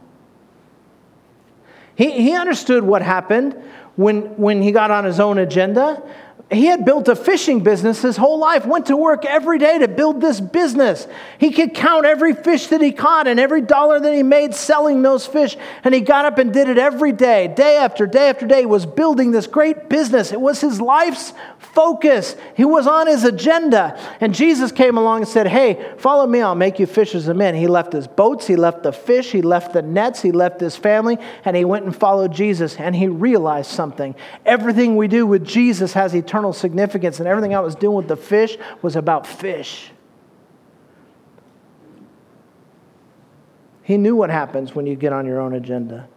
He, 1.96 2.10
he 2.12 2.34
understood 2.34 2.84
what 2.84 3.02
happened 3.02 3.56
when, 3.96 4.36
when 4.36 4.62
he 4.62 4.70
got 4.70 4.90
on 4.90 5.04
his 5.04 5.18
own 5.18 5.38
agenda 5.38 6.02
he 6.48 6.66
had 6.66 6.84
built 6.84 7.08
a 7.08 7.16
fishing 7.16 7.64
business 7.64 8.02
his 8.02 8.16
whole 8.16 8.38
life, 8.38 8.64
went 8.64 8.86
to 8.86 8.96
work 8.96 9.24
every 9.24 9.58
day 9.58 9.78
to 9.78 9.88
build 9.88 10.20
this 10.20 10.40
business. 10.40 11.08
He 11.38 11.50
could 11.50 11.74
count 11.74 12.06
every 12.06 12.34
fish 12.34 12.68
that 12.68 12.80
he 12.80 12.92
caught 12.92 13.26
and 13.26 13.40
every 13.40 13.62
dollar 13.62 13.98
that 13.98 14.14
he 14.14 14.22
made 14.22 14.54
selling 14.54 15.02
those 15.02 15.26
fish. 15.26 15.56
And 15.82 15.92
he 15.92 16.00
got 16.00 16.24
up 16.24 16.38
and 16.38 16.52
did 16.52 16.68
it 16.68 16.78
every 16.78 17.10
day, 17.10 17.48
day 17.48 17.78
after 17.78 18.06
day 18.06 18.28
after 18.28 18.46
day, 18.46 18.64
was 18.64 18.86
building 18.86 19.32
this 19.32 19.48
great 19.48 19.88
business. 19.88 20.30
It 20.30 20.40
was 20.40 20.60
his 20.60 20.80
life's 20.80 21.32
focus. 21.58 22.36
He 22.56 22.64
was 22.64 22.86
on 22.86 23.08
his 23.08 23.24
agenda. 23.24 23.98
And 24.20 24.32
Jesus 24.32 24.70
came 24.70 24.96
along 24.96 25.22
and 25.22 25.28
said, 25.28 25.48
Hey, 25.48 25.94
follow 25.98 26.28
me, 26.28 26.42
I'll 26.42 26.54
make 26.54 26.78
you 26.78 26.86
fishers 26.86 27.26
of 27.26 27.36
men. 27.36 27.56
He 27.56 27.66
left 27.66 27.92
his 27.92 28.06
boats, 28.06 28.46
he 28.46 28.54
left 28.54 28.84
the 28.84 28.92
fish, 28.92 29.32
he 29.32 29.42
left 29.42 29.72
the 29.72 29.82
nets, 29.82 30.22
he 30.22 30.30
left 30.30 30.60
his 30.60 30.76
family, 30.76 31.18
and 31.44 31.56
he 31.56 31.64
went 31.64 31.86
and 31.86 31.96
followed 31.96 32.32
Jesus. 32.32 32.76
And 32.76 32.94
he 32.94 33.08
realized 33.08 33.72
something. 33.72 34.14
Everything 34.44 34.94
we 34.94 35.08
do 35.08 35.26
with 35.26 35.44
Jesus 35.44 35.92
has 35.94 36.14
eternal 36.14 36.35
eternal 36.36 36.52
significance, 36.52 37.18
and 37.18 37.26
everything 37.26 37.54
I 37.54 37.60
was 37.60 37.74
doing 37.74 37.96
with 37.96 38.08
the 38.08 38.16
fish 38.16 38.58
was 38.82 38.94
about 38.94 39.26
fish. 39.26 39.90
He 43.82 43.96
knew 43.96 44.14
what 44.14 44.28
happens 44.28 44.74
when 44.74 44.86
you 44.86 44.96
get 44.96 45.14
on 45.14 45.24
your 45.24 45.40
own 45.40 45.54
agenda. 45.54 46.08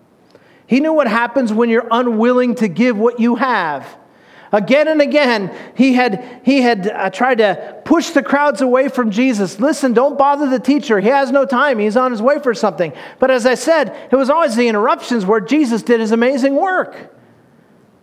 He 0.67 0.81
knew 0.81 0.91
what 0.91 1.07
happens 1.07 1.53
when 1.53 1.69
you're 1.69 1.87
unwilling 1.89 2.55
to 2.55 2.67
give 2.67 2.97
what 2.97 3.21
you 3.21 3.35
have. 3.35 3.97
Again 4.51 4.89
and 4.89 5.01
again, 5.01 5.55
he 5.77 5.93
had, 5.93 6.41
he 6.43 6.61
had 6.61 6.87
uh, 6.87 7.09
tried 7.11 7.37
to 7.37 7.81
push 7.85 8.09
the 8.09 8.23
crowds 8.23 8.59
away 8.59 8.89
from 8.89 9.11
Jesus. 9.11 9.57
Listen, 9.59 9.93
don't 9.93 10.17
bother 10.17 10.49
the 10.49 10.59
teacher. 10.59 10.99
He 10.99 11.07
has 11.07 11.31
no 11.31 11.45
time. 11.45 11.79
He's 11.79 11.95
on 11.95 12.11
his 12.11 12.21
way 12.21 12.39
for 12.39 12.53
something. 12.53 12.91
But 13.19 13.31
as 13.31 13.45
I 13.45 13.53
said, 13.53 13.95
it 14.11 14.15
was 14.17 14.29
always 14.29 14.57
the 14.57 14.67
interruptions 14.67 15.25
where 15.25 15.39
Jesus 15.39 15.81
did 15.81 16.01
his 16.01 16.11
amazing 16.11 16.55
work. 16.55 17.15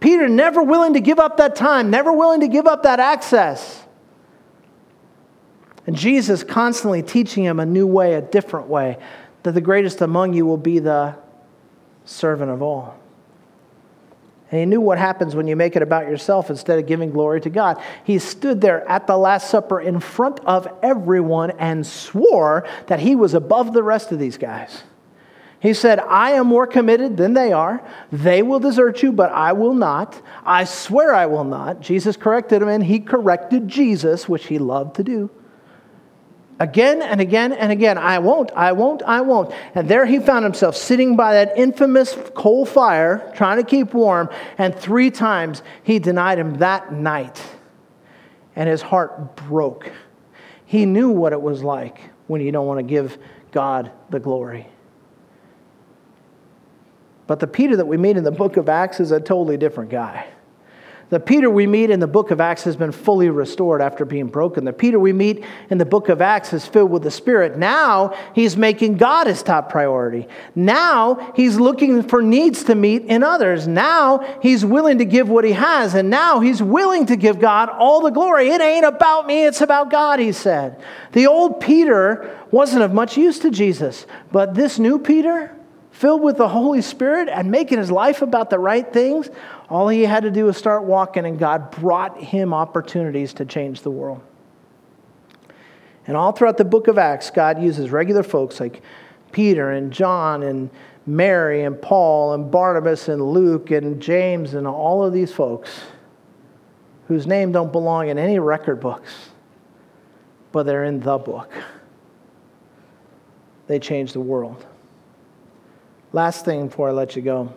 Peter 0.00 0.28
never 0.28 0.62
willing 0.62 0.94
to 0.94 1.00
give 1.00 1.18
up 1.18 1.38
that 1.38 1.56
time, 1.56 1.90
never 1.90 2.12
willing 2.12 2.40
to 2.40 2.48
give 2.48 2.66
up 2.66 2.82
that 2.82 3.00
access. 3.00 3.82
And 5.86 5.96
Jesus 5.96 6.42
constantly 6.42 7.02
teaching 7.02 7.44
him 7.44 7.60
a 7.60 7.66
new 7.66 7.86
way, 7.86 8.14
a 8.14 8.20
different 8.20 8.68
way, 8.68 8.98
that 9.44 9.52
the 9.52 9.60
greatest 9.60 10.00
among 10.00 10.34
you 10.34 10.44
will 10.44 10.56
be 10.56 10.80
the 10.80 11.16
servant 12.04 12.50
of 12.50 12.62
all. 12.62 12.98
And 14.50 14.60
he 14.60 14.66
knew 14.66 14.80
what 14.80 14.98
happens 14.98 15.34
when 15.34 15.48
you 15.48 15.56
make 15.56 15.74
it 15.74 15.82
about 15.82 16.08
yourself 16.08 16.50
instead 16.50 16.78
of 16.78 16.86
giving 16.86 17.10
glory 17.10 17.40
to 17.40 17.50
God. 17.50 17.82
He 18.04 18.18
stood 18.18 18.60
there 18.60 18.88
at 18.88 19.06
the 19.06 19.16
Last 19.16 19.50
Supper 19.50 19.80
in 19.80 19.98
front 19.98 20.38
of 20.40 20.68
everyone 20.82 21.52
and 21.52 21.84
swore 21.84 22.66
that 22.86 23.00
he 23.00 23.16
was 23.16 23.34
above 23.34 23.72
the 23.72 23.82
rest 23.82 24.12
of 24.12 24.20
these 24.20 24.38
guys. 24.38 24.84
He 25.58 25.72
said, 25.72 25.98
I 26.00 26.32
am 26.32 26.46
more 26.46 26.66
committed 26.66 27.16
than 27.16 27.32
they 27.32 27.52
are. 27.52 27.82
They 28.12 28.42
will 28.42 28.60
desert 28.60 29.02
you, 29.02 29.10
but 29.10 29.32
I 29.32 29.52
will 29.52 29.74
not. 29.74 30.20
I 30.44 30.64
swear 30.64 31.14
I 31.14 31.26
will 31.26 31.44
not. 31.44 31.80
Jesus 31.80 32.16
corrected 32.16 32.62
him, 32.62 32.68
and 32.68 32.84
he 32.84 33.00
corrected 33.00 33.66
Jesus, 33.66 34.28
which 34.28 34.46
he 34.46 34.58
loved 34.58 34.96
to 34.96 35.04
do. 35.04 35.30
Again 36.58 37.02
and 37.02 37.20
again 37.20 37.52
and 37.52 37.70
again, 37.70 37.98
I 37.98 38.18
won't, 38.18 38.50
I 38.52 38.72
won't, 38.72 39.02
I 39.02 39.20
won't. 39.20 39.52
And 39.74 39.88
there 39.88 40.06
he 40.06 40.18
found 40.18 40.44
himself 40.44 40.74
sitting 40.74 41.14
by 41.14 41.34
that 41.34 41.58
infamous 41.58 42.16
coal 42.34 42.64
fire, 42.64 43.30
trying 43.34 43.58
to 43.58 43.64
keep 43.64 43.92
warm, 43.92 44.30
and 44.56 44.74
three 44.74 45.10
times 45.10 45.62
he 45.82 45.98
denied 45.98 46.38
him 46.38 46.54
that 46.58 46.92
night. 46.92 47.42
And 48.54 48.70
his 48.70 48.80
heart 48.80 49.36
broke. 49.36 49.92
He 50.64 50.86
knew 50.86 51.10
what 51.10 51.34
it 51.34 51.40
was 51.40 51.62
like 51.62 52.00
when 52.26 52.40
you 52.40 52.52
don't 52.52 52.66
want 52.66 52.78
to 52.78 52.84
give 52.84 53.18
God 53.52 53.90
the 54.08 54.18
glory. 54.18 54.66
But 57.26 57.40
the 57.40 57.46
Peter 57.46 57.76
that 57.76 57.86
we 57.86 57.96
meet 57.96 58.16
in 58.16 58.24
the 58.24 58.30
book 58.30 58.56
of 58.56 58.68
Acts 58.68 59.00
is 59.00 59.10
a 59.10 59.20
totally 59.20 59.56
different 59.56 59.90
guy. 59.90 60.26
The 61.08 61.20
Peter 61.20 61.48
we 61.48 61.68
meet 61.68 61.90
in 61.90 62.00
the 62.00 62.08
book 62.08 62.32
of 62.32 62.40
Acts 62.40 62.64
has 62.64 62.74
been 62.74 62.90
fully 62.90 63.30
restored 63.30 63.80
after 63.80 64.04
being 64.04 64.26
broken. 64.26 64.64
The 64.64 64.72
Peter 64.72 64.98
we 64.98 65.12
meet 65.12 65.44
in 65.70 65.78
the 65.78 65.84
book 65.84 66.08
of 66.08 66.20
Acts 66.20 66.52
is 66.52 66.66
filled 66.66 66.90
with 66.90 67.04
the 67.04 67.12
Spirit. 67.12 67.56
Now 67.56 68.12
he's 68.34 68.56
making 68.56 68.96
God 68.96 69.28
his 69.28 69.40
top 69.44 69.70
priority. 69.70 70.26
Now 70.56 71.32
he's 71.36 71.60
looking 71.60 72.02
for 72.02 72.22
needs 72.22 72.64
to 72.64 72.74
meet 72.74 73.04
in 73.04 73.22
others. 73.22 73.68
Now 73.68 74.38
he's 74.42 74.64
willing 74.64 74.98
to 74.98 75.04
give 75.04 75.28
what 75.28 75.44
he 75.44 75.52
has. 75.52 75.94
And 75.94 76.10
now 76.10 76.40
he's 76.40 76.60
willing 76.60 77.06
to 77.06 77.14
give 77.14 77.38
God 77.38 77.68
all 77.68 78.00
the 78.00 78.10
glory. 78.10 78.48
It 78.48 78.60
ain't 78.60 78.84
about 78.84 79.28
me, 79.28 79.44
it's 79.44 79.60
about 79.60 79.92
God, 79.92 80.18
he 80.18 80.32
said. 80.32 80.82
The 81.12 81.28
old 81.28 81.60
Peter 81.60 82.36
wasn't 82.50 82.82
of 82.82 82.92
much 82.92 83.16
use 83.16 83.38
to 83.40 83.50
Jesus, 83.52 84.06
but 84.32 84.54
this 84.54 84.80
new 84.80 84.98
Peter, 84.98 85.55
filled 85.96 86.20
with 86.20 86.36
the 86.36 86.48
Holy 86.48 86.82
Spirit 86.82 87.30
and 87.30 87.50
making 87.50 87.78
his 87.78 87.90
life 87.90 88.20
about 88.20 88.50
the 88.50 88.58
right 88.58 88.92
things, 88.92 89.30
all 89.70 89.88
he 89.88 90.02
had 90.02 90.24
to 90.24 90.30
do 90.30 90.44
was 90.44 90.56
start 90.56 90.84
walking, 90.84 91.24
and 91.24 91.38
God 91.38 91.70
brought 91.70 92.20
him 92.20 92.52
opportunities 92.52 93.32
to 93.34 93.46
change 93.46 93.80
the 93.80 93.90
world. 93.90 94.20
And 96.06 96.14
all 96.14 96.32
throughout 96.32 96.58
the 96.58 96.66
book 96.66 96.88
of 96.88 96.98
Acts, 96.98 97.30
God 97.30 97.62
uses 97.62 97.90
regular 97.90 98.22
folks 98.22 98.60
like 98.60 98.82
Peter 99.32 99.70
and 99.70 99.90
John 99.90 100.42
and 100.42 100.68
Mary 101.06 101.64
and 101.64 101.80
Paul 101.80 102.34
and 102.34 102.50
Barnabas 102.50 103.08
and 103.08 103.22
Luke 103.22 103.70
and 103.70 104.00
James 104.00 104.52
and 104.52 104.66
all 104.66 105.02
of 105.02 105.14
these 105.14 105.32
folks 105.32 105.80
whose 107.08 107.26
name 107.26 107.52
don't 107.52 107.72
belong 107.72 108.08
in 108.08 108.18
any 108.18 108.38
record 108.38 108.80
books, 108.80 109.30
but 110.52 110.66
they're 110.66 110.84
in 110.84 111.00
the 111.00 111.16
book. 111.16 111.50
They 113.66 113.78
changed 113.78 114.12
the 114.12 114.20
world. 114.20 114.66
Last 116.16 116.46
thing 116.46 116.68
before 116.68 116.88
I 116.88 116.92
let 116.92 117.14
you 117.14 117.20
go. 117.20 117.52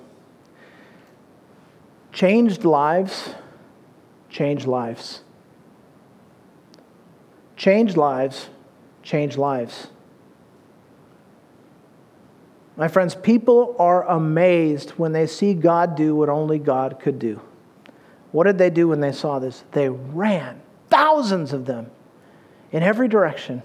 Changed 2.12 2.66
lives, 2.66 3.34
change 4.30 4.68
lives. 4.68 5.22
Change 7.56 7.96
lives, 7.96 8.50
change 9.02 9.38
lives. 9.38 9.88
My 12.76 12.90
friends, 12.90 13.16
people 13.16 13.78
are 13.80 14.06
amazed 14.10 14.90
when 14.98 15.14
they 15.14 15.26
see 15.26 15.54
God 15.54 15.96
do 15.96 16.14
what 16.14 16.28
only 16.28 16.60
God 16.60 17.00
could 17.00 17.18
do. 17.18 17.40
What 18.34 18.44
did 18.44 18.58
they 18.58 18.70
do 18.70 18.90
when 18.90 19.00
they 19.00 19.14
saw 19.14 19.40
this? 19.40 19.64
They 19.72 19.88
ran, 19.88 20.62
thousands 20.90 21.54
of 21.54 21.64
them, 21.64 21.90
in 22.74 22.84
every 22.84 23.08
direction 23.08 23.64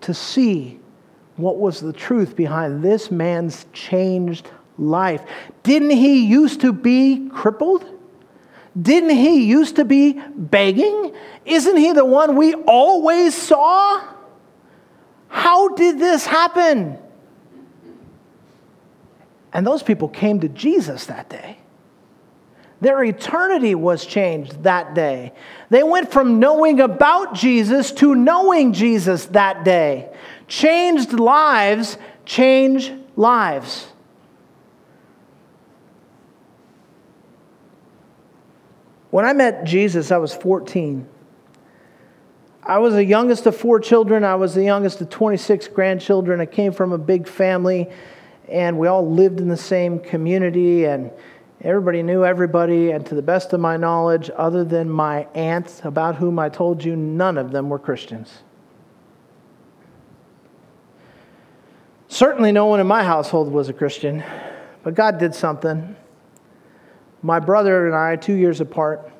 to 0.00 0.12
see 0.12 0.80
what 1.36 1.58
was 1.58 1.80
the 1.80 1.92
truth 1.92 2.36
behind 2.36 2.82
this 2.82 3.10
man's 3.10 3.66
changed 3.72 4.50
life. 4.78 5.22
Didn't 5.62 5.90
he 5.90 6.24
used 6.26 6.60
to 6.62 6.72
be 6.72 7.28
crippled? 7.28 7.84
Didn't 8.80 9.10
he 9.10 9.44
used 9.44 9.76
to 9.76 9.84
be 9.84 10.14
begging? 10.36 11.14
Isn't 11.44 11.76
he 11.76 11.92
the 11.92 12.04
one 12.04 12.36
we 12.36 12.54
always 12.54 13.34
saw? 13.34 14.02
How 15.28 15.68
did 15.74 15.98
this 15.98 16.26
happen? 16.26 16.98
And 19.52 19.66
those 19.66 19.82
people 19.82 20.08
came 20.08 20.40
to 20.40 20.48
Jesus 20.48 21.06
that 21.06 21.28
day. 21.28 21.58
Their 22.80 23.04
eternity 23.04 23.74
was 23.74 24.04
changed 24.04 24.64
that 24.64 24.94
day. 24.94 25.32
They 25.70 25.82
went 25.82 26.10
from 26.10 26.40
knowing 26.40 26.80
about 26.80 27.34
Jesus 27.34 27.92
to 27.92 28.14
knowing 28.14 28.72
Jesus 28.72 29.26
that 29.26 29.64
day. 29.64 30.10
Changed 30.52 31.14
lives 31.14 31.96
change 32.26 32.92
lives. 33.16 33.86
When 39.08 39.24
I 39.24 39.32
met 39.32 39.64
Jesus, 39.64 40.12
I 40.12 40.18
was 40.18 40.34
14. 40.34 41.08
I 42.64 42.78
was 42.80 42.92
the 42.92 43.02
youngest 43.02 43.46
of 43.46 43.56
four 43.56 43.80
children. 43.80 44.24
I 44.24 44.34
was 44.34 44.54
the 44.54 44.62
youngest 44.62 45.00
of 45.00 45.08
26 45.08 45.68
grandchildren. 45.68 46.38
I 46.38 46.44
came 46.44 46.72
from 46.72 46.92
a 46.92 46.98
big 46.98 47.26
family, 47.26 47.88
and 48.46 48.78
we 48.78 48.88
all 48.88 49.10
lived 49.10 49.40
in 49.40 49.48
the 49.48 49.56
same 49.56 49.98
community, 50.00 50.84
and 50.84 51.10
everybody 51.62 52.02
knew 52.02 52.26
everybody. 52.26 52.90
And 52.90 53.06
to 53.06 53.14
the 53.14 53.22
best 53.22 53.54
of 53.54 53.60
my 53.60 53.78
knowledge, 53.78 54.30
other 54.36 54.64
than 54.64 54.90
my 54.90 55.26
aunts, 55.34 55.80
about 55.82 56.16
whom 56.16 56.38
I 56.38 56.50
told 56.50 56.84
you, 56.84 56.94
none 56.94 57.38
of 57.38 57.52
them 57.52 57.70
were 57.70 57.78
Christians. 57.78 58.42
Certainly, 62.12 62.52
no 62.52 62.66
one 62.66 62.78
in 62.78 62.86
my 62.86 63.02
household 63.02 63.50
was 63.50 63.70
a 63.70 63.72
Christian, 63.72 64.22
but 64.82 64.94
God 64.94 65.16
did 65.16 65.34
something 65.34 65.96
my 67.22 67.40
brother 67.40 67.86
and 67.86 67.96
I, 67.96 68.16
two 68.16 68.34
years 68.34 68.60
apart, 68.60 69.10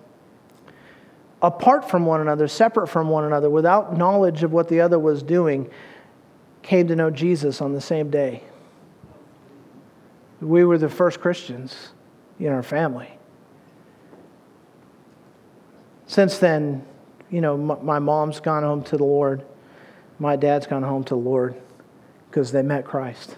apart 1.41 1.89
from 1.89 2.05
one 2.05 2.21
another, 2.21 2.47
separate 2.49 2.89
from 2.89 3.09
one 3.09 3.25
another, 3.25 3.49
without 3.49 3.97
knowledge 3.97 4.43
of 4.43 4.53
what 4.53 4.69
the 4.69 4.83
other 4.83 4.99
was 4.99 5.23
doing, 5.23 5.71
came 6.61 6.87
to 6.89 6.95
know 6.95 7.11
Jesus 7.11 7.63
on 7.63 7.73
the 7.73 7.81
same 7.81 8.11
day. 8.11 8.43
We 10.43 10.63
were 10.63 10.77
the 10.77 10.91
first 10.91 11.19
Christians 11.19 11.93
in 12.39 12.49
our 12.49 12.63
family. 12.63 13.09
Since 16.09 16.37
then, 16.37 16.85
you 17.31 17.41
know, 17.41 17.57
my 17.57 18.01
mom's 18.01 18.39
gone 18.39 18.65
home 18.65 18.85
to 18.85 18.99
the 18.99 19.05
Lord. 19.05 19.47
My 20.19 20.37
dad's 20.37 20.67
gone 20.67 20.83
home 20.83 21.05
to 21.05 21.15
the 21.15 21.21
Lord 21.21 21.62
because 22.33 22.51
they 22.51 22.63
met 22.63 22.87
Christ. 22.87 23.37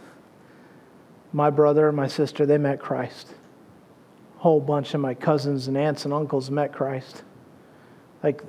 My 1.33 1.51
brother 1.51 1.89
and 1.89 1.97
my 1.97 2.07
sister, 2.07 2.47
they 2.47 2.59
met 2.59 2.79
Christ 2.79 3.35
A 4.37 4.41
whole 4.41 4.61
bunch 4.61 4.95
of 4.95 5.01
my 5.01 5.15
cousins 5.15 5.67
and 5.67 5.77
aunts 5.77 6.05
and 6.05 6.15
uncles 6.15 6.49
met 6.49 6.73
Christ. 6.73 7.25
Like 8.23 8.45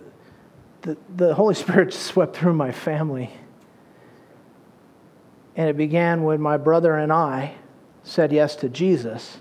the, 0.83 0.95
the 1.15 1.33
Holy 1.33 1.55
Spirit 1.63 1.89
just 1.91 2.03
swept 2.03 2.35
through 2.35 2.53
my 2.53 2.71
family. 2.71 3.31
And 5.55 5.67
it 5.67 5.77
began 5.77 6.23
when 6.23 6.39
my 6.41 6.57
brother 6.57 6.95
and 6.95 7.11
I 7.11 7.55
said 8.03 8.31
yes 8.31 8.55
to 8.57 8.69
Jesus, 8.69 9.39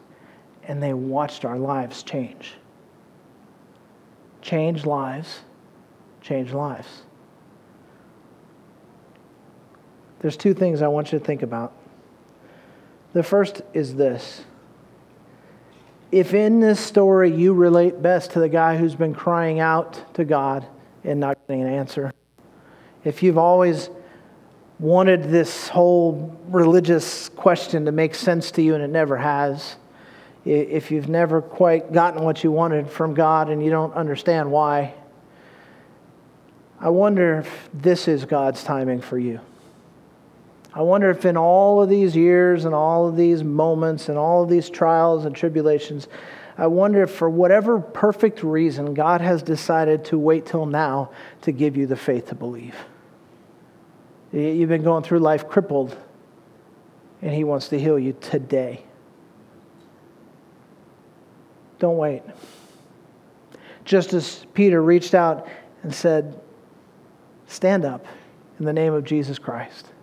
and 0.62 0.82
they 0.82 0.94
watched 0.94 1.44
our 1.44 1.58
lives 1.58 2.02
change. 2.02 2.54
Change 4.40 4.86
lives, 4.86 5.40
change 6.22 6.52
lives. 6.52 7.02
There's 10.24 10.38
two 10.38 10.54
things 10.54 10.80
I 10.80 10.88
want 10.88 11.12
you 11.12 11.18
to 11.18 11.24
think 11.24 11.42
about. 11.42 11.74
The 13.12 13.22
first 13.22 13.60
is 13.74 13.94
this 13.94 14.42
if 16.10 16.32
in 16.32 16.60
this 16.60 16.80
story 16.80 17.30
you 17.30 17.52
relate 17.52 18.00
best 18.00 18.30
to 18.30 18.40
the 18.40 18.48
guy 18.48 18.78
who's 18.78 18.94
been 18.94 19.12
crying 19.12 19.60
out 19.60 20.14
to 20.14 20.24
God 20.24 20.64
and 21.04 21.20
not 21.20 21.36
getting 21.46 21.60
an 21.60 21.68
answer, 21.68 22.10
if 23.04 23.22
you've 23.22 23.36
always 23.36 23.90
wanted 24.78 25.24
this 25.24 25.68
whole 25.68 26.34
religious 26.46 27.28
question 27.28 27.84
to 27.84 27.92
make 27.92 28.14
sense 28.14 28.50
to 28.52 28.62
you 28.62 28.74
and 28.74 28.82
it 28.82 28.88
never 28.88 29.18
has, 29.18 29.76
if 30.46 30.90
you've 30.90 31.10
never 31.10 31.42
quite 31.42 31.92
gotten 31.92 32.24
what 32.24 32.42
you 32.42 32.50
wanted 32.50 32.88
from 32.88 33.12
God 33.12 33.50
and 33.50 33.62
you 33.62 33.68
don't 33.68 33.92
understand 33.92 34.50
why, 34.50 34.94
I 36.80 36.88
wonder 36.88 37.40
if 37.40 37.68
this 37.74 38.08
is 38.08 38.24
God's 38.24 38.64
timing 38.64 39.02
for 39.02 39.18
you. 39.18 39.40
I 40.74 40.82
wonder 40.82 41.08
if 41.10 41.24
in 41.24 41.36
all 41.36 41.80
of 41.80 41.88
these 41.88 42.16
years 42.16 42.64
and 42.64 42.74
all 42.74 43.08
of 43.08 43.16
these 43.16 43.44
moments 43.44 44.08
and 44.08 44.18
all 44.18 44.42
of 44.42 44.48
these 44.48 44.68
trials 44.68 45.24
and 45.24 45.34
tribulations, 45.34 46.08
I 46.58 46.66
wonder 46.66 47.04
if 47.04 47.10
for 47.12 47.30
whatever 47.30 47.80
perfect 47.80 48.42
reason 48.42 48.92
God 48.92 49.20
has 49.20 49.42
decided 49.42 50.04
to 50.06 50.18
wait 50.18 50.46
till 50.46 50.66
now 50.66 51.10
to 51.42 51.52
give 51.52 51.76
you 51.76 51.86
the 51.86 51.96
faith 51.96 52.28
to 52.28 52.34
believe. 52.34 52.74
You've 54.32 54.68
been 54.68 54.82
going 54.82 55.04
through 55.04 55.20
life 55.20 55.48
crippled, 55.48 55.96
and 57.22 57.32
He 57.32 57.44
wants 57.44 57.68
to 57.68 57.78
heal 57.78 57.98
you 57.98 58.16
today. 58.20 58.84
Don't 61.78 61.96
wait. 61.96 62.22
Just 63.84 64.12
as 64.12 64.44
Peter 64.54 64.82
reached 64.82 65.14
out 65.14 65.46
and 65.84 65.94
said, 65.94 66.40
Stand 67.46 67.84
up 67.84 68.06
in 68.58 68.64
the 68.64 68.72
name 68.72 68.92
of 68.92 69.04
Jesus 69.04 69.38
Christ. 69.38 69.93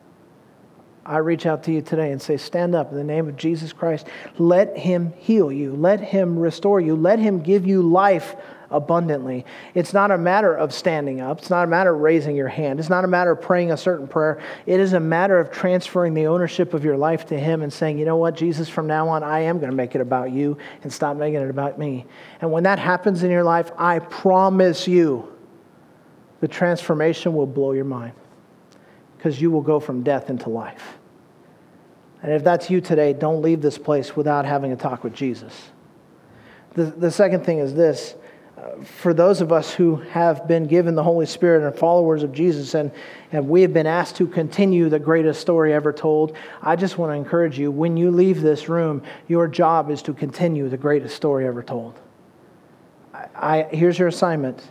I 1.06 1.18
reach 1.18 1.45
out 1.45 1.64
to 1.64 1.72
you 1.72 1.82
today 1.82 2.12
and 2.12 2.22
say, 2.22 2.38
Stand 2.38 2.76
up 2.76 2.91
in 2.91 2.97
the 2.97 3.04
name 3.04 3.28
of 3.28 3.36
Jesus 3.36 3.74
Christ. 3.74 4.08
Let 4.38 4.78
Him 4.78 5.14
heal 5.18 5.52
you. 5.52 5.74
Let 5.74 5.99
Him 5.99 6.38
restore 6.38 6.80
you. 6.80 6.95
Let 6.95 7.18
Him 7.18 7.41
give 7.41 7.66
you 7.66 7.82
life 7.82 8.36
abundantly. 8.70 9.45
It's 9.74 9.93
not 9.93 10.12
a 10.12 10.18
matter 10.18 10.54
of 10.56 10.74
standing 10.74 11.20
up. 11.20 11.39
It's 11.39 11.49
not 11.49 11.64
a 11.64 11.68
matter 11.68 11.93
of 11.93 12.02
raising 12.02 12.36
your 12.36 12.47
hand. 12.47 12.80
It's 12.80 12.89
not 12.89 13.04
a 13.04 13.08
matter 13.08 13.32
of 13.32 13.41
praying 13.41 13.72
a 13.72 13.78
certain 13.78 14.08
prayer. 14.08 14.39
It 14.66 14.80
is 14.80 14.93
a 14.93 14.99
matter 14.99 15.39
of 15.39 15.52
transferring 15.52 16.14
the 16.14 16.28
ownership 16.28 16.74
of 16.74 16.86
your 16.86 16.97
life 16.97 17.26
to 17.28 17.39
Him 17.39 17.64
and 17.64 17.74
saying, 17.74 17.97
You 17.97 18.06
know 18.06 18.18
what, 18.18 18.36
Jesus, 18.36 18.70
from 18.70 18.86
now 18.86 19.10
on, 19.10 19.24
I 19.24 19.39
am 19.41 19.58
going 19.58 19.72
to 19.72 19.76
make 19.76 19.95
it 19.95 20.02
about 20.02 20.32
you 20.32 20.58
and 20.84 20.93
stop 20.93 21.18
making 21.18 21.41
it 21.41 21.49
about 21.49 21.80
me. 21.80 22.06
And 22.41 22.52
when 22.52 22.64
that 22.64 22.78
happens 22.78 23.24
in 23.24 23.32
your 23.32 23.43
life, 23.43 23.72
I 23.76 23.99
promise 23.99 24.88
you, 24.88 25.28
the 26.41 26.47
transformation 26.47 27.34
will 27.34 27.47
blow 27.47 27.72
your 27.72 27.86
mind 27.86 28.14
because 29.22 29.39
you 29.39 29.51
will 29.51 29.61
go 29.61 29.80
from 29.80 30.01
death 30.01 30.32
into 30.32 30.49
life. 30.49 30.97
And 32.24 32.32
if 32.32 32.43
that's 32.43 32.72
you 32.72 32.82
today, 32.82 33.13
don't 33.13 33.43
leave 33.43 33.61
this 33.61 33.78
place 33.78 34.15
without 34.15 34.45
having 34.45 34.72
a 34.72 34.76
talk 34.76 35.03
with 35.03 35.13
Jesus. 35.13 35.69
The, 36.74 36.86
the 36.86 37.11
second 37.11 37.45
thing 37.45 37.59
is 37.59 37.76
this 37.76 38.15
uh, 38.57 38.84
for 38.84 39.13
those 39.13 39.39
of 39.39 39.51
us 39.51 39.72
who 39.72 39.97
have 39.97 40.47
been 40.47 40.65
given 40.65 40.95
the 40.95 41.03
Holy 41.03 41.28
Spirit 41.28 41.63
and 41.63 41.78
followers 41.78 42.24
of 42.24 42.32
Jesus, 42.32 42.74
and, 42.74 42.91
and 43.32 43.47
we 43.47 43.61
have 43.61 43.74
been 43.74 43.86
asked 43.86 44.15
to 44.15 44.26
continue 44.26 44.89
the 44.89 44.97
greatest 44.97 45.39
story 45.39 45.72
ever 45.72 45.93
told, 45.93 46.36
I 46.63 46.76
just 46.76 46.97
want 46.97 47.11
to 47.11 47.15
encourage 47.15 47.59
you 47.59 47.69
when 47.69 47.97
you 47.97 48.09
leave 48.09 48.41
this 48.41 48.69
room, 48.69 49.03
your 49.28 49.47
job 49.47 49.91
is 49.91 50.01
to 50.03 50.15
continue 50.15 50.67
the 50.67 50.78
greatest 50.78 51.15
story 51.15 51.45
ever 51.45 51.61
told. 51.61 51.99
I, 53.13 53.28
I 53.36 53.63
here's 53.72 53.99
your 53.99 54.07
assignment. 54.07 54.63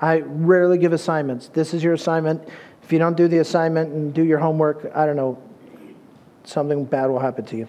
I 0.00 0.20
rarely 0.20 0.78
give 0.78 0.94
assignments. 0.94 1.48
This 1.48 1.74
is 1.74 1.84
your 1.84 1.92
assignment 1.92 2.48
if 2.90 2.92
you 2.92 2.98
don't 2.98 3.16
do 3.16 3.28
the 3.28 3.38
assignment 3.38 3.92
and 3.92 4.12
do 4.12 4.24
your 4.24 4.40
homework, 4.40 4.90
I 4.96 5.06
don't 5.06 5.14
know, 5.14 5.40
something 6.42 6.84
bad 6.84 7.06
will 7.06 7.20
happen 7.20 7.44
to 7.44 7.56
you. 7.56 7.68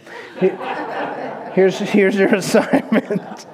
Here's, 1.54 1.78
here's 1.78 2.16
your 2.16 2.34
assignment. 2.34 3.46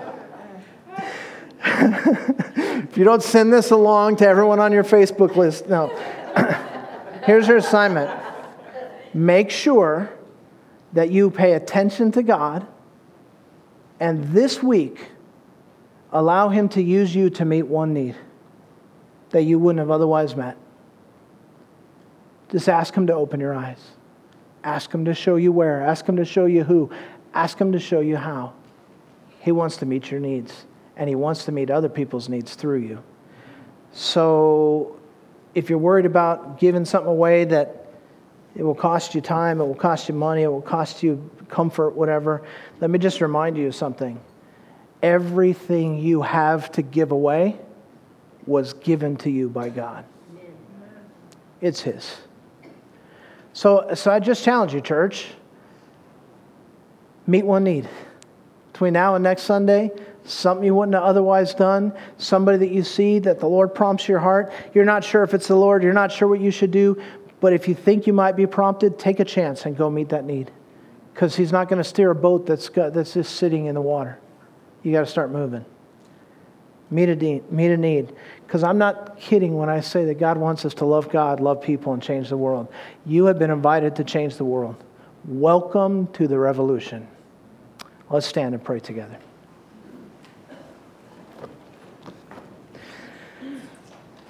if 1.66 2.98
you 2.98 3.04
don't 3.04 3.22
send 3.22 3.52
this 3.52 3.72
along 3.72 4.16
to 4.16 4.26
everyone 4.26 4.62
on 4.62 4.72
your 4.72 4.86
Facebook 4.86 5.36
list, 5.36 5.68
no. 5.68 5.88
here's 7.26 7.50
your 7.50 7.58
assignment 7.58 8.18
make 9.14 9.50
sure 9.50 10.10
that 10.94 11.12
you 11.12 11.30
pay 11.30 11.52
attention 11.52 12.14
to 12.14 12.24
God, 12.24 12.66
and 14.00 14.24
this 14.30 14.64
week, 14.64 15.10
allow 16.14 16.48
Him 16.48 16.70
to 16.70 16.82
use 16.82 17.14
you 17.14 17.30
to 17.32 17.44
meet 17.44 17.64
one 17.64 17.94
need 17.94 18.16
that 19.32 19.42
you 19.42 19.60
wouldn't 19.60 19.80
have 19.80 19.92
otherwise 19.92 20.34
met. 20.34 20.56
Just 22.52 22.70
ask 22.70 22.94
Him 22.94 23.08
to 23.08 23.14
open 23.14 23.40
your 23.40 23.54
eyes. 23.54 23.80
Ask 24.64 24.94
Him 24.94 25.06
to 25.06 25.14
show 25.14 25.36
you 25.36 25.52
where. 25.52 25.82
Ask 25.82 26.06
Him 26.08 26.18
to 26.18 26.26
show 26.26 26.46
you 26.46 26.64
who. 26.64 26.90
Ask 27.34 27.60
Him 27.60 27.72
to 27.74 27.80
show 27.80 28.00
you 28.00 28.18
how. 28.18 28.54
He 29.40 29.52
wants 29.52 29.78
to 29.78 29.86
meet 29.86 30.12
your 30.12 30.20
needs, 30.20 30.66
and 30.96 31.08
He 31.10 31.16
wants 31.16 31.46
to 31.46 31.52
meet 31.52 31.70
other 31.70 31.90
people's 31.90 32.30
needs 32.30 32.56
through 32.56 32.80
you. 32.80 33.04
So, 33.92 35.00
if 35.56 35.70
you're 35.70 35.80
worried 35.80 36.06
about 36.06 36.60
giving 36.60 36.86
something 36.86 37.10
away 37.10 37.46
that 37.46 37.88
it 38.56 38.64
will 38.64 38.76
cost 38.76 39.16
you 39.16 39.22
time, 39.22 39.62
it 39.62 39.66
will 39.66 39.76
cost 39.76 40.10
you 40.10 40.16
money, 40.16 40.44
it 40.44 40.48
will 40.48 40.62
cost 40.62 41.04
you 41.04 41.30
comfort, 41.50 41.92
whatever, 41.92 42.44
let 42.80 42.90
me 42.90 43.00
just 43.00 43.22
remind 43.22 43.58
you 43.58 43.68
of 43.68 43.76
something. 43.76 44.20
Everything 45.02 46.00
you 46.00 46.24
have 46.24 46.72
to 46.74 46.82
give 46.82 47.12
away 47.12 47.58
was 48.46 48.74
given 48.74 49.16
to 49.18 49.30
you 49.30 49.50
by 49.50 49.70
God. 49.70 50.06
It's 51.62 51.82
His. 51.82 52.18
So, 53.58 53.90
so 53.96 54.12
I 54.12 54.20
just 54.20 54.46
challenge 54.46 54.76
you, 54.76 54.82
church. 54.82 55.30
Meet 57.26 57.44
one 57.44 57.64
need. 57.64 57.90
Between 58.72 58.94
now 58.94 59.16
and 59.16 59.24
next 59.24 59.44
Sunday, 59.46 59.90
something 60.26 60.64
you 60.64 60.76
wouldn't 60.76 60.94
have 60.94 61.02
otherwise 61.02 61.56
done, 61.56 61.92
somebody 62.20 62.60
that 62.60 62.70
you 62.70 62.84
see 62.84 63.18
that 63.18 63.40
the 63.40 63.48
Lord 63.48 63.74
prompts 63.74 64.08
your 64.08 64.20
heart. 64.20 64.54
You're 64.76 64.86
not 64.86 65.04
sure 65.04 65.24
if 65.24 65.34
it's 65.34 65.48
the 65.48 65.56
Lord, 65.56 65.82
you're 65.82 65.92
not 65.92 66.12
sure 66.12 66.28
what 66.28 66.40
you 66.40 66.52
should 66.52 66.70
do, 66.70 67.02
but 67.40 67.52
if 67.52 67.68
you 67.68 67.74
think 67.74 68.06
you 68.06 68.14
might 68.14 68.36
be 68.36 68.46
prompted, 68.46 69.00
take 69.00 69.20
a 69.20 69.26
chance 69.26 69.66
and 69.66 69.76
go 69.76 69.90
meet 69.90 70.10
that 70.10 70.24
need. 70.24 70.52
Because 71.16 71.36
He's 71.36 71.52
not 71.52 71.68
going 71.68 71.80
to 71.80 71.84
steer 71.84 72.12
a 72.12 72.16
boat 72.16 72.46
that's, 72.46 72.70
got, 72.70 72.94
that's 72.94 73.16
just 73.16 73.38
sitting 73.38 73.66
in 73.66 73.74
the 73.74 73.82
water. 73.82 74.20
You 74.84 74.92
got 74.92 75.00
to 75.00 75.08
start 75.08 75.32
moving. 75.32 75.66
Meet 76.92 77.10
a 77.10 77.16
need. 77.16 77.52
Meet 77.52 77.72
a 77.72 77.78
need. 77.78 78.14
Because 78.48 78.64
I'm 78.64 78.78
not 78.78 79.20
kidding 79.20 79.58
when 79.58 79.68
I 79.68 79.82
say 79.82 80.06
that 80.06 80.20
God 80.20 80.38
wants 80.38 80.64
us 80.64 80.74
to 80.76 80.86
love 80.86 81.10
God, 81.10 81.42
love 81.42 81.62
people, 81.62 81.92
and 81.92 82.02
change 82.02 82.30
the 82.30 82.38
world. 82.38 82.70
You 83.06 83.26
have 83.26 83.38
been 83.38 83.52
invited 83.52 83.98
to 83.98 84.06
change 84.06 84.38
the 84.38 84.46
world. 84.46 84.82
Welcome 85.26 86.08
to 86.14 86.30
the 86.30 86.40
revolution. 86.40 87.06
Let's 88.10 88.26
stand 88.26 88.56
and 88.56 88.64
pray 88.64 88.80
together. 88.80 89.18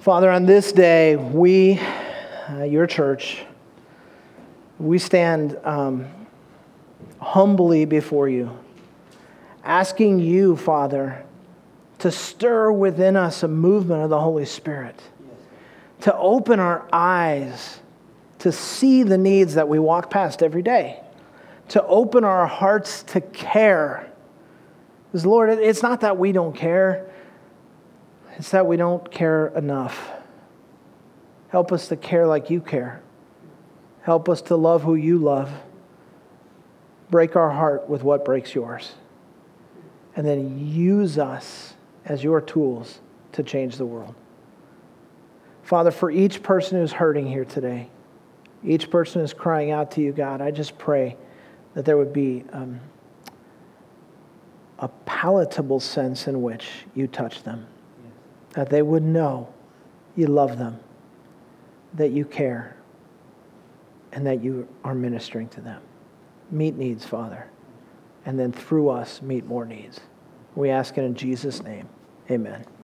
Father, 0.00 0.32
on 0.32 0.46
this 0.46 0.72
day, 0.72 1.14
we, 1.14 1.78
uh, 2.50 2.64
your 2.64 2.88
church, 2.88 3.44
we 4.80 4.98
stand 4.98 5.56
um, 5.62 6.06
humbly 7.20 7.84
before 7.84 8.28
you, 8.28 8.50
asking 9.62 10.18
you, 10.18 10.56
Father, 10.56 11.24
to 11.98 12.10
stir 12.10 12.70
within 12.70 13.16
us 13.16 13.42
a 13.42 13.48
movement 13.48 14.02
of 14.02 14.10
the 14.10 14.20
Holy 14.20 14.44
Spirit, 14.44 15.00
to 16.00 16.16
open 16.16 16.60
our 16.60 16.88
eyes 16.92 17.80
to 18.38 18.52
see 18.52 19.02
the 19.02 19.18
needs 19.18 19.54
that 19.54 19.68
we 19.68 19.78
walk 19.78 20.10
past 20.10 20.42
every 20.42 20.62
day, 20.62 21.00
to 21.68 21.84
open 21.86 22.24
our 22.24 22.46
hearts 22.46 23.02
to 23.02 23.20
care. 23.20 24.10
Because, 25.06 25.26
Lord, 25.26 25.50
it's 25.50 25.82
not 25.82 26.02
that 26.02 26.18
we 26.18 26.32
don't 26.32 26.54
care, 26.54 27.10
it's 28.36 28.50
that 28.50 28.66
we 28.66 28.76
don't 28.76 29.10
care 29.10 29.48
enough. 29.48 30.12
Help 31.48 31.72
us 31.72 31.88
to 31.88 31.96
care 31.96 32.26
like 32.26 32.50
you 32.50 32.60
care. 32.60 33.02
Help 34.02 34.28
us 34.28 34.42
to 34.42 34.56
love 34.56 34.82
who 34.82 34.94
you 34.94 35.18
love. 35.18 35.50
Break 37.10 37.36
our 37.36 37.50
heart 37.50 37.88
with 37.88 38.02
what 38.02 38.24
breaks 38.24 38.54
yours. 38.54 38.92
And 40.14 40.26
then 40.26 40.58
use 40.58 41.18
us 41.18 41.74
as 42.08 42.24
your 42.24 42.40
tools 42.40 43.00
to 43.32 43.42
change 43.42 43.76
the 43.76 43.86
world. 43.86 44.14
Father, 45.62 45.90
for 45.90 46.10
each 46.10 46.42
person 46.42 46.80
who's 46.80 46.92
hurting 46.92 47.26
here 47.26 47.44
today, 47.44 47.90
each 48.64 48.90
person 48.90 49.20
who's 49.20 49.34
crying 49.34 49.70
out 49.70 49.90
to 49.92 50.00
you, 50.00 50.12
God, 50.12 50.40
I 50.40 50.50
just 50.50 50.78
pray 50.78 51.16
that 51.74 51.84
there 51.84 51.98
would 51.98 52.12
be 52.12 52.42
um, 52.52 52.80
a 54.78 54.88
palatable 54.88 55.80
sense 55.80 56.26
in 56.26 56.42
which 56.42 56.68
you 56.94 57.06
touch 57.06 57.42
them, 57.42 57.66
that 58.52 58.70
they 58.70 58.82
would 58.82 59.02
know 59.02 59.52
you 60.16 60.26
love 60.26 60.58
them, 60.58 60.80
that 61.94 62.10
you 62.10 62.24
care, 62.24 62.76
and 64.12 64.26
that 64.26 64.42
you 64.42 64.66
are 64.84 64.94
ministering 64.94 65.48
to 65.50 65.60
them. 65.60 65.82
Meet 66.50 66.76
needs, 66.76 67.04
Father, 67.04 67.50
and 68.24 68.38
then 68.38 68.52
through 68.52 68.88
us, 68.88 69.20
meet 69.20 69.44
more 69.46 69.66
needs. 69.66 70.00
We 70.54 70.70
ask 70.70 70.96
it 70.96 71.02
in 71.02 71.14
Jesus' 71.14 71.62
name. 71.62 71.88
Amen. 72.30 72.77